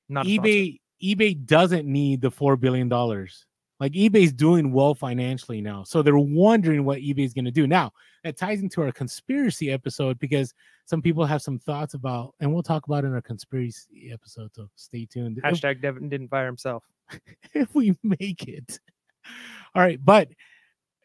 [0.09, 3.47] Not eBay eBay doesn't need the four billion dollars.
[3.79, 7.67] Like eBay's doing well financially now, so they're wondering what eBay's going to do.
[7.67, 7.93] Now
[8.25, 10.53] that ties into our conspiracy episode because
[10.85, 14.51] some people have some thoughts about, and we'll talk about in our conspiracy episode.
[14.55, 15.39] So stay tuned.
[15.39, 16.85] If- Hashtag Devin didn't fire himself.
[17.55, 18.79] if we make it.
[19.75, 20.29] All right, but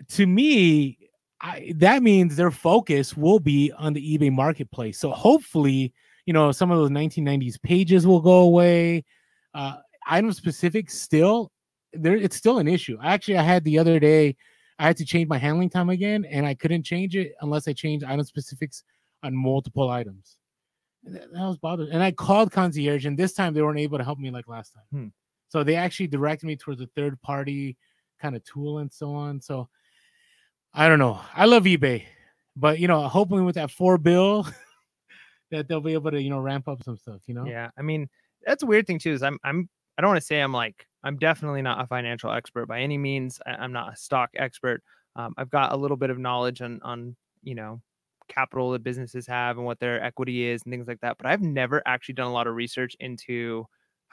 [0.09, 0.97] to me,
[1.45, 4.97] I, that means their focus will be on the eBay marketplace.
[4.97, 5.93] So hopefully,
[6.25, 9.05] you know, some of those 1990s pages will go away.
[9.53, 9.75] Uh,
[10.07, 11.51] item specific still
[11.93, 12.97] there, it's still an issue.
[13.03, 14.35] Actually, I had the other day,
[14.79, 17.73] I had to change my handling time again, and I couldn't change it unless I
[17.73, 18.83] changed item specifics
[19.21, 20.37] on multiple items.
[21.03, 21.91] That, that was bothering.
[21.91, 24.73] And I called concierge, and this time they weren't able to help me like last
[24.73, 24.83] time.
[24.91, 25.07] Hmm.
[25.49, 27.77] So they actually directed me towards a third party
[28.19, 29.39] kind of tool and so on.
[29.39, 29.69] So
[30.75, 31.21] I don't know.
[31.33, 32.03] I love eBay,
[32.55, 34.45] but you know, hoping with that four bill
[35.51, 37.45] that they'll be able to, you know, ramp up some stuff, you know?
[37.45, 38.09] Yeah, I mean
[38.45, 39.13] that's a weird thing too.
[39.13, 42.31] Is I'm I'm I don't want to say I'm like I'm definitely not a financial
[42.31, 43.39] expert by any means.
[43.45, 44.83] I, I'm not a stock expert.
[45.15, 47.81] Um, I've got a little bit of knowledge on on you know
[48.27, 51.17] capital that businesses have and what their equity is and things like that.
[51.17, 53.65] But I've never actually done a lot of research into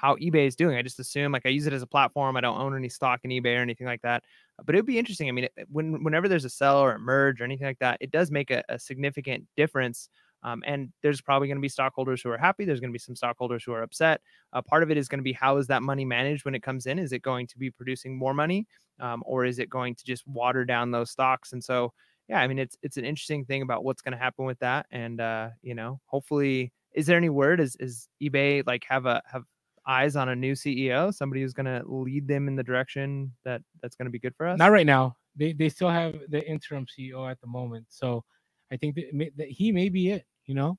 [0.03, 0.77] how eBay is doing.
[0.77, 2.37] I just assume like I use it as a platform.
[2.37, 4.25] I don't own any stock in eBay or anything like that.
[4.65, 5.29] But it'd be interesting.
[5.29, 7.99] I mean, it, when whenever there's a sell or a merge or anything like that,
[8.01, 10.09] it does make a, a significant difference.
[10.43, 12.65] Um, and there's probably going to be stockholders who are happy.
[12.65, 14.21] There's going to be some stockholders who are upset.
[14.53, 16.65] Uh, part of it is going to be how is that money managed when it
[16.65, 16.99] comes in?
[16.99, 18.67] Is it going to be producing more money,
[18.99, 21.53] um, or is it going to just water down those stocks?
[21.53, 21.93] And so,
[22.29, 24.87] yeah, I mean, it's it's an interesting thing about what's going to happen with that.
[24.91, 27.61] And uh, you know, hopefully, is there any word?
[27.61, 29.45] Is is eBay like have a have
[29.87, 33.63] eyes on a new CEO, somebody who's going to lead them in the direction that
[33.83, 34.59] that's going to be good for us?
[34.59, 35.17] Not right now.
[35.37, 37.87] They they still have the interim CEO at the moment.
[37.89, 38.25] So
[38.71, 40.79] I think that, may- that he may be it, you know?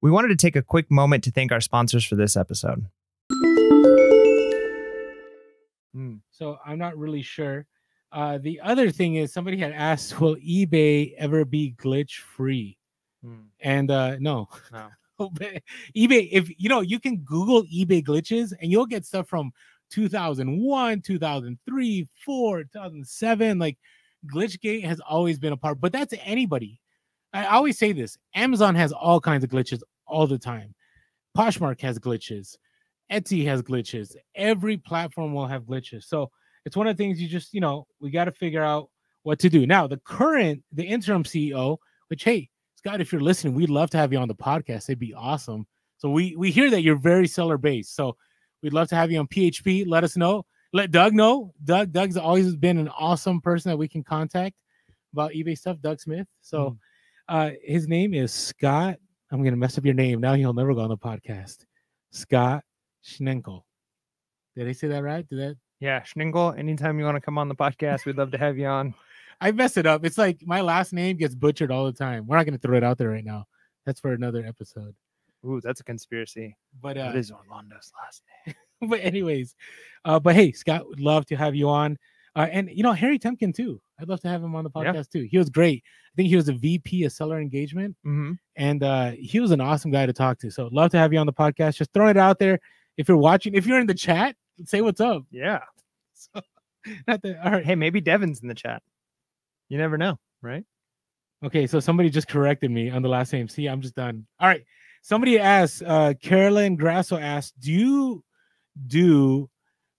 [0.00, 2.86] We wanted to take a quick moment to thank our sponsors for this episode.
[5.94, 6.16] Hmm.
[6.30, 7.66] So I'm not really sure.
[8.10, 12.78] Uh, the other thing is somebody had asked, will eBay ever be glitch free?
[13.24, 13.42] Hmm.
[13.60, 14.88] And uh, no, No.
[15.38, 15.62] But
[15.96, 19.52] eBay, if you know, you can Google eBay glitches and you'll get stuff from
[19.90, 23.58] 2001, 2003, 4, 2007.
[23.58, 23.78] Like
[24.32, 26.80] Glitchgate has always been a part, but that's anybody.
[27.32, 30.74] I always say this Amazon has all kinds of glitches all the time.
[31.36, 32.56] Poshmark has glitches,
[33.10, 34.16] Etsy has glitches.
[34.34, 36.04] Every platform will have glitches.
[36.04, 36.30] So
[36.64, 38.88] it's one of the things you just, you know, we got to figure out
[39.22, 39.66] what to do.
[39.66, 41.76] Now, the current, the interim CEO,
[42.08, 42.48] which, hey,
[42.84, 44.88] Scott, if you're listening, we'd love to have you on the podcast.
[44.88, 45.66] It'd be awesome.
[45.98, 47.94] So we we hear that you're very seller based.
[47.94, 48.16] So
[48.60, 49.84] we'd love to have you on PHP.
[49.86, 50.44] Let us know.
[50.72, 51.52] Let Doug know.
[51.62, 54.56] Doug Doug's always been an awesome person that we can contact
[55.12, 55.76] about eBay stuff.
[55.80, 56.26] Doug Smith.
[56.40, 56.76] So
[57.28, 58.98] uh his name is Scott.
[59.30, 60.20] I'm gonna mess up your name.
[60.20, 61.64] Now he'll never go on the podcast.
[62.10, 62.64] Scott
[63.04, 63.62] Schnenkel.
[64.56, 65.28] Did I say that right?
[65.28, 68.38] Did that Yeah, Schningel, anytime you want to come on the podcast, we'd love to
[68.38, 68.92] have you on.
[69.42, 70.04] I mess it up.
[70.04, 72.26] It's like my last name gets butchered all the time.
[72.26, 73.44] We're not gonna throw it out there right now.
[73.86, 74.94] That's for another episode.
[75.44, 76.56] Ooh, that's a conspiracy.
[76.80, 78.54] But uh What is Orlando's last name?
[78.90, 79.54] but anyways,
[80.04, 81.98] uh, but hey, Scott would love to have you on.
[82.34, 83.80] Uh, and you know, Harry Temkin too.
[84.00, 84.92] I'd love to have him on the Yeah.
[84.92, 85.28] podcast too.
[85.30, 85.82] He was great.
[85.84, 88.32] I think he was a VP of seller engagement, Mm-hmm.
[88.56, 90.50] and uh, he was an awesome guy to talk to.
[90.50, 91.76] So love to have you on the podcast.
[91.76, 92.58] Just throwing it out there.
[92.96, 95.24] If you're watching, if you're in the chat, say what's up.
[95.30, 95.60] Yeah.
[96.14, 96.40] So,
[97.08, 97.44] not that.
[97.44, 97.64] All right.
[97.64, 98.80] Hey, maybe Devin's in the chat.
[99.72, 100.64] You never know, right?
[101.42, 103.48] Okay, so somebody just corrected me on the last name.
[103.48, 104.26] See, I'm just done.
[104.38, 104.62] All right.
[105.00, 108.22] Somebody asked, uh, Carolyn Grasso asked, do you
[108.86, 109.48] do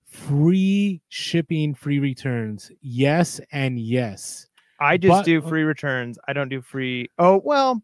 [0.06, 2.72] free shipping, free returns?
[2.82, 4.46] Yes, and yes.
[4.80, 6.20] I just But- do free returns.
[6.28, 7.10] I don't do free.
[7.18, 7.82] Oh well.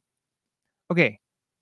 [0.92, 1.20] Okay.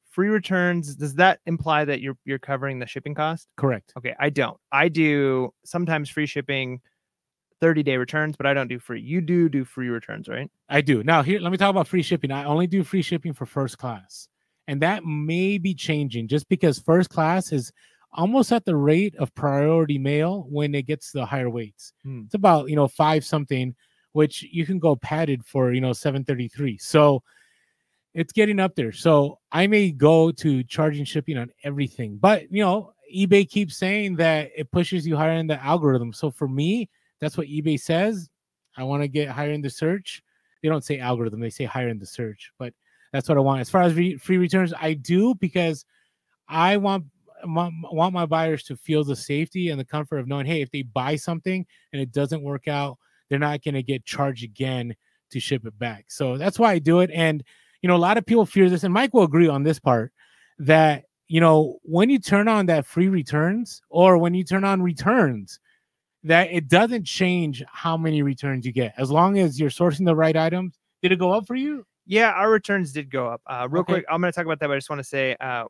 [0.10, 0.94] Free returns.
[0.94, 3.48] Does that imply that you're you're covering the shipping cost?
[3.56, 3.94] Correct.
[3.98, 4.60] Okay, I don't.
[4.74, 6.82] I do sometimes free shipping,
[7.60, 9.02] 30 day returns, but I don't do free.
[9.02, 10.50] You do do free returns, right?
[10.70, 11.04] I do.
[11.04, 12.32] Now, here, let me talk about free shipping.
[12.32, 14.28] I only do free shipping for first class.
[14.68, 17.72] And that may be changing just because first class is
[18.12, 21.94] almost at the rate of priority mail when it gets the higher weights.
[22.04, 22.24] Hmm.
[22.26, 23.76] It's about, you know, five something,
[24.12, 26.78] which you can go padded for, you know, 733.
[26.80, 27.24] So
[28.14, 28.92] it's getting up there.
[28.92, 32.18] So I may go to charging shipping on everything.
[32.18, 36.12] But, you know, eBay keeps saying that it pushes you higher in the algorithm.
[36.12, 36.90] So for me,
[37.20, 38.30] That's what eBay says.
[38.78, 40.22] I want to get higher in the search.
[40.62, 42.74] They don't say algorithm, they say higher in the search, but
[43.14, 43.62] that's what I want.
[43.62, 45.86] As far as re- free returns, I do because
[46.48, 47.06] I want
[47.46, 50.72] want, want my buyers to feel the safety and the comfort of knowing, hey, if
[50.72, 52.98] they buy something and it doesn't work out,
[53.30, 54.96] they're not going to get charged again
[55.30, 56.06] to ship it back.
[56.08, 57.12] So that's why I do it.
[57.14, 57.44] And
[57.82, 60.12] you know, a lot of people fear this, and Mike will agree on this part
[60.60, 64.82] that you know when you turn on that free returns or when you turn on
[64.82, 65.60] returns,
[66.28, 70.16] that it doesn't change how many returns you get as long as you're sourcing the
[70.16, 70.78] right items.
[71.02, 71.86] Did it go up for you?
[72.06, 73.42] Yeah, our returns did go up.
[73.46, 73.94] Uh, real Okay.
[73.94, 75.66] quick, I'm going to talk about that, but I just want to say, uh,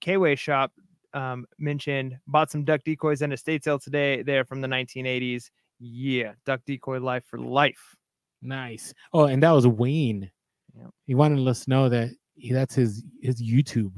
[0.00, 0.72] K-Way Shop
[1.12, 4.22] um, mentioned bought some duck decoys in a state sale today.
[4.22, 5.50] They're from the 1980s.
[5.78, 7.94] Yeah, duck decoy life for life.
[8.42, 8.92] Nice.
[9.12, 10.30] Oh, and that was Wayne.
[10.76, 10.90] Yep.
[11.06, 13.96] He wanted to let us know that he, that's his his YouTube.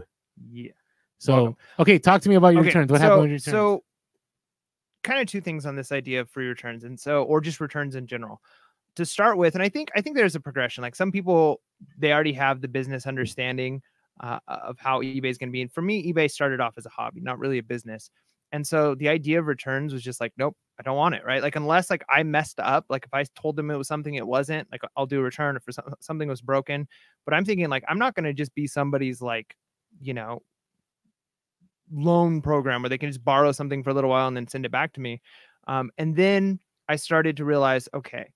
[0.51, 0.73] Yeah.
[1.19, 1.57] So Welcome.
[1.81, 2.91] okay, talk to me about your Okay, returns.
[2.91, 3.53] What so, happened with your returns?
[3.55, 3.85] So,
[5.07, 7.95] kind of two things on this idea of free returns, and so or just returns
[7.95, 8.43] in general.
[8.97, 10.83] To start with, and I think I think there's a progression.
[10.83, 11.61] Like some people,
[11.99, 13.83] they already have the business understanding
[14.21, 15.63] uh, of how eBay is going to be.
[15.63, 18.11] And for me, eBay started off as a hobby, not really a business.
[18.53, 21.43] And so the idea of returns was just like, nope, I don't want it, right?
[21.43, 24.27] Like unless like I messed up, like if I told them it was something it
[24.27, 26.87] wasn't, like I'll do a return if something was broken.
[27.25, 29.57] But I'm thinking like I'm not going to just be somebody's like,
[30.01, 30.43] you know,
[31.93, 34.67] loan program where they can just borrow something for a little while and then send
[34.67, 35.21] it back to me.
[35.69, 38.27] Um, and then I started to realize, okay,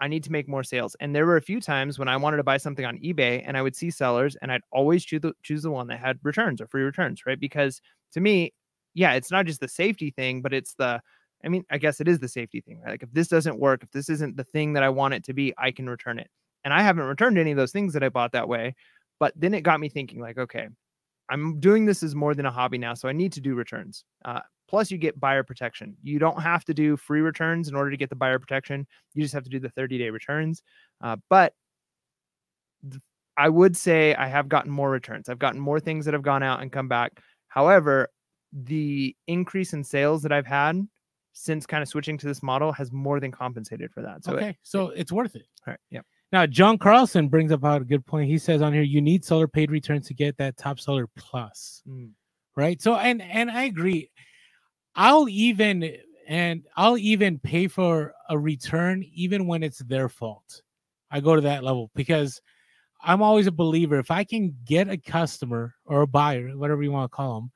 [0.00, 0.96] I need to make more sales.
[1.00, 3.56] And there were a few times when I wanted to buy something on eBay and
[3.56, 6.60] I would see sellers and I'd always choose the choose the one that had returns
[6.60, 7.38] or free returns, right?
[7.38, 7.80] Because
[8.12, 8.52] to me,
[8.94, 11.00] yeah, it's not just the safety thing, but it's the
[11.44, 12.92] I mean, I guess it is the safety thing, right?
[12.92, 15.34] Like if this doesn't work, if this isn't the thing that I want it to
[15.34, 16.28] be, I can return it.
[16.64, 18.74] And I haven't returned any of those things that I bought that way.
[19.20, 20.68] But then it got me thinking, like, okay,
[21.30, 24.04] I'm doing this as more than a hobby now, so I need to do returns.
[24.24, 25.96] Uh, plus, you get buyer protection.
[26.02, 28.86] You don't have to do free returns in order to get the buyer protection.
[29.14, 30.62] You just have to do the 30 day returns.
[31.02, 31.54] Uh, but
[32.90, 33.00] th-
[33.36, 35.28] I would say I have gotten more returns.
[35.28, 37.12] I've gotten more things that have gone out and come back.
[37.48, 38.08] However,
[38.52, 40.86] the increase in sales that I've had
[41.32, 44.24] since kind of switching to this model has more than compensated for that.
[44.24, 45.46] So, it- okay, so it's worth it.
[45.66, 46.00] all right, yeah.
[46.32, 48.28] Now, John Carlson brings up out a good point.
[48.28, 51.82] He says on here, you need seller paid returns to get that top seller plus,
[51.88, 52.10] Mm.
[52.56, 52.80] right?
[52.82, 54.10] So, and and I agree.
[54.96, 55.96] I'll even
[56.26, 60.62] and I'll even pay for a return even when it's their fault.
[61.10, 62.40] I go to that level because
[63.02, 63.98] I'm always a believer.
[63.98, 67.50] If I can get a customer or a buyer, whatever you want to call them,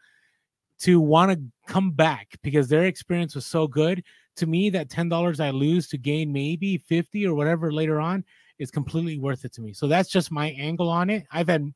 [0.80, 4.04] to want to come back because their experience was so good,
[4.36, 8.24] to me, that ten dollars I lose to gain maybe fifty or whatever later on
[8.58, 9.72] is completely worth it to me.
[9.72, 11.24] So that's just my angle on it.
[11.30, 11.72] I've had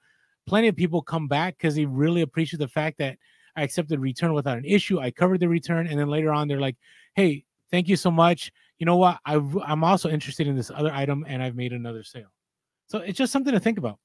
[0.47, 3.17] plenty of people come back because they really appreciate the fact that
[3.57, 4.99] I accepted return without an issue.
[4.99, 6.77] I covered the return, and then later on, they're like,
[7.15, 8.51] "Hey, thank you so much.
[8.79, 9.19] You know what?
[9.27, 12.33] I I'm also interested in this other item, and I've made another sale."
[12.87, 13.99] So it's just something to think about.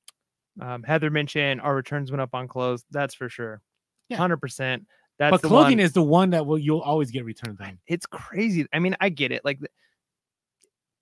[0.61, 2.83] Um, Heather mentioned our returns went up on clothes.
[2.91, 3.61] That's for sure.
[4.09, 4.17] Yeah.
[4.17, 4.85] 100%.
[5.19, 5.79] That's but clothing one.
[5.79, 7.79] is the one that will you'll always get returns on.
[7.87, 8.65] it's crazy.
[8.71, 9.43] I mean, I get it.
[9.43, 9.59] Like,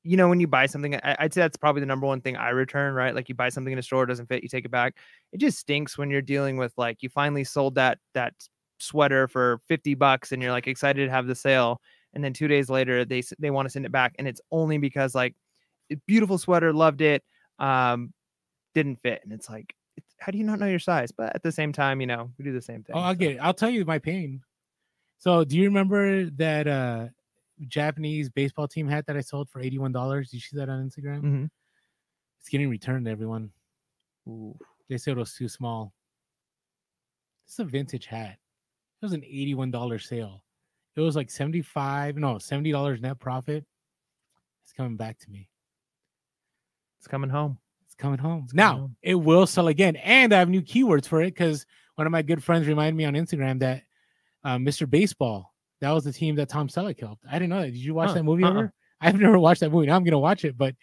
[0.05, 2.37] you know, when you buy something, I, I'd say that's probably the number one thing
[2.37, 3.15] I return, right?
[3.15, 4.95] Like, you buy something in a store, it doesn't fit, you take it back.
[5.33, 8.33] It just stinks when you're dealing with like you finally sold that that
[8.79, 11.81] sweater for fifty bucks, and you're like excited to have the sale,
[12.13, 14.77] and then two days later they they want to send it back, and it's only
[14.77, 15.35] because like
[16.05, 17.23] beautiful sweater, loved it,
[17.59, 18.13] um,
[18.73, 19.73] didn't fit, and it's like.
[19.97, 21.11] it's- How do you not know your size?
[21.11, 22.95] But at the same time, you know, we do the same thing.
[22.95, 23.19] Oh, I'll so.
[23.19, 23.39] get it.
[23.39, 24.41] I'll tell you my pain.
[25.17, 27.07] So, do you remember that uh
[27.67, 30.33] Japanese baseball team hat that I sold for eighty-one dollars?
[30.33, 31.21] You see that on Instagram?
[31.21, 31.49] Mhm.
[32.39, 33.07] It's getting returned.
[33.07, 33.51] Everyone,
[34.27, 34.57] Ooh.
[34.89, 35.93] they said it was too small.
[37.47, 38.37] It's a vintage hat.
[39.01, 40.43] It was an eighty-one dollar sale.
[40.95, 43.65] It was like seventy-five, no, seventy dollars net profit.
[44.63, 45.47] It's coming back to me.
[46.99, 47.57] It's coming home.
[47.85, 48.47] It's coming home.
[48.47, 48.95] coming now home.
[49.01, 49.95] it will sell again.
[49.97, 53.05] And I have new keywords for it because one of my good friends reminded me
[53.05, 53.83] on Instagram that
[54.43, 54.89] uh, Mr.
[54.89, 57.23] Baseball, that was the team that Tom Selleck helped.
[57.29, 57.71] I didn't know that.
[57.71, 58.51] Did you watch Huh, that movie uh-uh.
[58.51, 58.73] ever?
[59.01, 59.87] I've never watched that movie.
[59.87, 60.75] Now I'm gonna watch it, but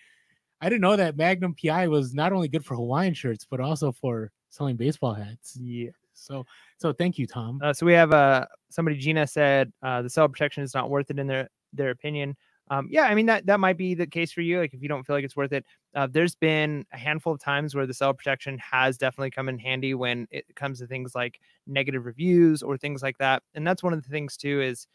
[0.61, 3.90] I didn't know that Magnum PI was not only good for Hawaiian shirts, but also
[3.90, 5.57] for selling baseball hats.
[5.61, 5.90] Yeah.
[6.12, 6.45] So
[6.78, 7.59] so thank you, Tom.
[7.62, 11.11] Uh, so we have uh somebody Gina said uh, the cell protection is not worth
[11.11, 12.36] it in their their opinion.
[12.72, 14.58] Um, yeah, I mean that that might be the case for you.
[14.58, 17.40] Like if you don't feel like it's worth it, uh, there's been a handful of
[17.40, 21.14] times where the cell protection has definitely come in handy when it comes to things
[21.14, 23.42] like negative reviews or things like that.
[23.54, 24.86] And that's one of the things too is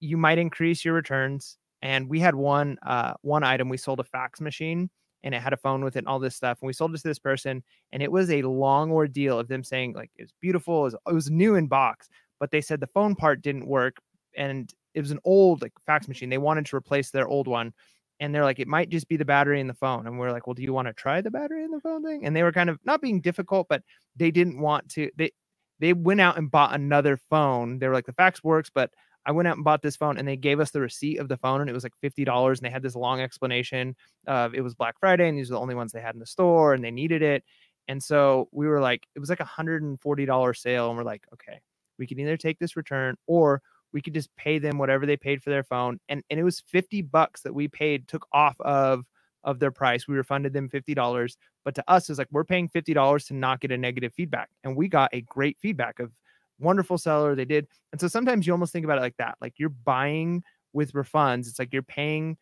[0.00, 1.58] you might increase your returns.
[1.82, 4.90] And we had one uh, one item we sold a fax machine
[5.24, 6.58] and it had a phone with it and all this stuff.
[6.62, 9.64] And we sold it to this person, and it was a long ordeal of them
[9.64, 12.08] saying like it was beautiful, it was, it was new in box,
[12.40, 13.96] but they said the phone part didn't work,
[14.36, 16.30] and it was an old like fax machine.
[16.30, 17.72] They wanted to replace their old one,
[18.20, 20.06] and they're like, it might just be the battery in the phone.
[20.06, 22.24] And we're like, well, do you want to try the battery in the phone thing?
[22.24, 23.82] And they were kind of not being difficult, but
[24.16, 25.10] they didn't want to.
[25.16, 25.32] They
[25.80, 27.78] they went out and bought another phone.
[27.78, 28.90] They were like, the fax works, but
[29.24, 31.36] I went out and bought this phone and they gave us the receipt of the
[31.36, 33.94] phone and it was like $50 and they had this long explanation
[34.26, 36.26] of it was Black Friday and these are the only ones they had in the
[36.26, 37.44] store and they needed it.
[37.88, 40.88] And so we were like, it was like a $140 sale.
[40.88, 41.60] And we're like, okay,
[41.98, 43.62] we can either take this return or
[43.92, 45.98] we could just pay them whatever they paid for their phone.
[46.08, 49.04] And, and it was 50 bucks that we paid, took off of
[49.44, 50.06] of their price.
[50.06, 51.36] We refunded them $50.
[51.64, 54.50] But to us, it's like we're paying $50 to not get a negative feedback.
[54.64, 56.12] And we got a great feedback of
[56.58, 57.34] wonderful seller.
[57.34, 57.66] They did.
[57.92, 59.36] And so sometimes you almost think about it like that.
[59.40, 61.48] Like you're buying with refunds.
[61.48, 62.36] It's like you're paying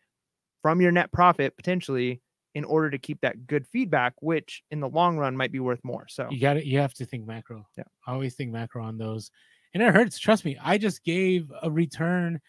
[0.61, 2.21] from your net profit potentially
[2.53, 5.79] in order to keep that good feedback, which in the long run might be worth
[5.83, 6.05] more.
[6.09, 7.65] So You got to You have to think macro.
[7.77, 7.83] Yeah.
[8.05, 9.31] I always think macro on those,
[9.73, 10.19] and it hurts.
[10.19, 10.57] Trust me.
[10.61, 12.39] I just gave a return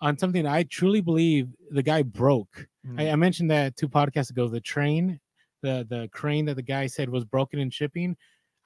[0.00, 2.66] on something I truly believe the guy broke.
[2.96, 4.48] I, mm, I mentioned that two podcasts ago.
[4.48, 5.20] The train,
[5.62, 8.16] the the crane that the guy said was broken in shipping.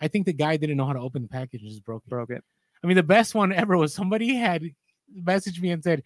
[0.01, 2.11] I think the guy didn't know how to open the package and just broke it.
[2.11, 2.45] broke it.
[2.83, 4.63] I mean, the best one ever was somebody had
[5.19, 6.03] messaged me and said,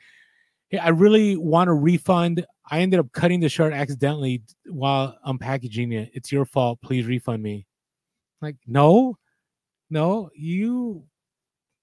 [0.69, 2.45] Hey, I really want a refund.
[2.71, 6.11] I ended up cutting the shirt accidentally while unpackaging it.
[6.13, 6.81] It's your fault.
[6.83, 7.67] Please refund me.
[8.41, 9.17] Like, no,
[9.91, 11.05] no, you,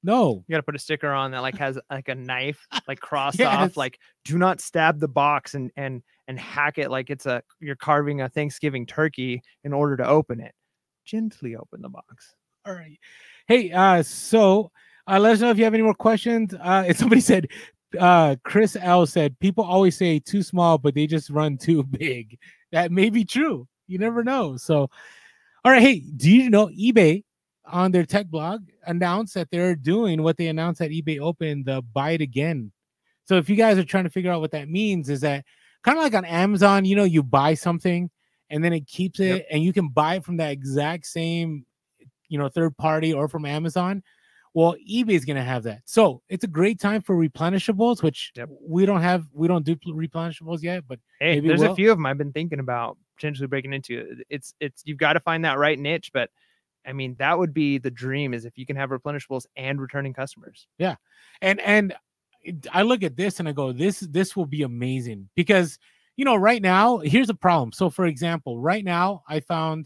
[0.05, 0.43] no.
[0.47, 3.39] You got to put a sticker on that like has like a knife like crossed
[3.39, 3.47] Yes.
[3.53, 7.41] off like do not stab the box and and and hack it like it's a
[7.59, 10.53] you're carving a Thanksgiving turkey in order to open it.
[11.05, 12.35] Gently open the box.
[12.65, 12.97] All right.
[13.47, 14.71] Hey, uh, so
[15.07, 16.53] uh, let us know if you have any more questions.
[16.53, 17.47] Uh, and somebody said,
[17.99, 22.39] uh, Chris L said, people always say too small, but they just run too big.
[22.71, 23.67] That may be true.
[23.87, 24.57] You never know.
[24.57, 24.89] So,
[25.63, 25.81] all right.
[25.81, 27.23] Hey, do you know eBay
[27.67, 31.81] on their tech blog announced that they're doing what they announced at eBay Open, the
[31.93, 32.71] buy it again.
[33.25, 35.45] So, if you guys are trying to figure out what that means, is that
[35.83, 38.09] kind of like on Amazon, you know, you buy something
[38.49, 39.47] and then it keeps it Yep.
[39.51, 41.65] and you can buy it from that exact same
[42.29, 44.01] you know third party or from amazon
[44.55, 48.31] well ebay is going to have that so it's a great time for replenishables which
[48.35, 48.49] Yep.
[48.67, 51.97] we don't have we don't do replenishables yet but Hey, there's we'll- a few of
[51.97, 54.17] them I've been thinking about potentially breaking into.
[54.29, 56.29] It's it's you've got to find that right niche, but
[56.87, 60.13] I mean that would be the dream is if you can have replenishables and returning
[60.13, 60.67] customers.
[60.77, 60.95] Yeah.
[61.41, 61.95] And and
[62.71, 65.79] i look at this and i go this this will be amazing because
[66.15, 69.85] you know right now here's a problem so for example right now i found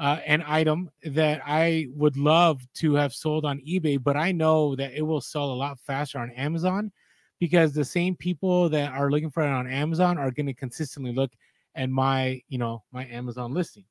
[0.00, 4.74] uh, an item that i would love to have sold on ebay but i know
[4.74, 6.90] that it will sell a lot faster on amazon
[7.38, 11.12] because the same people that are looking for it on amazon are going to consistently
[11.12, 11.32] look
[11.76, 13.84] at my you know my amazon listing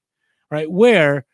[0.51, 1.25] right where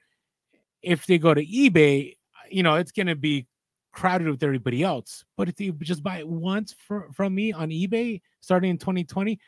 [0.82, 2.16] if they go to ebay
[2.50, 3.48] you know it's going to be
[3.92, 5.24] crowded with everybody else.
[5.38, 9.40] But if they just buy it once for, from me on eBay starting in 2020,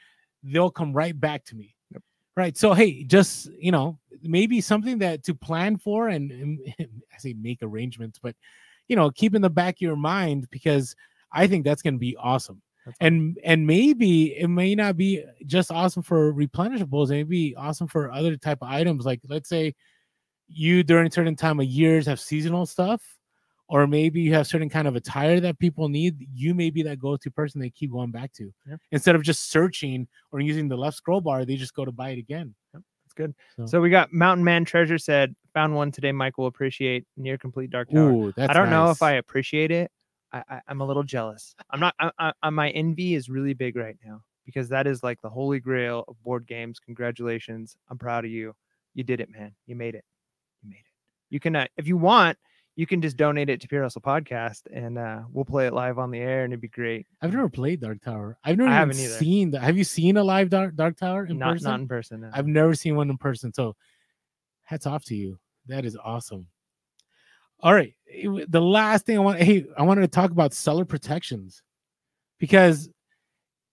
[0.44, 1.76] they'll come right back to me.
[1.92, 2.04] Yep.
[2.36, 2.58] Right.
[2.58, 7.34] So hey, just you know, maybe something that to plan for and, and I say
[7.34, 8.36] make arrangements, but
[8.88, 10.96] you know, keep in the back of your mind because
[11.32, 12.62] I think that's gonna be awesome.
[12.86, 17.56] That's And and maybe it may not be just awesome for replenishables, it may be
[17.56, 19.06] awesome for other type of items.
[19.06, 19.76] Like let's say
[20.54, 23.02] you during a certain time of years have seasonal stuff
[23.68, 27.00] or maybe you have certain kind of attire that people need you may be that
[27.00, 28.76] go-to person they keep going back to Yeah.
[28.92, 32.10] instead of just searching or using the left scroll bar they just go to buy
[32.10, 33.36] it again That's good.
[33.58, 36.14] So- So we got Mountain Man Treasure said found one today.
[36.14, 38.10] Michael appreciate near complete dark tower.
[38.12, 39.02] Ooh, I don't know if.
[39.02, 39.92] I appreciate it.
[40.32, 41.54] I, I I'm a little jealous.
[41.72, 41.94] I'm not.
[42.00, 45.30] I, I, I- my envy is really big right now because that is like the
[45.30, 46.80] holy grail of board games.
[46.80, 47.76] Congratulations!
[47.90, 48.54] I'm proud of you.
[48.94, 49.52] You did it, man.
[49.68, 50.06] You made it.
[51.32, 51.40] You made it.
[51.40, 52.38] You can, uh, if you want,
[52.76, 56.00] you can just donate it to Pure Hustle Podcast, and uh, we'll play it live
[56.00, 57.06] on the air, and it'd be great.
[57.22, 60.24] i've never played dark tower i've never I even seen that have you seen a
[60.24, 62.22] live dark, dark tower in not person not in person.
[62.22, 62.30] no.
[62.34, 63.76] i've never seen one in person so
[64.64, 66.48] hats off to you that is awesome
[67.60, 67.94] all right
[68.48, 71.62] the last thing i want hey i wanted to talk about seller protections
[72.40, 72.90] because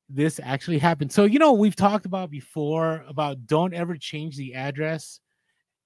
[0.09, 4.55] this actually happened so you know we've talked about before about don't ever change the
[4.55, 5.21] address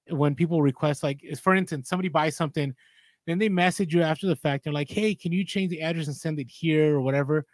[0.09, 2.73] when people request like is- for instance somebody buys something
[3.25, 6.07] then they message you after the fact they're like hey can you change the address
[6.07, 7.45] and send it here or whatever?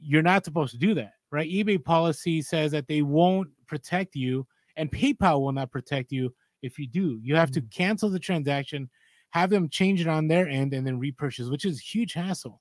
[0.00, 1.50] You're not supposed to do that right?
[1.50, 4.46] ebay policy says that they won't protect you
[4.76, 7.18] and paypal will not protect you if you do.
[7.22, 7.66] You have to hmm.
[7.68, 8.88] cancel the transaction
[9.30, 12.60] have them change it on their end and then repurchase which is huge hassle.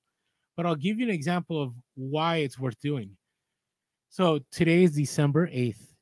[0.56, 3.18] But i'll give you an example of why it's worth doing.
[4.10, 5.97] So today is december 8th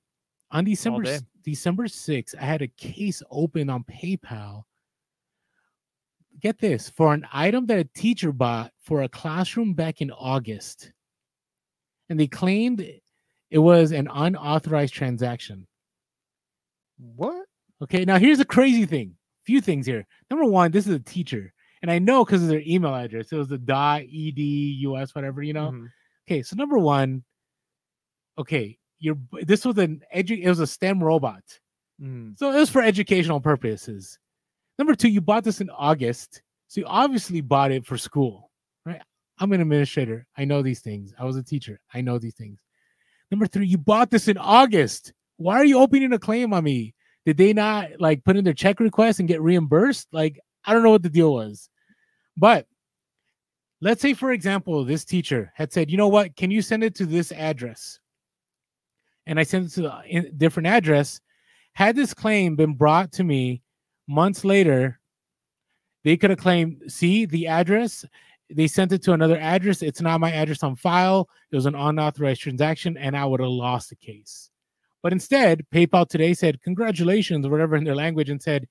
[0.52, 1.04] on december
[1.44, 4.64] december 6th i had a case open on paypal
[6.40, 10.92] get this for an item that a teacher bought for a classroom back in august
[12.10, 12.86] and they claimed
[13.52, 15.68] it was an unauthorized transaction.
[16.98, 17.46] What?
[17.82, 19.16] Okay, now here's the crazy thing.
[19.46, 20.06] Few things here.
[20.30, 23.32] Number one, this is a teacher, and I know because of their email address.
[23.32, 25.72] It was the dot edus whatever you know.
[25.72, 25.88] Mhm.
[26.28, 27.24] Okay, so number one,
[28.38, 31.44] okay, you're this was an edu it was a STEM robot.
[32.02, 32.38] Mhm.
[32.38, 34.20] So it was for educational purposes.
[34.78, 36.42] Number two, you bought this in August.
[36.68, 38.52] So you obviously bought it for school,
[38.86, 39.02] right?
[39.38, 40.26] I'm an administrator.
[40.38, 41.14] I know these things.
[41.20, 41.80] I was a teacher.
[41.94, 42.60] I know these things.
[43.32, 45.14] Number three, you bought this in August.
[45.38, 46.94] Why are you opening a claim on me?
[47.26, 50.08] Did they not like put in their check request and get reimbursed?
[50.12, 51.70] Like, I don't know what the deal was.
[52.38, 52.68] But
[53.82, 56.36] let's say, for example, this teacher had said, you know what?
[56.36, 58.00] Can you send it to this address?
[59.28, 61.20] And I sent it to a different address.
[61.74, 63.62] Had this claim been brought to me
[64.08, 65.00] months later,
[66.04, 68.06] they could have claimed, see the address.
[68.50, 69.82] They sent it to another address.
[69.82, 71.28] It's not my address on file.
[71.52, 74.52] It was an unauthorized transaction, and I would have lost the case.
[75.02, 78.68] But instead, PayPal today said, congratulations, whatever in their language, and said,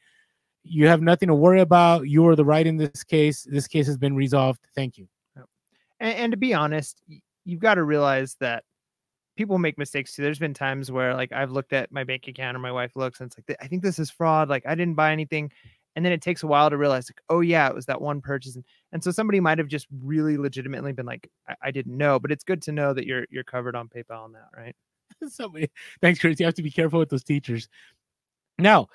[0.63, 2.09] you have nothing to worry about.
[2.09, 3.47] You are the right in this case.
[3.51, 4.61] This case has been resolved.
[4.75, 5.09] Thank you.
[6.01, 7.03] And, and to be honest,
[7.45, 8.65] you've got to realize that
[9.37, 10.23] people make mistakes too.
[10.23, 13.21] There's been times where like I've looked at my bank account or my wife looks
[13.21, 14.49] and it's like, I think this is fraud.
[14.49, 15.51] Like I didn't buy anything.
[15.97, 18.21] And then it takes a while to realize like, oh yeah, it was that one
[18.21, 18.57] purchase.
[18.57, 22.19] And, and so somebody might have just really legitimately been like, I, I didn't know,
[22.19, 24.49] but it's good to know that you're, you're covered on PayPal on that.
[24.57, 24.75] Right.
[25.29, 25.71] Somebody,
[26.01, 26.41] thanks, Chris.
[26.41, 27.69] You have to be careful with those teachers.
[28.59, 28.89] Now,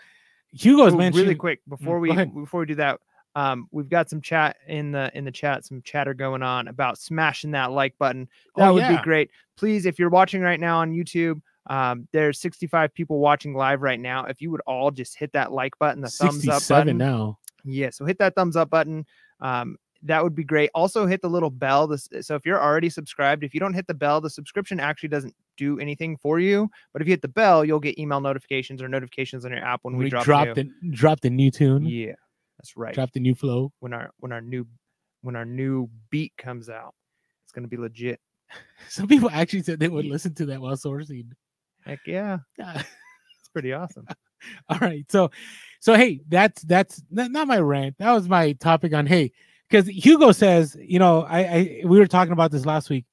[0.52, 3.00] Hugo's Ooh, mentioned really quick mm, before we before we do that
[3.36, 6.98] um we've got some chat in the in the chat some chatter going on about
[6.98, 8.28] smashing that like button.
[8.56, 8.98] That Oh, would yeah.
[8.98, 9.30] be great.
[9.58, 14.00] Please if you're watching right now on youtube um there's 65 people watching live right
[14.00, 14.26] now.
[14.26, 16.98] If you would all just hit that like button the thumbs up button.
[16.98, 17.38] now.
[17.64, 19.06] yeah so hit that thumbs up button.
[19.42, 20.70] Um that would be great.
[20.74, 23.86] Also hit the little bell this so if you're already subscribed if you don't hit
[23.86, 27.28] the bell the subscription actually doesn't do anything for you but if you hit the
[27.28, 30.54] bell you'll get email notifications or notifications on your app when we, we drop new.
[30.54, 32.14] the drop the new tune, yeah
[32.60, 33.72] that's right Drop the new flow.
[33.80, 34.68] when our when our new
[35.22, 36.93] when our new beat comes out
[37.43, 38.20] it's gonna be legit
[38.89, 41.32] Some people actually said they would listen to that while sourcing.
[41.86, 42.78] heck yeah Yeah.
[43.39, 44.05] it's pretty awesome
[44.70, 45.05] All right.
[45.12, 45.32] So,
[45.82, 47.95] so hey, that's that's not, not my rant.
[47.99, 49.34] That was my topic on hey,
[49.70, 53.03] because Hugo says, you know, I, I we were talking about this last week.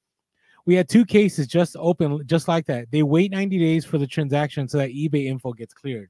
[0.65, 2.89] We had two cases just open, just like that.
[2.91, 6.09] They wait 90 days for the transaction so that eBay info gets cleared.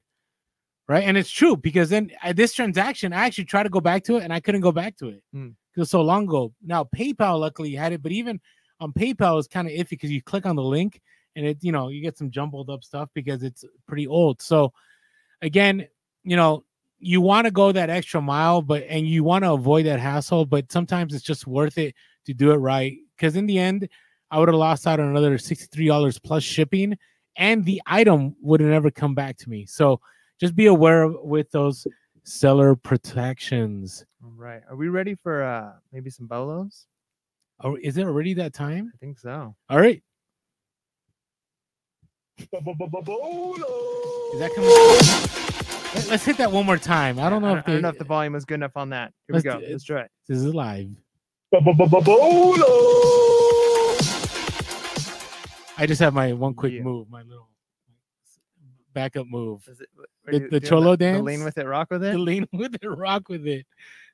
[0.88, 1.04] Right.
[1.04, 4.18] And it's true because then uh, this transaction, I actually tried to go back to
[4.18, 5.22] it and I couldn't go back to it
[5.74, 6.54] because so long ago.
[6.64, 8.40] Now, PayPal luckily had it, but even
[8.80, 11.02] on PayPal, it's kind of iffy because you click on the link
[11.36, 14.42] and it, you know, you get some jumbled up stuff because it's pretty old.
[14.42, 14.72] So,
[15.42, 15.88] again,
[16.24, 16.64] you know,
[17.00, 20.46] you want to go that extra mile, but and you want to avoid that hassle,
[20.46, 22.98] but sometimes it's just worth it to do it right.
[23.16, 23.88] Because in the end,
[24.32, 26.98] I would have lost out on another $63 plus shipping,
[27.36, 29.66] and the item would have never come back to me.
[29.66, 30.00] So
[30.40, 31.86] just be aware of with those
[32.24, 34.06] seller protections.
[34.24, 36.88] all right are we ready for uh maybe some bolos
[37.64, 38.92] Oh, is it already that time?
[38.94, 40.04] i think so All right.
[42.40, 44.70] Is that coming?
[45.96, 47.20] Let- Let's hit that one more time.
[47.20, 48.56] I don't know I if don't, I don't know they- if the volume was good
[48.56, 50.90] enough on that here we go do- let's try it this is live.
[55.80, 56.82] I just have my one quick Yeah.
[56.82, 57.50] move, my little
[58.98, 59.68] backup move.
[59.68, 59.90] Is it,
[60.26, 61.44] The- are you the cholo the lean dance?
[61.46, 63.66] with it rock with it To lean with it, rock with it.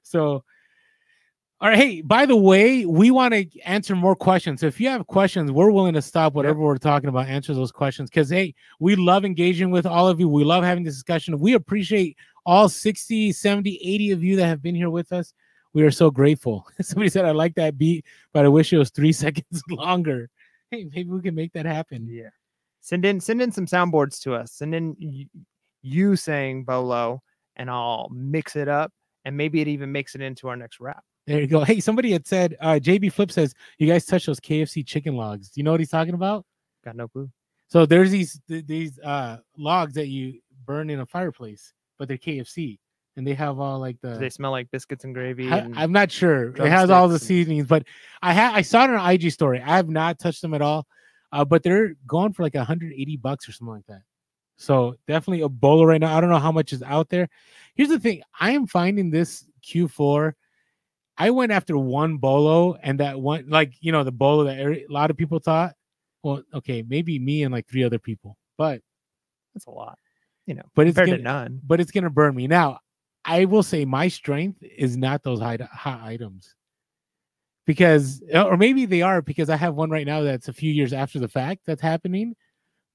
[0.01, 0.43] So,
[1.61, 1.77] all right.
[1.77, 4.59] Hey, by the way, we want to answer more questions.
[4.59, 7.71] So if you have questions, we're willing to stop whatever we're talking about, answer those
[7.71, 8.09] questions.
[8.09, 10.27] Because hey, we love engaging with all of you.
[10.27, 11.39] We love having this discussion.
[11.39, 15.33] We appreciate all 60, 70, 80 of you that have been here with us.
[15.73, 16.67] We are so grateful.
[16.81, 20.29] Somebody said I like that beat, but I wish it was three seconds longer.
[20.69, 22.07] Hey, maybe we can make that happen.
[22.09, 22.29] yeah
[22.83, 25.25] send in send in some soundboards to us send in y-
[25.81, 27.21] you saying bolo
[27.55, 28.91] and i'll mix it up
[29.25, 31.63] and maybe it even makes it into our next rap There you go.
[31.63, 35.49] Hey, somebody had said, uh, JB Flip says, you guys touch those KFC chicken logs.
[35.49, 36.45] Do you know what he's talking about?
[36.83, 37.29] got no clue
[37.69, 42.17] So there's these th- these uh logs that you burn in a fireplace, but they're
[42.17, 42.77] KFC
[43.15, 45.93] and they have all like Do the they smell like biscuits and gravy I, am
[45.93, 46.49] not sure.
[46.55, 47.83] It has all the seasonings, but
[48.21, 49.61] I had I saw it on an IG story.
[49.61, 50.85] I have not touched them at all.
[51.33, 54.03] Uh, but they're going for like 180 bucks or something like that.
[54.57, 56.15] So definitely a bolo right now.
[56.15, 57.27] I don't know how much is out there.
[57.75, 60.33] Here's the thing: I am finding this Q4.
[61.17, 64.85] I went after one bolo, and that one, like you know, the bolo that a
[64.89, 65.73] lot of people thought.
[66.21, 68.81] Well, okay, maybe me and like three other people, but
[69.53, 69.97] that's a lot
[70.45, 72.47] you know but it's gonna, to none but it's gonna burn me.
[72.47, 72.79] Now,
[73.25, 76.55] I will say my strength is not those high hot items.
[77.65, 80.71] Because uh, or maybe they are because I have one right now that's a few
[80.71, 82.35] years after the fact that's happening.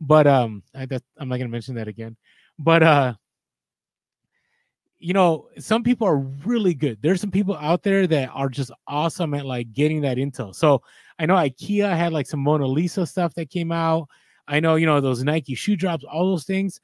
[0.01, 2.16] But um I that I'm not gonna mention that again.
[2.59, 3.14] But uh
[5.01, 6.99] you know, some people are really good.
[7.01, 10.55] There's some people out there that are just awesome at like getting that intel.
[10.55, 10.83] So
[11.21, 14.09] I know IKEA had like some Mona Lisa stuff that came out.
[14.49, 16.81] I know, you know, those Nike shoe drops, all those things.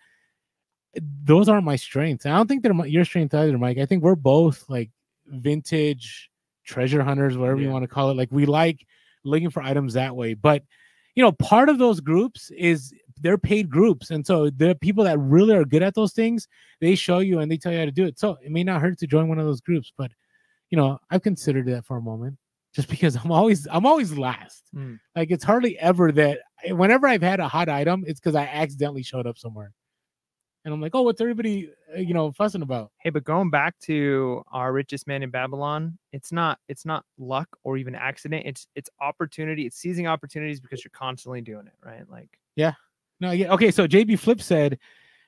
[1.24, 2.24] Those aren't my strengths.
[2.24, 3.78] I don't think they're my, your strength either, Mike.
[3.78, 4.91] I think we're both like
[5.26, 6.30] vintage
[6.65, 8.17] treasure hunters, whatever you want to call it.
[8.17, 8.87] Like we like
[9.25, 10.35] looking for items that way.
[10.35, 10.62] But
[11.15, 14.11] you know, part of those groups is they're paid groups.
[14.11, 16.49] And so the people that really are good at those things,
[16.81, 18.19] they show you and they tell you how to do it.
[18.19, 20.11] So it may not hurt to join one of those groups, but
[20.71, 22.37] you know, I've considered that for a moment
[22.75, 24.65] just because I'm always I'm always last.
[24.75, 24.99] Mm.
[25.15, 29.03] Like it's hardly ever that whenever I've had a hot item, it's because I accidentally
[29.03, 29.73] showed up somewhere.
[30.65, 32.91] And I'm like, oh, what's everybody, uh, you know, fussing about?
[32.99, 37.49] Hey, but going back to our richest man in Babylon, it's not it's not luck
[37.65, 38.45] or even accident.
[38.47, 39.67] It's it's opportunity.
[39.67, 42.09] It's seizing opportunities because you're constantly doing it, right?
[42.11, 42.73] Like yeah,
[43.21, 43.71] No, yeah, okay.
[43.71, 44.79] So JB Flip said,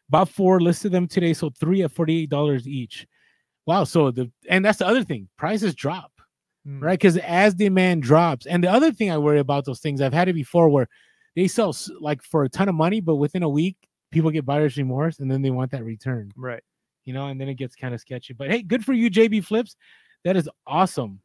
[0.08, 3.06] bought four, listed them today, so three at forty eight dollars each.
[3.66, 3.84] Wow.
[3.84, 6.12] So the and that's the other thing, prices drop,
[6.66, 6.98] mm, right?
[6.98, 10.28] Because as demand drops, and the other thing I worry about those things, I've had
[10.28, 10.88] it before where
[11.34, 13.76] they sell like for a ton of money, but within a week,
[14.10, 16.32] people get buyer's remorse, and then they want that return.
[16.36, 16.62] right.
[17.04, 18.34] you know, and then it gets kind of sketchy.
[18.34, 19.76] But hey, good for you, JB Flips.
[20.24, 21.20] That is awesome.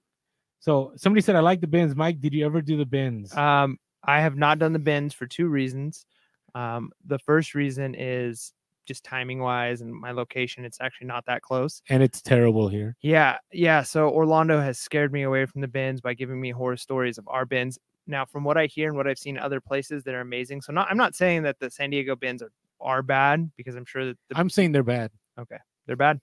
[0.60, 1.96] So somebody said I like the bins.
[1.96, 3.36] Mike, did you ever do the bins?
[3.36, 6.06] Um, I have not done the bins for two reasons.
[6.54, 8.54] Um, the first reason is
[8.86, 10.66] just timing wise and my location.
[10.66, 11.82] It's actually not that close.
[11.90, 12.96] and it's terrible here.
[13.02, 13.84] Yeah, yeah.
[13.84, 17.28] So Orlando has scared me away from the bins by giving me horror stories of
[17.28, 17.80] our bins.
[18.08, 20.62] Now, from what I hear and what I've seen other places, they're amazing.
[20.62, 22.52] So, not I'm not saying that the San Diego bins are
[22.82, 25.12] are bad because I'm sure that the, I'm saying they're bad.
[25.40, 25.58] Okay,
[25.88, 26.20] they're bad.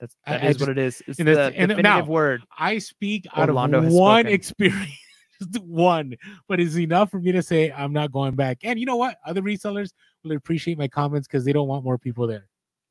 [0.00, 1.02] That's I- that I is just- what it is.
[1.06, 2.42] It's the definitive now- word.
[2.58, 4.26] I speak out of one spoken.
[4.28, 4.90] experience.
[5.60, 6.14] One,
[6.48, 8.58] but it's enough for me to say I'm not going back.
[8.62, 9.18] And you know what?
[9.26, 9.90] Other resellers
[10.22, 12.46] will appreciate my comments because they don't want more people there.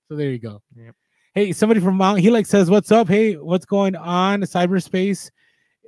[0.10, 0.62] So there you go.
[0.76, 0.94] Yep.
[1.34, 3.08] Hey, somebody from Mount Helix says, "What's up?
[3.08, 4.42] Hey, what's going on?
[4.42, 5.32] Cyberspace,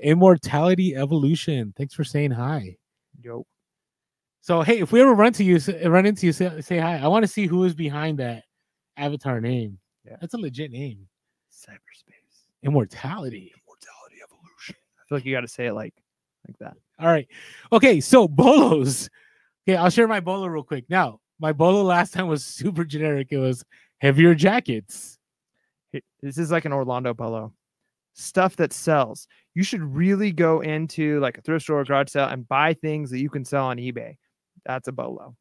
[0.01, 1.74] immortality, evolution.
[1.78, 2.78] Thanks for saying hi."
[3.22, 3.45] Yo,
[4.46, 5.58] So hey, if we ever run to you,
[5.89, 6.98] run into you, say, say hi.
[7.00, 8.43] I want to see who is behind that
[8.96, 9.80] avatar name.
[10.06, 10.18] Yeah.
[10.22, 11.08] That's a legit name.
[11.52, 13.52] cyberspace, Immortality.
[13.58, 14.76] immortality, evolution.
[15.00, 15.96] I feel like you got to say it like
[16.48, 16.78] like that.
[17.00, 17.28] All right.
[17.74, 19.10] Okay, so bolos.
[19.68, 20.86] Okay, I'll share my bolo real quick.
[20.89, 23.30] Now, my bolo last time was super generic.
[23.32, 23.66] It was
[23.98, 25.18] heavier jackets.
[26.22, 27.52] This is like an Orlando bolo.
[28.14, 29.28] Stuff that sells.
[29.56, 33.10] You should really go into like a thrift store or garage sale and buy things
[33.10, 34.18] that you can sell on eBay.
[34.66, 35.36] That's a bolo.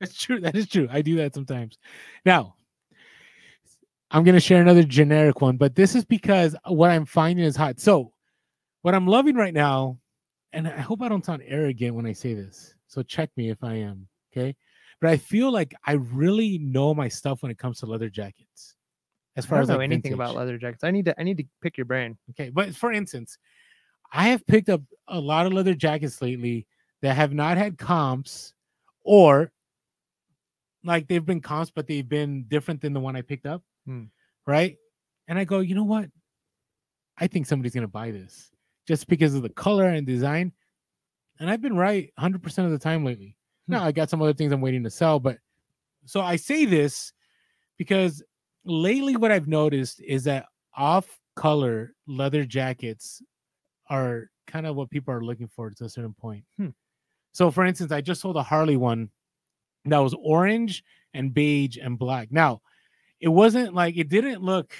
[0.00, 0.40] That's true.
[0.40, 0.88] That is true.
[0.90, 1.78] I do that sometimes.
[2.24, 2.54] Now,
[4.10, 7.56] I'm going to share another generic one, but this is because what I'm finding is
[7.56, 7.80] hot.
[7.80, 8.12] So,
[8.82, 9.98] what I'm loving right now,
[10.52, 12.74] and I hope I don't sound arrogant when I say this.
[12.86, 14.06] So, check me if I am.
[14.32, 14.54] Okay.
[15.00, 18.74] But I feel like I really know my stuff when it comes to leather jackets.
[19.36, 20.82] As I far don't as know like, anything about leather jackets.
[20.84, 22.18] I need to I need to pick your brain.
[22.30, 23.38] Okay, but for instance,
[24.12, 26.66] I have picked up a lot of leather jackets lately
[27.02, 28.54] that have not had comps
[29.02, 29.52] or
[30.84, 33.62] like they've been comps, but they've been different than the one I picked up.
[33.86, 34.04] Hmm.
[34.46, 34.76] Right.
[35.26, 36.08] And I go, you know what?
[37.18, 38.50] I think somebody's going to buy this
[38.86, 40.52] just because of the color and design.
[41.40, 43.36] And I've been right 100% of the time lately.
[43.66, 43.72] Hmm.
[43.72, 45.38] Now, I got some other things I'm waiting to sell, but
[46.04, 47.12] so I say this
[47.76, 48.22] because
[48.64, 50.46] lately what I've noticed is that
[50.76, 53.22] off color leather jackets
[53.90, 56.44] are kind of what people are looking for to a certain point.
[56.56, 56.68] Hmm.
[57.32, 59.10] So, for instance, I just sold a Harley one
[59.84, 60.84] that was orange
[61.14, 62.30] and beige and black.
[62.30, 62.62] Now,
[63.20, 64.74] it wasn't like it didn't look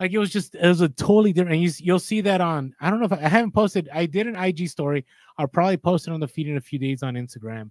[0.00, 1.60] like it was just it was a totally different.
[1.60, 3.88] You, you'll see that on I don't know if I, I haven't posted.
[3.92, 5.04] I did an IG story.
[5.38, 7.70] I'll probably post it on the feed in a few days on Instagram.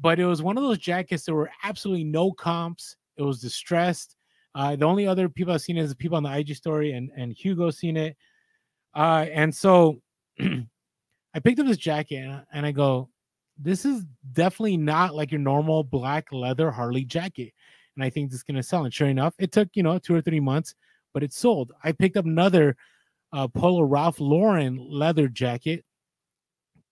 [0.00, 2.96] But it was one of those jackets that were absolutely no comps.
[3.16, 4.16] It was distressed.
[4.54, 7.10] Uh, the only other people I've seen is the people on the IG story and
[7.16, 8.16] and Hugo seen it.
[8.94, 10.00] Uh, and so
[11.34, 13.08] I picked up this jacket and I- go,
[13.58, 17.52] this is definitely not like your normal black leather Harley jacket.
[17.96, 18.84] And I think this is gonna sell.
[18.84, 20.74] And sure enough, it took you know two or three months,
[21.12, 21.72] but it sold.
[21.84, 22.76] I picked up another
[23.32, 25.84] uh, Polo Ralph Lauren leather jacket,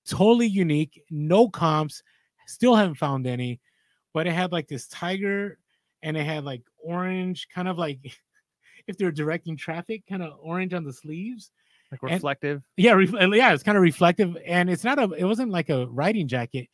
[0.07, 2.03] totally unique, no comps.
[2.47, 3.61] Still haven't found any,
[4.13, 5.59] but it had like this tiger,
[6.03, 7.99] and it had like orange, kind of like
[8.87, 11.51] if they're directing traffic, kind of orange on the sleeves
[11.91, 12.63] Like And- reflective.
[12.77, 15.71] yeah ref- uh, yeah it's kind of reflective and it's not a it wasn't like
[15.71, 16.69] a riding jacket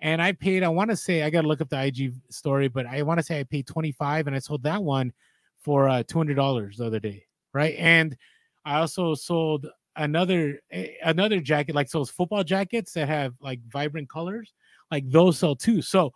[0.00, 2.84] and i paid i want to say i gotta look up the ig story but
[2.86, 5.12] i want to say i paid 25 and i sold that one
[5.60, 8.16] for uh $200 the other day right and
[8.64, 9.66] I also sold
[9.96, 10.60] another
[11.02, 14.52] another jacket, like those football jackets that have like vibrant colors,
[14.90, 15.80] like those sell too.
[15.80, 16.12] So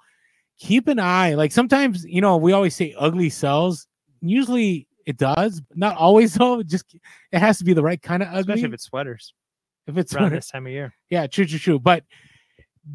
[0.59, 1.33] keep an eye.
[1.35, 3.87] Like sometimes, you know, we always say ugly sells.
[4.21, 6.63] Usually it does, but not always though.
[6.63, 6.95] Just
[7.33, 8.41] it has to be the right kind of ugly.
[8.41, 9.35] Especially if it's sweaters
[9.87, 10.95] if it's around sweater- this time of year.
[11.11, 11.79] yeah, true, true, true.
[11.79, 12.05] But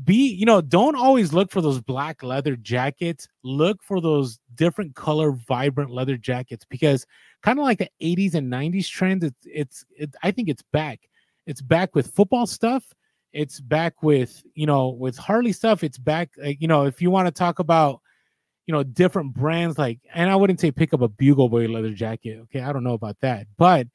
[0.04, 3.28] be, you know, don't always look for those black leather jackets.
[3.44, 7.06] Look for those different color, vibrant leather jackets because
[7.42, 11.00] kind of like the 80s and 90s trend, it's, it's, it, I think it's back.
[11.46, 12.84] It's back with football stuff.
[13.32, 15.84] It's back with, you know, with Harley stuff.
[15.84, 18.02] It's back, like, you know, if you want to talk about,
[18.68, 21.94] you know, different brands like, and I wouldn't say pick up a Bugle Boy leather
[21.94, 22.38] jacket.
[22.44, 22.62] Okay.
[22.62, 23.88] I don't know about that, but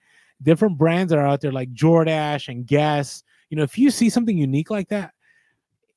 [0.42, 3.22] different brands that are out there like Jordache and Guess.
[3.50, 5.12] You know, if you see something unique like that,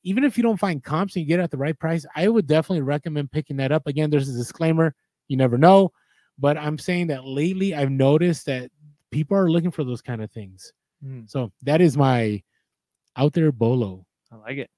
[0.04, 2.28] even if you don't find comps and you get it at the right price, I
[2.28, 3.88] would definitely recommend picking that up.
[3.88, 4.94] Again, there's a disclaimer,
[5.30, 5.92] you never know,
[6.38, 8.70] but I'm saying that lately I've noticed that
[9.10, 10.74] people are looking for those kind of things.
[11.04, 12.44] Mm, So that is my
[13.16, 14.06] out there bolo.
[14.32, 14.70] I like it.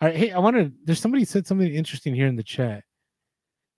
[0.00, 0.70] All right, hey, I want to.
[0.84, 2.84] There's somebody said something interesting here in the chat.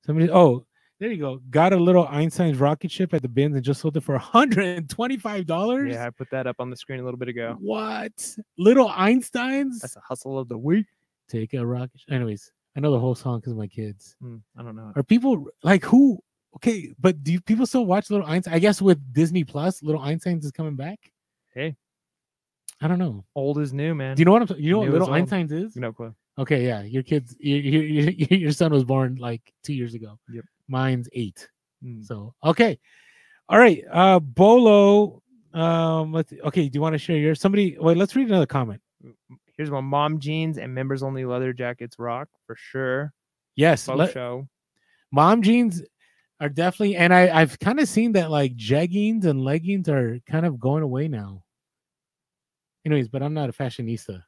[0.09, 0.64] Somebody, oh,
[1.01, 1.39] there you go.
[1.51, 5.44] Got a little Einstein's rocket ship at the bins and just sold it for 125
[5.47, 5.93] dollars.
[5.93, 7.56] Yeah, I put that up on the screen a little bit ago.
[7.60, 8.36] What?
[8.56, 9.80] Little Einsteins?
[9.80, 10.86] That's a hustle of the week.
[11.28, 11.90] Take a rocket.
[12.01, 14.16] sh- Anyways, I know the whole song because of my kids.
[14.22, 14.93] Mm, I don't know.
[14.97, 16.18] Are people like who?
[16.56, 18.55] Okay, but do people still watch Little Einstein?
[18.55, 20.98] I guess with Disney Plus, Little Einsteins is coming back.
[21.55, 21.76] Hey.
[22.80, 23.24] I don't know.
[23.35, 24.16] Old is new, man.
[24.16, 24.56] Do you know what I'm?
[24.59, 25.14] You know what New is Little.
[25.14, 25.76] Einsteins is?
[25.76, 26.14] No clue.
[26.39, 30.19] Okay, yeah, your kids, your, your, your, your son was born like two years ago.
[30.32, 30.44] Yep.
[30.69, 31.48] Mine's eight.
[31.85, 32.05] Mm.
[32.05, 32.78] So okay,
[33.48, 33.82] all right.
[33.90, 35.23] Uh, Bolo.
[35.55, 36.32] Um, let's.
[36.44, 37.40] Okay, do you want to share yours?
[37.40, 37.77] Somebody.
[37.78, 38.81] Wait, let's read another comment.
[39.56, 43.12] Here's one: mom jeans and members only leather jackets rock for sure.
[43.56, 44.47] Yes, let, show.
[45.10, 45.82] mom jeans
[46.40, 50.47] are definitely, and I I've kind of seen that like jeggings and leggings are kind
[50.47, 51.43] of going away now.
[52.85, 54.23] Anyways, but I'm not a fashionista.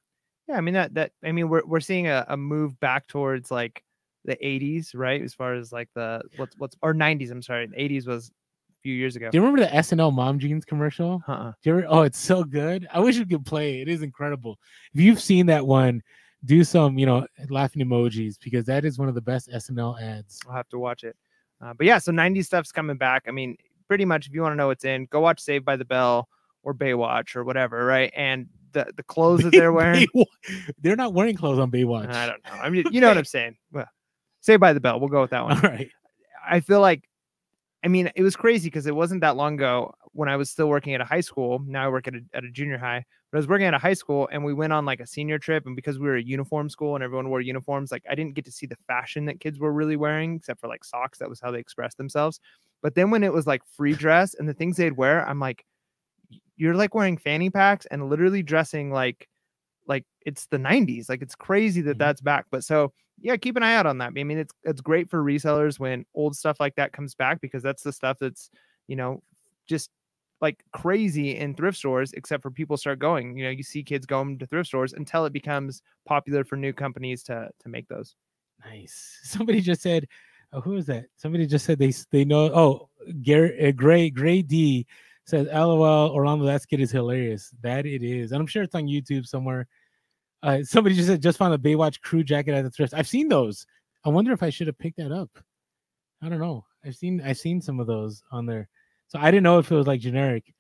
[0.51, 3.53] Yeah, I mean that that I mean we're we're seeing a, a move back towards
[3.53, 3.85] like
[4.25, 5.23] the 80s, right?
[5.23, 7.31] As far as like the what's what's or 90s.
[7.31, 9.31] I'm sorry, the 80s was a few years ago.
[9.31, 11.23] Do you remember the SNL mom jeans commercial?
[11.29, 11.53] Uh-uh.
[11.63, 12.89] Do you ever, oh, it's so good.
[12.93, 13.81] I wish we could play.
[13.81, 13.83] it.
[13.83, 14.59] It is incredible.
[14.93, 16.03] If you've seen that one,
[16.45, 20.41] do some, you know, laughing emojis because that is one of the best SNL ads.
[20.49, 21.15] I'll have to watch it.
[21.61, 23.25] Uh, but yeah, so 90s stuff's coming back.
[23.29, 23.57] I mean,
[23.87, 26.29] pretty much if you want to know what's in, go watch Saved by the Bell
[26.63, 28.13] or Baywatch or whatever, right?
[28.17, 30.07] And the the clothes that they're wearing,
[30.81, 32.09] they're not wearing clothes on Baywatch.
[32.13, 32.53] I don't know.
[32.53, 33.57] I mean, you know what I'm saying.
[33.73, 33.87] Well,
[34.41, 34.99] Saved by the Bell.
[35.01, 35.61] We'll go with that one.
[35.61, 35.91] right.
[36.49, 37.05] I feel like,
[37.85, 40.69] I mean, it was crazy because it wasn't that long ago when I was still
[40.69, 41.63] working at a high school.
[41.67, 43.79] Now I work at a, at a junior high, but I was working at a
[43.79, 45.67] high school and we went on like a senior trip.
[45.67, 48.47] And because we were a uniform school and everyone wore uniforms, like I didn't get
[48.47, 51.19] to see the fashion that kids were really wearing, except for like socks.
[51.19, 52.41] That was how they expressed themselves.
[52.83, 55.59] But then when it was like free dress and the things they'd wear, I'm like,
[55.59, 55.70] "Y-
[56.61, 59.29] you're like wearing fanny packs and literally dressing like,
[59.87, 61.09] like it's the 90s.
[61.09, 62.01] Like it's crazy that Mhm.
[62.01, 62.47] that's back.
[62.51, 64.13] But so yeah, keep an eye out on that.
[64.17, 67.63] I mean, it's it's great for resellers when old stuff like that comes back because
[67.63, 68.51] that's the stuff that's
[68.89, 69.23] you know
[69.69, 69.91] just
[70.41, 72.13] like crazy in thrift stores.
[72.15, 73.37] Except for people start going.
[73.37, 76.73] You know, you see kids going to thrift stores until it becomes popular for new
[76.73, 78.17] companies to to make those.
[78.65, 79.19] Nice.
[79.25, 80.07] Somebody just said,
[80.53, 81.07] oh, who is that?
[81.17, 82.45] Somebody just said they they know.
[82.55, 82.89] Oh,
[83.23, 84.87] Gary, uh, Gray Gray D
[85.27, 87.55] says, "LOL, Orlando, that skit is hilarious.
[87.63, 89.67] That it is, and I'm sure it's on YouTube somewhere."
[90.43, 93.29] Uh, somebody just said, "Just found a Baywatch crew jacket at the thrift." I've seen
[93.29, 93.67] those.
[94.05, 95.31] I wonder if I should have picked that up.
[96.23, 96.65] I don't know.
[96.85, 98.69] I've seen I've seen some of those on there,
[99.09, 100.55] so I didn't know if it was like generic.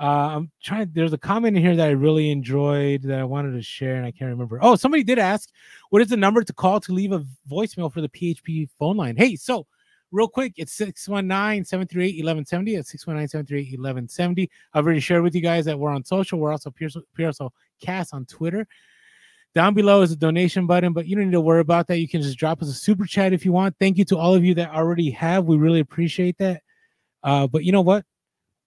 [0.00, 0.90] Uh, I'm trying.
[0.92, 4.06] There's a comment in here that I really enjoyed that I wanted to share, and
[4.06, 4.60] I can't remember.
[4.62, 5.50] Oh, somebody did ask,
[5.90, 9.16] "What is the number to call to leave a voicemail for the PHP phone line?"
[9.16, 9.66] Hey, so
[10.10, 12.76] real quick, it's 619-738-1170.
[12.76, 14.48] That's 619-738-1170.
[14.74, 16.38] I've already shared with you guys that we're on social.
[16.38, 18.66] We're also Pierso Cast on Twitter.
[19.54, 21.98] Down below is a donation button, but you don't need to worry about that.
[21.98, 23.74] You can just drop us a super chat if you want.
[23.80, 25.46] Thank you to all of you that already have.
[25.46, 26.62] We really appreciate that.
[27.22, 28.04] Uh, but you know what?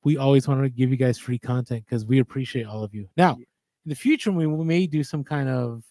[0.03, 3.07] We always want to give you guys free content because we appreciate all of you.
[3.15, 5.84] Now, in the future, we we may do some kind of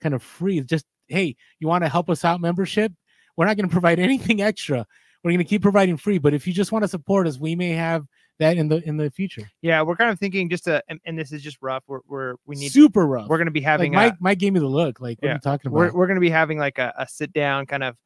[0.00, 0.60] kind of free.
[0.60, 2.92] Just hey, you want to help us out membership?
[3.36, 4.86] We're not going to provide anything extra.
[5.22, 6.18] We're going to keep providing free.
[6.18, 8.04] But if you just want to support us, we may have
[8.38, 9.48] that in the in the future.
[9.62, 11.82] Yeah, we're kind of thinking just a and, and this is just rough.
[11.86, 13.28] We're we're we need super rough.
[13.28, 14.14] we're going to be like having a, Mike.
[14.20, 15.00] Mike gave me the look.
[15.00, 15.76] Like, what are Yeah, you talking about?
[15.78, 17.96] we're, we're going to be having like a, a sit down kind of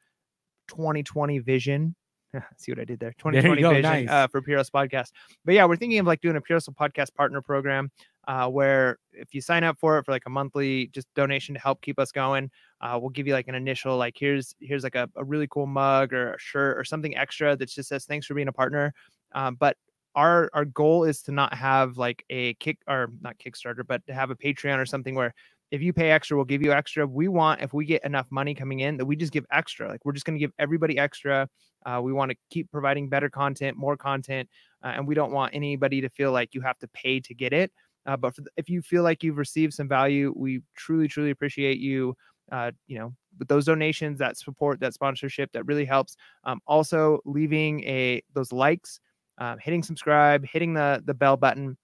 [0.69, 1.95] 2020 vision.
[2.59, 3.13] See what I did there?
[3.19, 4.09] 2020 go, vision nice.
[4.09, 5.13] uh, for Pure Hustle podcast.
[5.45, 7.91] But yeah, we're thinking of like doing a Pure Hustle podcast partner program
[8.29, 11.61] uh, where if you sign up for it for like a monthly just donation to
[11.61, 12.51] help keep us going,
[12.83, 15.67] uh, we'll give you like an initial like here's here's like a, a really cool
[15.67, 18.93] mug or a shirt or something extra that just says thanks for being a partner.
[19.33, 19.77] Um, but
[20.15, 24.15] our our goal is to not have like a kick or not Kickstarter, but to
[24.15, 25.33] have a Patreon or something where
[25.71, 27.07] if you pay extra, we'll give you extra.
[27.07, 29.89] We want if we get enough money coming in that we just give extra.
[29.89, 31.49] Like we're just going to give everybody extra.
[31.87, 34.49] Uh, we want to keep providing better content, more content,
[34.83, 37.53] uh, and we don't want anybody to feel like you have to pay to get
[37.53, 37.71] it.
[38.07, 41.79] Uh, but the, if you feel like you've received some value, we truly, truly appreciate
[41.79, 42.15] you.
[42.51, 46.17] Uh, you know, with those donations, that support, that sponsorship, that really helps.
[46.45, 49.01] Um, also, leaving a those likes,
[49.37, 51.77] um, hitting subscribe, hitting the the bell button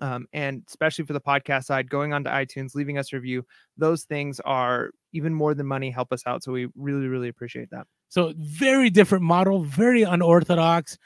[0.00, 3.44] um, and especially for the podcast side, going onto iTunes, leaving us a review,
[3.76, 6.42] those things are even more than money help us out.
[6.42, 7.86] So we really, really appreciate that.
[8.08, 10.98] So very different model, very unorthodox.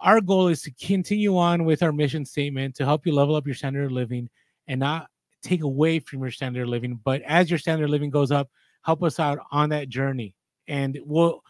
[0.00, 3.46] Our goal is to continue on with our mission statement to help you level up
[3.46, 4.28] your standard of living
[4.66, 5.08] and not
[5.42, 6.98] take away from your standard of living.
[7.04, 8.48] But as your standard of living goes up,
[8.82, 10.34] help us out on that journey,
[10.68, 11.42] and we'll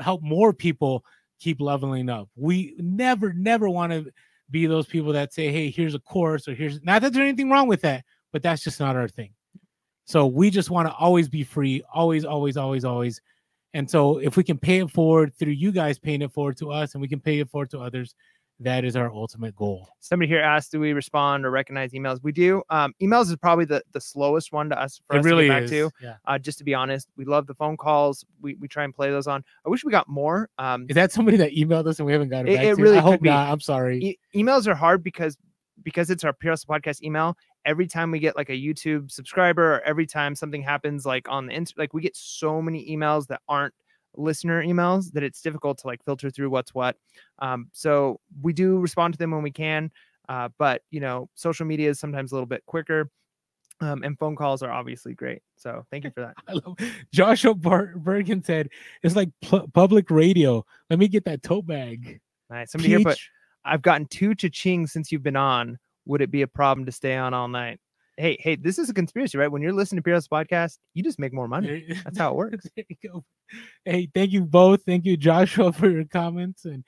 [0.00, 1.04] help more people
[1.38, 2.28] keep leveling up.
[2.36, 4.10] We never, never want to
[4.50, 7.50] be those people that say, hey, here's a course or here's not that there's anything
[7.50, 9.30] wrong with that, but that's just not our thing.
[10.06, 13.20] So we just want to always be free, always, always, always, always.
[13.74, 16.70] And so if we can pay it forward through you guys paying it forward to
[16.70, 18.14] us and we can pay it forward to others,
[18.60, 19.88] that is our ultimate goal.
[20.00, 22.18] Somebody here asked, do we respond or recognize emails?
[22.22, 22.60] We do.
[22.70, 25.48] Um, emails is probably the, the slowest one to us for it us really to
[25.48, 25.70] get back is.
[25.70, 25.90] to.
[26.02, 26.14] Yeah.
[26.26, 28.24] Uh, just to be honest, we love the phone calls.
[28.40, 29.44] We, we try and play those on.
[29.64, 30.48] I wish we got more.
[30.58, 32.82] Um, Is that somebody that emailed us and we haven't got it back it to?
[32.82, 33.28] really I hope be.
[33.28, 33.48] not.
[33.52, 34.00] I'm sorry.
[34.02, 35.36] e- emails are hard because
[35.84, 37.36] because it's our Hustle podcast email.
[37.64, 41.46] Every time we get like a YouTube subscriber, or every time something happens like on
[41.46, 43.74] the int- like we get so many emails that aren't
[44.16, 46.96] listener emails that it's difficult to like filter through what's what.
[47.38, 49.90] Um, so we do respond to them when we can,
[50.28, 53.10] uh, but you know, social media is sometimes a little bit quicker.
[53.80, 55.40] Um, and phone calls are obviously great.
[55.56, 56.34] So thank you for that.
[56.48, 56.76] I love
[57.12, 58.70] Joshua Ber- Bergen said
[59.04, 60.64] it's like pu- public radio.
[60.90, 62.20] Let me get that tote bag.
[62.50, 62.72] Nice.
[62.72, 63.20] Somebody here put,
[63.64, 65.78] I've gotten two cha-ching since you've been on.
[66.08, 67.78] Would it be a problem to stay on all night?
[68.16, 69.52] Hey, hey, this is a conspiracy, right?
[69.52, 71.84] When you're listening to Pierre's podcast, you just make more money.
[72.02, 72.66] That's how it works.
[72.74, 73.24] there you go.
[73.84, 74.82] Hey, thank you both.
[74.84, 76.64] Thank you, Joshua, for your comments.
[76.64, 76.82] And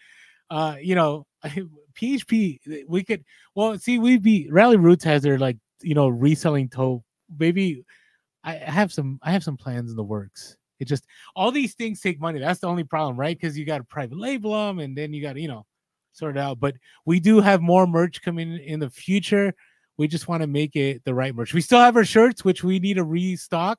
[0.50, 1.26] uh, you know,
[1.94, 3.24] PHP, we could
[3.54, 7.04] well see we'd be Rally Roots has their like you know reselling toe.
[7.38, 7.84] Maybe
[8.42, 10.56] I I have some I have some plans in the works.
[10.80, 11.04] It just
[11.36, 12.40] all these things take money.
[12.40, 13.38] That's the only problem, right?
[13.38, 15.66] Because you got to private label them, and then you got to you know
[16.12, 16.60] sort it out.
[16.60, 16.74] But
[17.06, 19.54] we do have more merch coming in the future.
[19.98, 21.52] We just want to make it the right merch.
[21.54, 23.78] We still have our shirts, which we need to restock.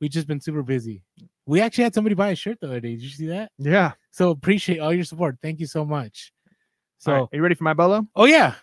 [0.00, 1.02] We've just been super busy.
[1.46, 2.90] We actually had somebody buy a shirt the other day.
[2.96, 3.52] Did you see that?
[3.58, 3.92] Yeah.
[4.10, 5.38] So appreciate all your support.
[5.42, 6.32] Thank you so much.
[6.98, 8.06] So, So, are you ready for my bolo?
[8.16, 8.54] oh yeah,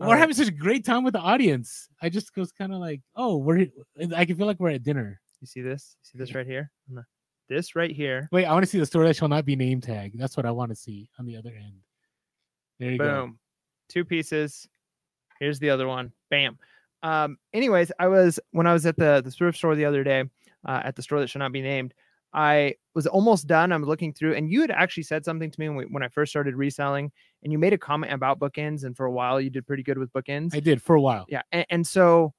[0.00, 0.18] All we're right.
[0.20, 1.88] having such a great time with the audience.
[2.00, 3.66] I just was kind of like, oh, we're.
[4.16, 5.20] I can feel like we're at dinner.
[5.40, 5.96] You see this?
[6.00, 6.70] You see this right here?
[7.48, 8.28] This right here.
[8.32, 10.12] Wait, I want to see the store that shall not be name tag.
[10.16, 11.74] That's what I want to see on the other end.
[12.82, 13.26] There you go.
[13.26, 13.38] Boom.
[13.88, 14.68] Two pieces.
[15.38, 16.12] Here's the other one.
[16.30, 16.58] Bam.
[17.04, 20.24] Um, anyways, I was when I was at the the thrift store the other day,
[20.66, 21.94] uh, at the store that should not be named,
[22.32, 23.70] I was almost done.
[23.70, 26.08] I'm looking through, and you had actually said something to me when, we, when I
[26.08, 27.12] first started reselling,
[27.44, 29.98] and you made a comment about bookends, and for a while you did pretty good
[29.98, 30.52] with bookends.
[30.52, 31.24] I did for a while.
[31.28, 32.34] Yeah, and, and so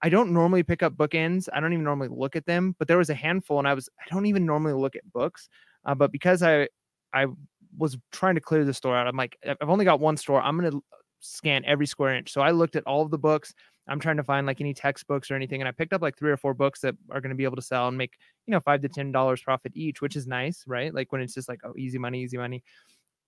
[0.00, 1.48] I don't normally pick up bookends.
[1.52, 3.90] I don't even normally look at them, but there was a handful, and I was
[4.00, 5.50] I don't even normally look at books,
[5.84, 6.68] uh, but because I
[7.12, 7.26] I
[7.76, 10.40] was trying to clear the store out, I'm like "I- I've only got one store.
[10.42, 10.80] I'm gonna
[11.20, 12.32] scan every square inch.
[12.32, 13.54] So I looked at all of the books.
[13.88, 16.30] I'm trying to find like any textbooks or anything, and I picked up like three
[16.30, 18.12] or four books that are going to be able to sell and make
[18.46, 20.94] you know five to ten dollars profit each, which is nice, right?
[20.94, 22.62] Like when it's just like oh easy money, easy money.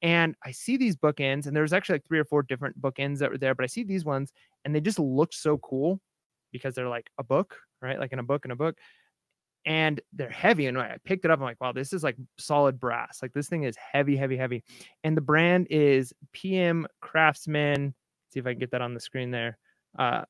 [0.03, 3.19] And I see these bookends, and there was actually like three or four different bookends
[3.19, 4.33] that were there, but I see these ones,
[4.65, 6.01] and they just looked so cool
[6.53, 7.99] because they're like a book, right?
[7.99, 8.77] Like in a book in a book.
[9.67, 10.67] And they're heavy.
[10.67, 13.19] And I picked it up, I'm like, wow, this is like solid brass.
[13.21, 14.63] Like this thing is heavy, heavy, heavy.
[15.05, 17.93] And the brand is PM Craftsman.
[18.33, 19.59] See if I can get that on the screen there.
[19.99, 20.23] Uh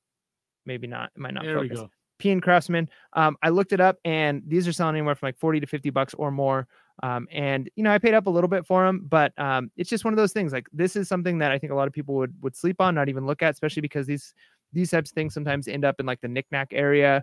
[0.64, 1.10] maybe not.
[1.14, 1.82] It might not There we focus.
[1.82, 1.90] go.
[2.18, 2.88] PM Craftsman.
[3.12, 5.90] Um, I looked it up and these are selling anywhere from like 40 to 50
[5.90, 6.66] bucks or more.
[7.02, 9.90] Um, and you know, I paid up a little bit for them, but um, it's
[9.90, 10.50] just one of those things.
[10.50, 12.94] Like this is something that I think a lot of people would would sleep on,
[12.94, 14.32] not even look at, especially because these
[14.72, 17.22] these types of things sometimes end up in like the knickknack area.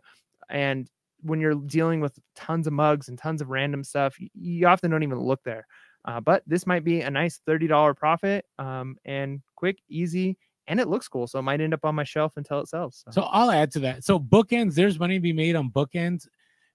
[0.49, 0.87] And
[1.23, 4.91] when you're dealing with tons of mugs and tons of random stuff, y- you often
[4.91, 5.65] don't even look there.
[6.05, 10.37] Uh, but this might be a nice $30 profit um, and quick, easy,
[10.67, 11.27] and it looks cool.
[11.27, 13.03] So it might end up on my shelf until it sells.
[13.11, 14.03] So I'll add to that.
[14.03, 16.27] So bookends, there's money to be made on bookends.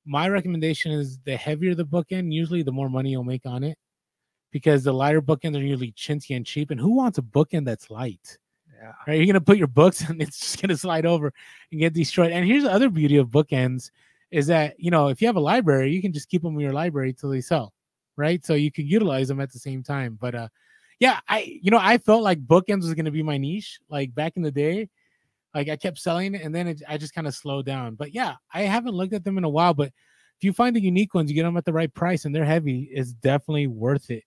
[0.07, 3.77] My recommendation is the heavier the bookend, usually the more money you'll make on it,
[4.51, 6.71] because the lighter bookends are usually chintzy and cheap.
[6.71, 8.39] And who wants a bookend that's light?
[8.81, 8.93] yeah.
[9.07, 9.19] Right?
[9.19, 11.33] You're gonna put your books and it's just gonna slide over
[11.71, 12.33] and get destroyed.
[12.33, 13.91] And here's the other beauty of bookends
[14.31, 16.61] is that you know if you have a library, you can just keep them in
[16.61, 17.73] your library till they sell,
[18.17, 18.45] right?
[18.45, 20.19] So you can utilize them at the same time.
[20.21, 20.49] But uh,
[21.01, 24.35] yeah, I you know I felt like bookends was gonna be my niche, like back
[24.37, 24.89] in the day.
[25.55, 27.95] Like I kept selling it, and then it, I just kind of slowed down.
[27.95, 29.75] But yeah, I haven't looked at them in a while.
[29.75, 32.35] But if you find the unique ones, you get them at the right price, and
[32.35, 32.89] they're heavy.
[32.93, 34.25] It's definitely worth it.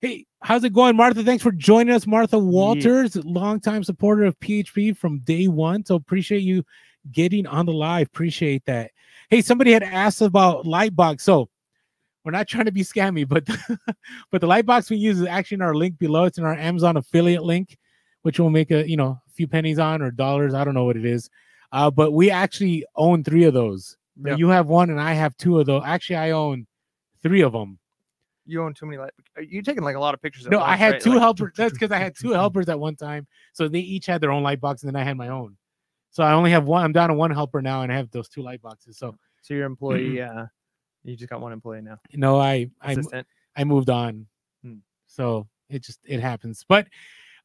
[0.00, 1.22] Hey, how's it going, Martha?
[1.22, 5.84] Thanks for joining us, Martha Walters, longtime supporter of PHP from day one.
[5.84, 6.64] So appreciate you
[7.10, 8.08] getting on the live.
[8.08, 8.90] Appreciate that.
[9.34, 11.22] Hey, somebody had asked about Lightbox.
[11.22, 11.48] So
[12.24, 13.44] we're not trying to be scammy, but
[14.30, 16.22] but the Lightbox we use is actually in our link below.
[16.22, 17.76] It's in our Amazon affiliate link,
[18.22, 20.54] which will make a you know a few pennies on or dollars.
[20.54, 21.30] I don't know what it is.
[21.72, 23.96] Uh, but we actually own three of those.
[24.24, 24.36] Yeah.
[24.36, 25.82] You have one, and I have two of those.
[25.84, 26.68] Actually, I own
[27.20, 27.80] three of them.
[28.46, 29.14] You own too many light.
[29.48, 30.46] You're taking like a lot of pictures.
[30.46, 31.00] No, I had right?
[31.02, 31.52] two Like, helpers.
[31.56, 33.26] That's because I had two helpers at one time.
[33.52, 35.56] So they each had their own light box, and then I had my own.
[36.14, 36.84] So I only have one.
[36.84, 38.98] I'm down to one helper now, and I have those two light boxes.
[38.98, 40.46] So So your employee, uh,
[41.02, 41.98] you just got one employee now.
[42.12, 42.96] No, I I
[43.56, 44.24] I moved on.
[44.62, 44.76] Hmm.
[45.08, 46.64] So it just it happens.
[46.68, 46.86] But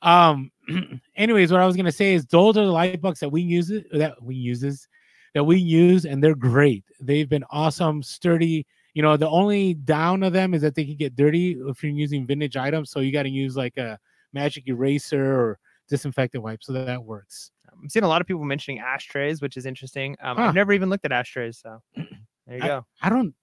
[0.04, 0.52] um
[1.16, 3.72] anyways, what I was gonna say is those are the light bucks that we use
[3.72, 4.88] it that we uses
[5.34, 6.84] that we use and they're great.
[7.02, 8.68] They've been awesome, sturdy.
[8.94, 11.92] You know, the only down of them is that they can get dirty if you're
[11.92, 12.92] using vintage items.
[12.92, 13.98] So you got to use like a
[14.32, 16.64] magic eraser or disinfectant wipe.
[16.64, 17.52] So that, that works.
[17.82, 20.16] I'm seeing a lot of people mentioning ashtrays, which is interesting.
[20.22, 20.44] Um, Huh.
[20.44, 22.86] I've never even looked at ashtrays, so there you I- go.
[23.02, 23.34] I don't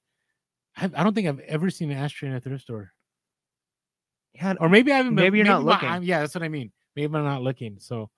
[0.76, 2.92] I, I don't think I've ever seen an ashtray in a thrift store.
[4.34, 5.14] Yeah, or maybe I haven't.
[5.14, 5.88] been- Maybe you're not my- looking.
[5.88, 6.70] I'm- yeah, that's what I mean.
[6.94, 7.76] Maybe I'm not looking.
[7.80, 8.10] So,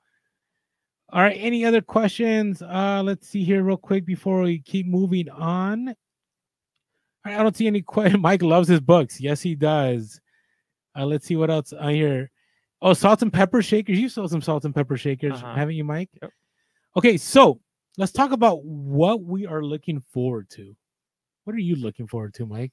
[1.13, 1.37] all right.
[1.39, 2.61] Any other questions?
[2.63, 5.89] Uh, let's see here real quick before we keep moving on.
[5.89, 5.95] All
[7.25, 8.21] right, I don't see any question.
[8.29, 9.21] Mike loves his books.
[9.21, 10.21] Yes, he does.
[10.99, 12.31] Uh, let's see what else I hear.
[12.81, 13.99] Oh, salt and pepper shakers.
[13.99, 15.55] You sold some salt and pepper shakers, Uh-huh.
[15.55, 16.11] haven't you, Mike?
[16.23, 16.31] Yep.
[16.97, 17.61] Okay, so
[17.97, 20.77] let's talk about what we are looking forward to.
[21.45, 22.73] What are you looking forward to, Mike?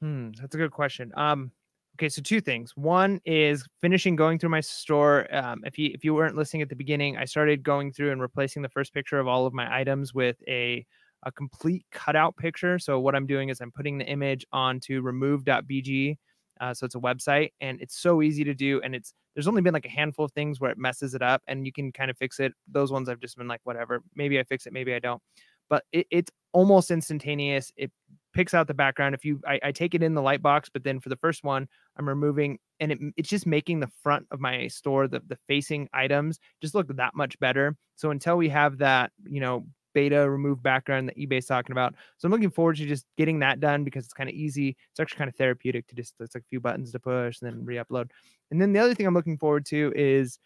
[0.00, 1.12] Hmm, that's a good question.
[1.16, 1.52] Um,
[1.96, 2.74] okay, so two things.
[2.76, 5.26] One is finishing going through my store.
[5.34, 8.20] Um, if you if you weren't listening at the beginning, I started going through and
[8.20, 10.86] replacing the first picture of all of my items with a
[11.24, 12.78] a complete cutout picture.
[12.78, 16.16] So what I'm doing is I'm putting the image onto remove.bg.
[16.60, 18.80] Uh, so it's a website and it's so easy to do.
[18.82, 21.42] And it's there's only been like a handful of things where it messes it up
[21.46, 22.52] and you can kind of fix it.
[22.70, 25.22] Those ones I've just been like, whatever, maybe I fix it, maybe I don't.
[25.68, 27.72] But it, it's almost instantaneous.
[27.76, 27.92] It
[28.34, 29.14] picks out the background.
[29.14, 31.44] If you, I, I take it in the light box, but then for the first
[31.44, 35.38] one, I'm removing, and it, it's just making the front of my store, the the
[35.46, 37.76] facing items, just look that much better.
[37.94, 42.26] So until we have that, you know, beta remove background that eBay's talking about, so
[42.26, 44.76] I'm looking forward to just getting that done because it's kind of easy.
[44.90, 47.50] It's actually kind of therapeutic to just it's like a few buttons to push and
[47.50, 48.10] then re-upload.
[48.50, 50.38] And then the other thing I'm looking forward to is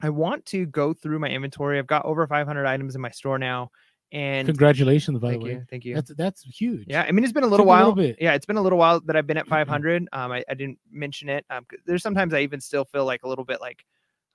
[0.00, 1.78] I want to go through my inventory.
[1.78, 3.70] I've got over 500 items in my store now,
[4.12, 5.52] and Congratulations, by thank the way.
[5.54, 5.94] you, thank you.
[5.94, 6.84] That's that's huge.
[6.86, 7.94] Yeah, I mean it's been a little Took a little while.
[7.94, 8.16] bit.
[8.20, 10.08] Yeah, it's been a little while that I've been at 500.
[10.12, 11.44] Um, I, I didn't mention it.
[11.50, 13.84] Um, there's sometimes I even still feel like a little bit like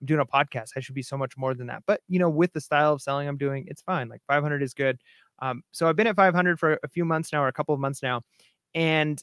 [0.04, 0.72] I'm doing a podcast.
[0.76, 1.84] I should be so much more than that.
[1.88, 4.10] But you know, with the style of selling I'm doing, it's fine.
[4.10, 5.00] Like 500 is good.
[5.40, 7.82] Um, so I've been at 500 for a few months now, or a couple of
[7.82, 8.22] months now,
[8.76, 9.22] and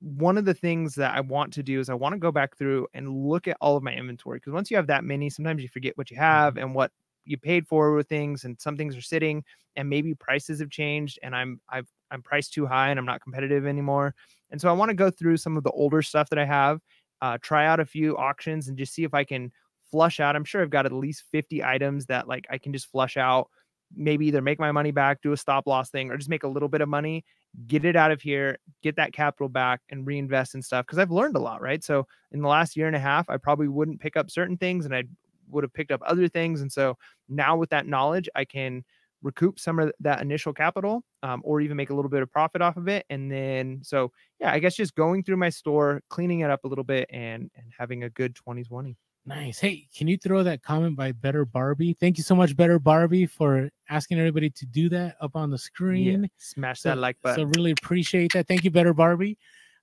[0.00, 2.56] one of the things that I want to do is I want to go back
[2.56, 5.62] through and look at all of my inventory because once you have that many, sometimes
[5.62, 6.90] you forget what you have and what
[7.24, 9.44] you paid for with things, and some things are sitting,
[9.76, 13.22] and maybe prices have changed, and I'm I've I'm priced too high and I'm not
[13.22, 14.14] competitive anymore.
[14.50, 16.80] And so I want to go through some of the older stuff that I have,
[17.22, 19.52] uh, try out a few auctions, and just see if I can
[19.92, 20.34] flush out.
[20.34, 23.48] I'm sure I've got at least 50 items that like I can just flush out.
[23.94, 26.48] Maybe either make my money back, do a stop loss thing, or just make a
[26.48, 27.24] little bit of money
[27.66, 30.86] get it out of here, get that capital back, and reinvest in stuff.
[30.86, 31.82] Because I've learned a lot, right?
[31.84, 34.84] So in the last year and a half, I probably wouldn't pick up certain things,
[34.86, 35.04] and I
[35.50, 36.62] would have picked up other things.
[36.62, 36.96] And so
[37.28, 38.84] now with that knowledge, I can
[39.22, 42.62] recoup some of that initial capital, um, or even make a little bit of profit
[42.62, 43.04] off of it.
[43.10, 44.10] And then, so
[44.40, 47.50] yeah, I guess just going through my store, cleaning it up a little bit, and
[47.54, 48.96] and having a good 2020.
[49.24, 49.60] Nice.
[49.60, 51.96] Hey, can you throw that comment by Better Barbie?
[52.00, 55.58] Thank you so much, Better Barbie, for asking everybody to do that up on the
[55.58, 56.28] screen.
[56.38, 57.36] Smash So- that like button.
[57.52, 58.48] So really appreciate that.
[58.48, 59.38] Thank you, Better Barbie.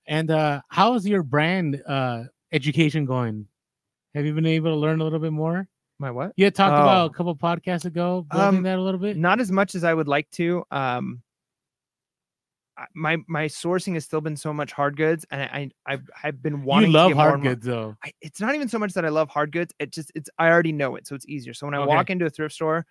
[0.08, 3.48] And uh how is your brand uh education going?
[4.16, 5.68] Have you been able to learn a little bit more?
[6.00, 6.32] my what?
[6.38, 7.06] You had talked about Oh.
[7.08, 9.18] a couple podcasts ago, building Um, that a little bit.
[9.18, 10.64] not as much as I would like to.
[10.72, 11.22] Um,
[12.96, 15.46] my my sourcing has still been so much hard goods, and I,
[15.88, 16.92] I I've, I've been you wanting.
[16.92, 17.98] love to hard goods though.
[18.04, 19.74] I, it's not even so much that I love hard goods.
[19.80, 21.54] It just it's I already know it, so it's easier.
[21.54, 21.82] So when I Okay.
[21.82, 22.86] walk into a thrift store,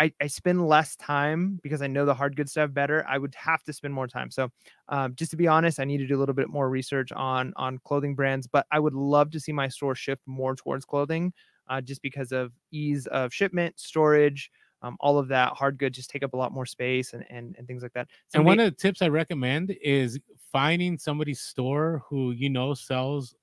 [0.00, 3.04] I, I spend less time because I know the hard good stuff better.
[3.08, 4.30] I would have to spend more time.
[4.30, 4.50] So
[4.88, 7.52] um, just to be honest, I need to do a little bit more research on
[7.56, 11.32] on clothing brands, but I would love to see my store shift more towards clothing,
[11.68, 14.50] uh, just because of ease of shipment, storage,
[14.82, 15.52] um, all of that.
[15.54, 18.08] Hard goods just take up a lot more space and and, and things like that.
[18.28, 20.18] So and one of the tips I recommend is
[20.52, 23.34] finding somebody's store who you know sells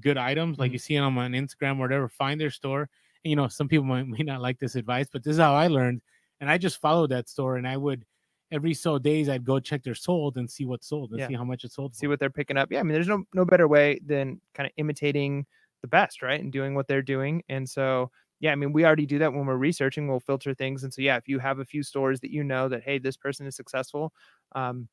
[0.00, 0.74] good items, like Mhm.
[0.74, 2.88] you see them on Instagram or whatever, find their store.
[3.24, 5.54] And, you know, some people might, may not like this advice, but this is how
[5.54, 6.02] I learned.
[6.40, 8.06] And I just followed that store and I would
[8.50, 11.26] every so days I'd go check their sold and see what sold and Yeah.
[11.26, 11.94] see how much it sold.
[11.94, 12.10] see for.
[12.10, 12.70] what they're picking up.
[12.72, 15.46] Yeah, I mean, there's no no better way than kind of imitating
[15.82, 16.40] the best, right?
[16.40, 17.42] And doing what they're doing.
[17.48, 18.10] And so,
[18.42, 20.08] yeah, I mean, we already do that when we're researching.
[20.08, 20.82] We'll filter things.
[20.82, 23.16] And so, yeah, if you have a few stores that you know that hey, this
[23.16, 24.12] person is successful,
[24.56, 24.88] um,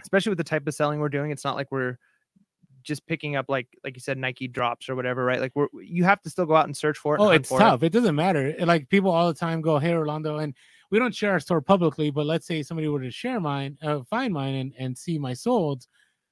[0.00, 1.98] especially with the type of selling we're doing, it's not like we're
[2.82, 5.42] just picking up like like you said Nike drops or whatever, right?
[5.42, 7.20] Like we're you have to still go out and search for it.
[7.20, 7.82] Oh, it's tough.
[7.82, 7.92] It.
[7.92, 8.54] doesn't matter.
[8.60, 10.54] Like people all the time go, "Hey, Orlando," and
[10.90, 12.10] we don't share our store publicly.
[12.10, 15.32] But let's say somebody were to share mine, uh, find mine, and and see my
[15.32, 15.86] solds,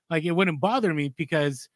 [0.09, 1.69] like it wouldn't bother me because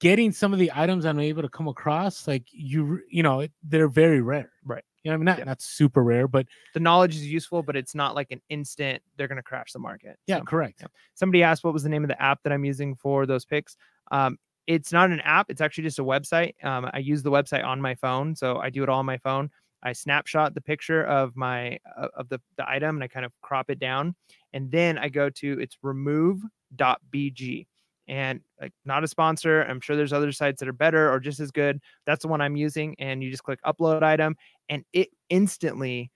[0.00, 3.88] getting some of the items I'm able to come across, like you, you know, they're
[3.88, 4.50] very rare.
[4.64, 4.84] Right.
[5.02, 5.44] You know, I mean, not Yeah.
[5.44, 9.02] not super rare, but The knowledge is useful, but it's not like an instant.
[9.16, 10.18] They're going to crash the market.
[10.26, 10.80] yeah, So- correct.
[10.80, 10.88] yeah.
[11.14, 13.76] somebody asked what was the name of the app that I'm using for those picks.
[14.10, 16.52] Um, it's not an app; it's actually just a website.
[16.64, 19.18] Um, I use the website on my phone, so I do it all on my
[19.18, 19.48] phone.
[19.84, 23.32] I snapshot the picture of my uh, of the, the item and I kind of
[23.42, 24.16] crop it down,
[24.52, 27.66] and then I go to it's remove.bg.
[28.08, 29.62] And like not a sponsor.
[29.62, 31.80] I'm sure there's other sites that are better or just as good.
[32.06, 32.94] That's the one I'm using.
[33.00, 34.36] And you just click upload item,
[34.68, 36.10] and it instantly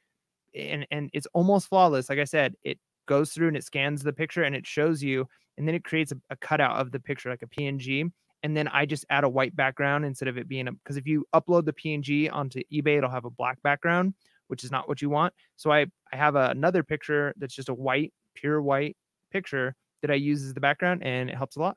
[0.54, 2.08] and and it's almost flawless.
[2.08, 5.26] Like I said, it goes through and it scans the picture and it shows you,
[5.58, 8.10] and then it creates a, a cutout of the picture like a PNG.
[8.42, 11.06] And then I just add a white background instead of it being a because if
[11.06, 14.14] you upload the PNG onto eBay, it'll have a black background,
[14.48, 15.34] which is not what you want.
[15.56, 18.96] So I I have a, another picture that's just a white, pure white
[19.30, 21.76] picture that I use as the background, and it helps a lot.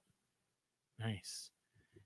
[1.00, 1.50] Nice.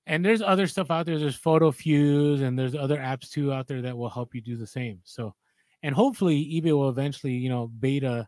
[0.06, 1.19] And there's other stuff out there.
[1.19, 4.56] There's Photo Fuse, and there's other apps too out there that will help you do
[4.56, 4.99] the same.
[5.03, 5.35] So,
[5.84, 8.27] and hopefully eBay will eventually, you know, beta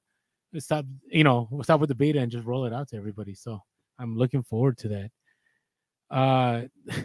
[0.57, 3.35] stop, you know, we'll stop with the beta and just roll it out to everybody.
[3.35, 3.61] So
[3.99, 5.11] I'm looking forward to that.
[6.09, 6.61] Uh,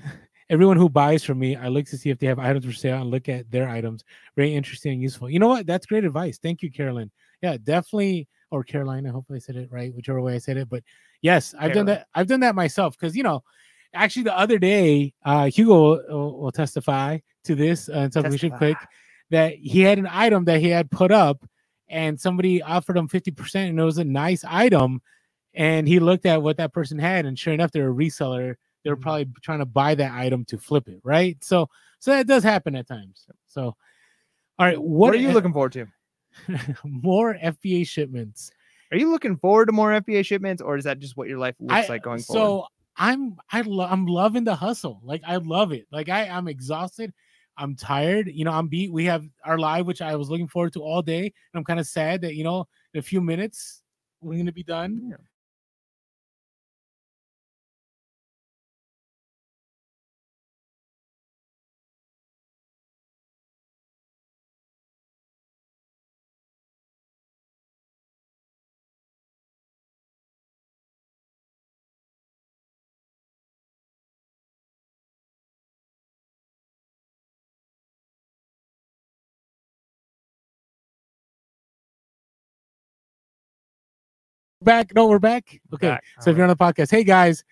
[0.50, 3.00] everyone who buys from me, I look to see if they have items for sale
[3.00, 4.04] and look at their items.
[4.36, 5.28] Very interesting and useful.
[5.28, 5.66] You know what?
[5.66, 6.38] That's great advice.
[6.38, 7.10] Thank you, Carolyn.
[7.42, 8.28] Yeah, definitely.
[8.54, 9.10] Or Carolina.
[9.10, 10.68] Hopefully I said it right, whichever way I said it.
[10.68, 10.84] But
[11.22, 12.06] yes, I've done that.
[12.14, 13.42] I've done that myself because you know,
[13.92, 15.74] actually the other day, uh, Hugo
[16.08, 18.76] will, will- testify to this uh, and something we should click
[19.30, 21.44] that he had an item that he had put up
[21.88, 25.02] and somebody offered him 50% and it was a nice item
[25.52, 28.90] and he looked at what that person had and sure enough they're a reseller they
[28.90, 29.02] were Mhm.
[29.02, 31.68] probably trying to buy that item to flip it right so
[31.98, 33.62] so that does happen at times so
[34.58, 35.86] all right what, What, are you looking forward to?
[36.84, 38.50] more fba shipments.
[38.92, 41.56] Are you looking forward to more FBA shipments, or is that just what your life
[41.58, 42.60] looks I- like going so forward?
[42.62, 42.66] So
[42.96, 45.00] I'm i lo- i'm loving the hustle.
[45.02, 45.86] Like i love it.
[45.90, 47.12] Like i i'm exhausted.
[47.58, 48.30] I'm tired.
[48.32, 48.92] You know i'm beat.
[48.92, 51.22] We have our live which i was looking forward to all day.
[51.24, 53.82] And i'm kind of sad that you know in a few minutes
[54.20, 55.08] we're gonna be done.
[55.10, 55.16] Yeah.
[84.64, 86.04] Back no we're back okay back.
[86.20, 87.44] so if you're on the podcast hey guys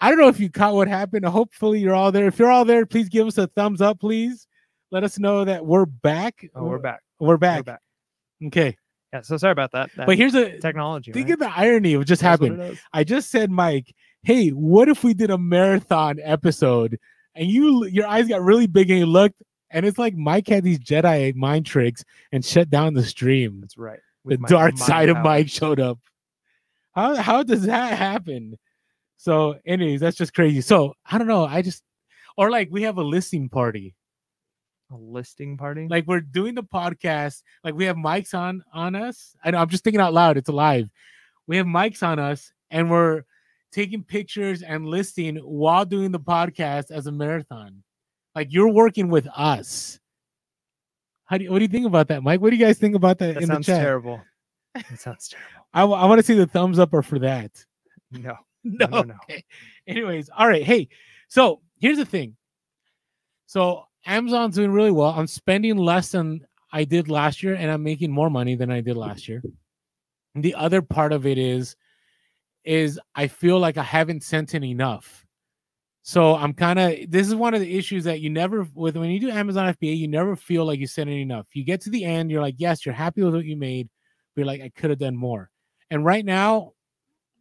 [0.00, 2.64] i don't know if you caught what happened hopefully you're all there if you're all
[2.64, 4.46] there please give us a thumbs up please
[4.90, 7.00] let us know that we're back Oh, we're back.
[7.18, 7.80] we're back, We're back.
[8.46, 8.76] okay
[9.12, 9.20] Yeah.
[9.22, 9.90] So sorry about that.
[9.96, 11.12] that but here's a technology.
[11.12, 11.34] think right?
[11.34, 12.78] of the irony of what just That's happened.
[12.92, 16.98] I just said, Mike, hey, what if we did a marathon episode
[17.34, 20.64] and you your eyes got really big and you looked and it's like Mike had
[20.64, 23.60] these Jedi mind tricks and shut down the stream.
[23.62, 24.00] That's right.
[24.24, 25.16] The with my dark side of.
[25.18, 25.98] Mike showed up.
[26.92, 28.58] How how does that happen?
[29.16, 30.60] So, anyways, that's just crazy.
[30.60, 31.44] So I don't know.
[31.44, 31.82] I just
[32.36, 33.94] or like we have a listing party.
[34.90, 35.86] A listing party.
[35.88, 39.34] Like we're doing the podcast, like we have mics on on us.
[39.42, 40.88] I know I'm just thinking out loud, it's live.
[41.46, 43.22] We have mics on us and we're
[43.72, 47.82] taking pictures and listing while doing the podcast as a marathon.
[48.34, 49.98] Like you're working with us.
[51.24, 52.40] How do you, what do you think about that, Mike?
[52.40, 53.80] What do you guys think about that, that in the sounds chat?
[53.80, 54.20] terrible.
[54.74, 55.61] That sounds terrible.
[55.74, 57.64] I, want to see the thumbs up or for that.
[58.14, 58.36] No.
[58.62, 59.14] No, no, no.
[59.24, 59.42] Okay.
[59.86, 60.62] Anyways, all right.
[60.62, 60.88] Hey,
[61.28, 62.36] so here's the thing.
[63.46, 65.14] So Amazon's doing really well.
[65.16, 68.82] I'm spending less than I did last year, and I'm making more money than I
[68.82, 69.42] did last year.
[70.34, 71.76] The other part of it is,
[72.64, 75.26] is I feel like I haven't sent in enough.
[76.02, 79.10] So I'm kind of this is one of the issues that you never with when
[79.10, 81.46] you do Amazon FBA, you never feel like you sent in enough.
[81.52, 83.88] You get to the end, you're like, yes, you're happy with what you made,
[84.34, 85.51] but you're like, I could have done more.
[85.92, 86.72] And right now,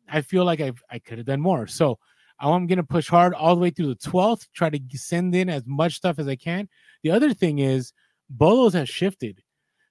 [0.10, 1.68] I feel like I've I could have done more.
[1.68, 1.98] So
[2.38, 5.49] I'm going to push hard all the way through the 12th, try to send in
[5.49, 6.68] as much stuff as I can.
[7.02, 7.94] The other thing is,
[8.30, 9.41] Bolos has shifted.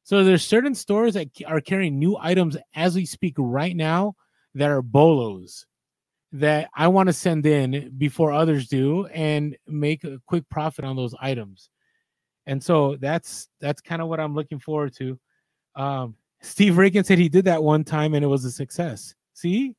[0.03, 4.15] So there's certain stores that are carrying new items as we speak right now
[4.55, 5.65] that are Bolos
[6.32, 10.97] that I want to send in before others do and make a quick profit on
[10.97, 11.70] those items.
[12.47, 15.19] And so that's that's kind of what I'm looking forward to.
[15.77, 19.15] Um, Steve Reagan said he did that one time and it was a success.
[19.35, 19.75] See,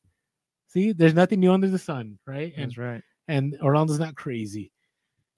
[0.68, 2.54] see, there's nothing new under the sun, right?
[2.56, 3.02] And That's right.
[3.28, 4.72] and Orlando's not crazy.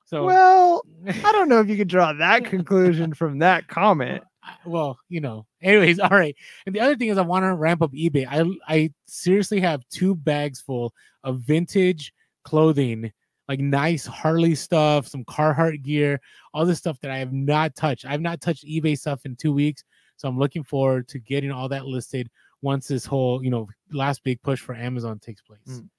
[0.06, 4.24] So Well, I don't know if you could draw that conclusion from that comment.
[4.66, 5.46] Well, you know.
[5.62, 6.36] Anyways, all right.
[6.66, 8.28] And the other thing is, I want to ramp up eBay.
[8.30, 10.94] I I seriously have two bags full
[11.24, 12.14] of vintage
[12.44, 13.12] clothing,
[13.48, 16.20] like nice Harley stuff, some Carhartt gear,
[16.54, 18.06] all this stuff that I have not touched.
[18.06, 19.86] I've not touched eBay stuff in two weeks,
[20.24, 22.30] so I'm looking forward to getting all that listed
[22.62, 25.60] once this whole, you know, last big push for Amazon takes place.
[25.68, 25.90] Mm.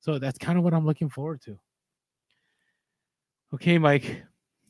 [0.00, 1.58] So that's kind of what I'm looking forward to.
[3.54, 4.22] Okay, Mike.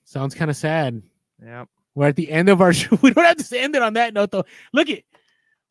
[0.05, 1.03] Sounds kind of sad.
[1.43, 1.65] Yeah,
[1.97, 2.97] We're at the end of our show.
[3.03, 4.45] We don't have to end it on that note, though.
[4.73, 5.05] Look it.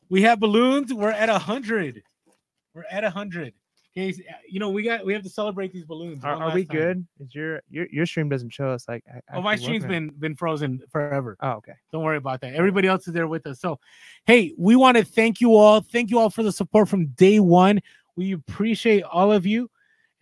[0.10, 0.94] We have balloons.
[0.94, 2.04] We're at a 100.
[2.74, 3.54] We're at a 100.
[3.94, 6.26] Case, uh, you know, we got we have to celebrate these balloons.
[6.26, 6.78] Are, are we time.
[6.78, 7.07] good?
[7.20, 9.03] Is your, your your stream doesn't show us like?
[9.07, 11.38] I, I oh, my stream's been been frozen forever.
[11.41, 11.74] Oh, okay.
[11.91, 12.56] Don't worry about that.
[12.56, 13.60] Everybody else is there with us.
[13.60, 13.80] So,
[14.26, 15.82] hey, we want to thank you all.
[15.82, 17.82] Thank you all for the support from day one.
[18.15, 19.70] We appreciate all of you,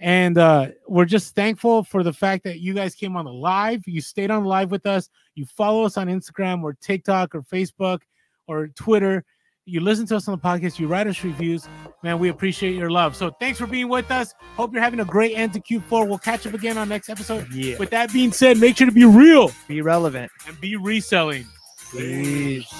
[0.01, 3.83] and uh, we're just thankful for the fact that you guys came on the live.
[3.85, 5.09] You stayed on live with us.
[5.35, 8.01] You follow us on Instagram or TikTok or Facebook
[8.47, 9.23] or Twitter
[9.65, 10.79] you listen to us on the podcast.
[10.79, 11.67] You write us reviews.
[12.03, 13.15] Man, we appreciate your love.
[13.15, 14.33] So thanks for being with us.
[14.55, 16.07] Hope you're having a great end to Q4.
[16.07, 17.47] We'll catch up again on next episode.
[17.53, 17.77] Yeah.
[17.77, 20.31] With that being said, make sure to be real Be relevant.
[20.47, 21.45] and be reselling.
[21.91, 22.73] Peace.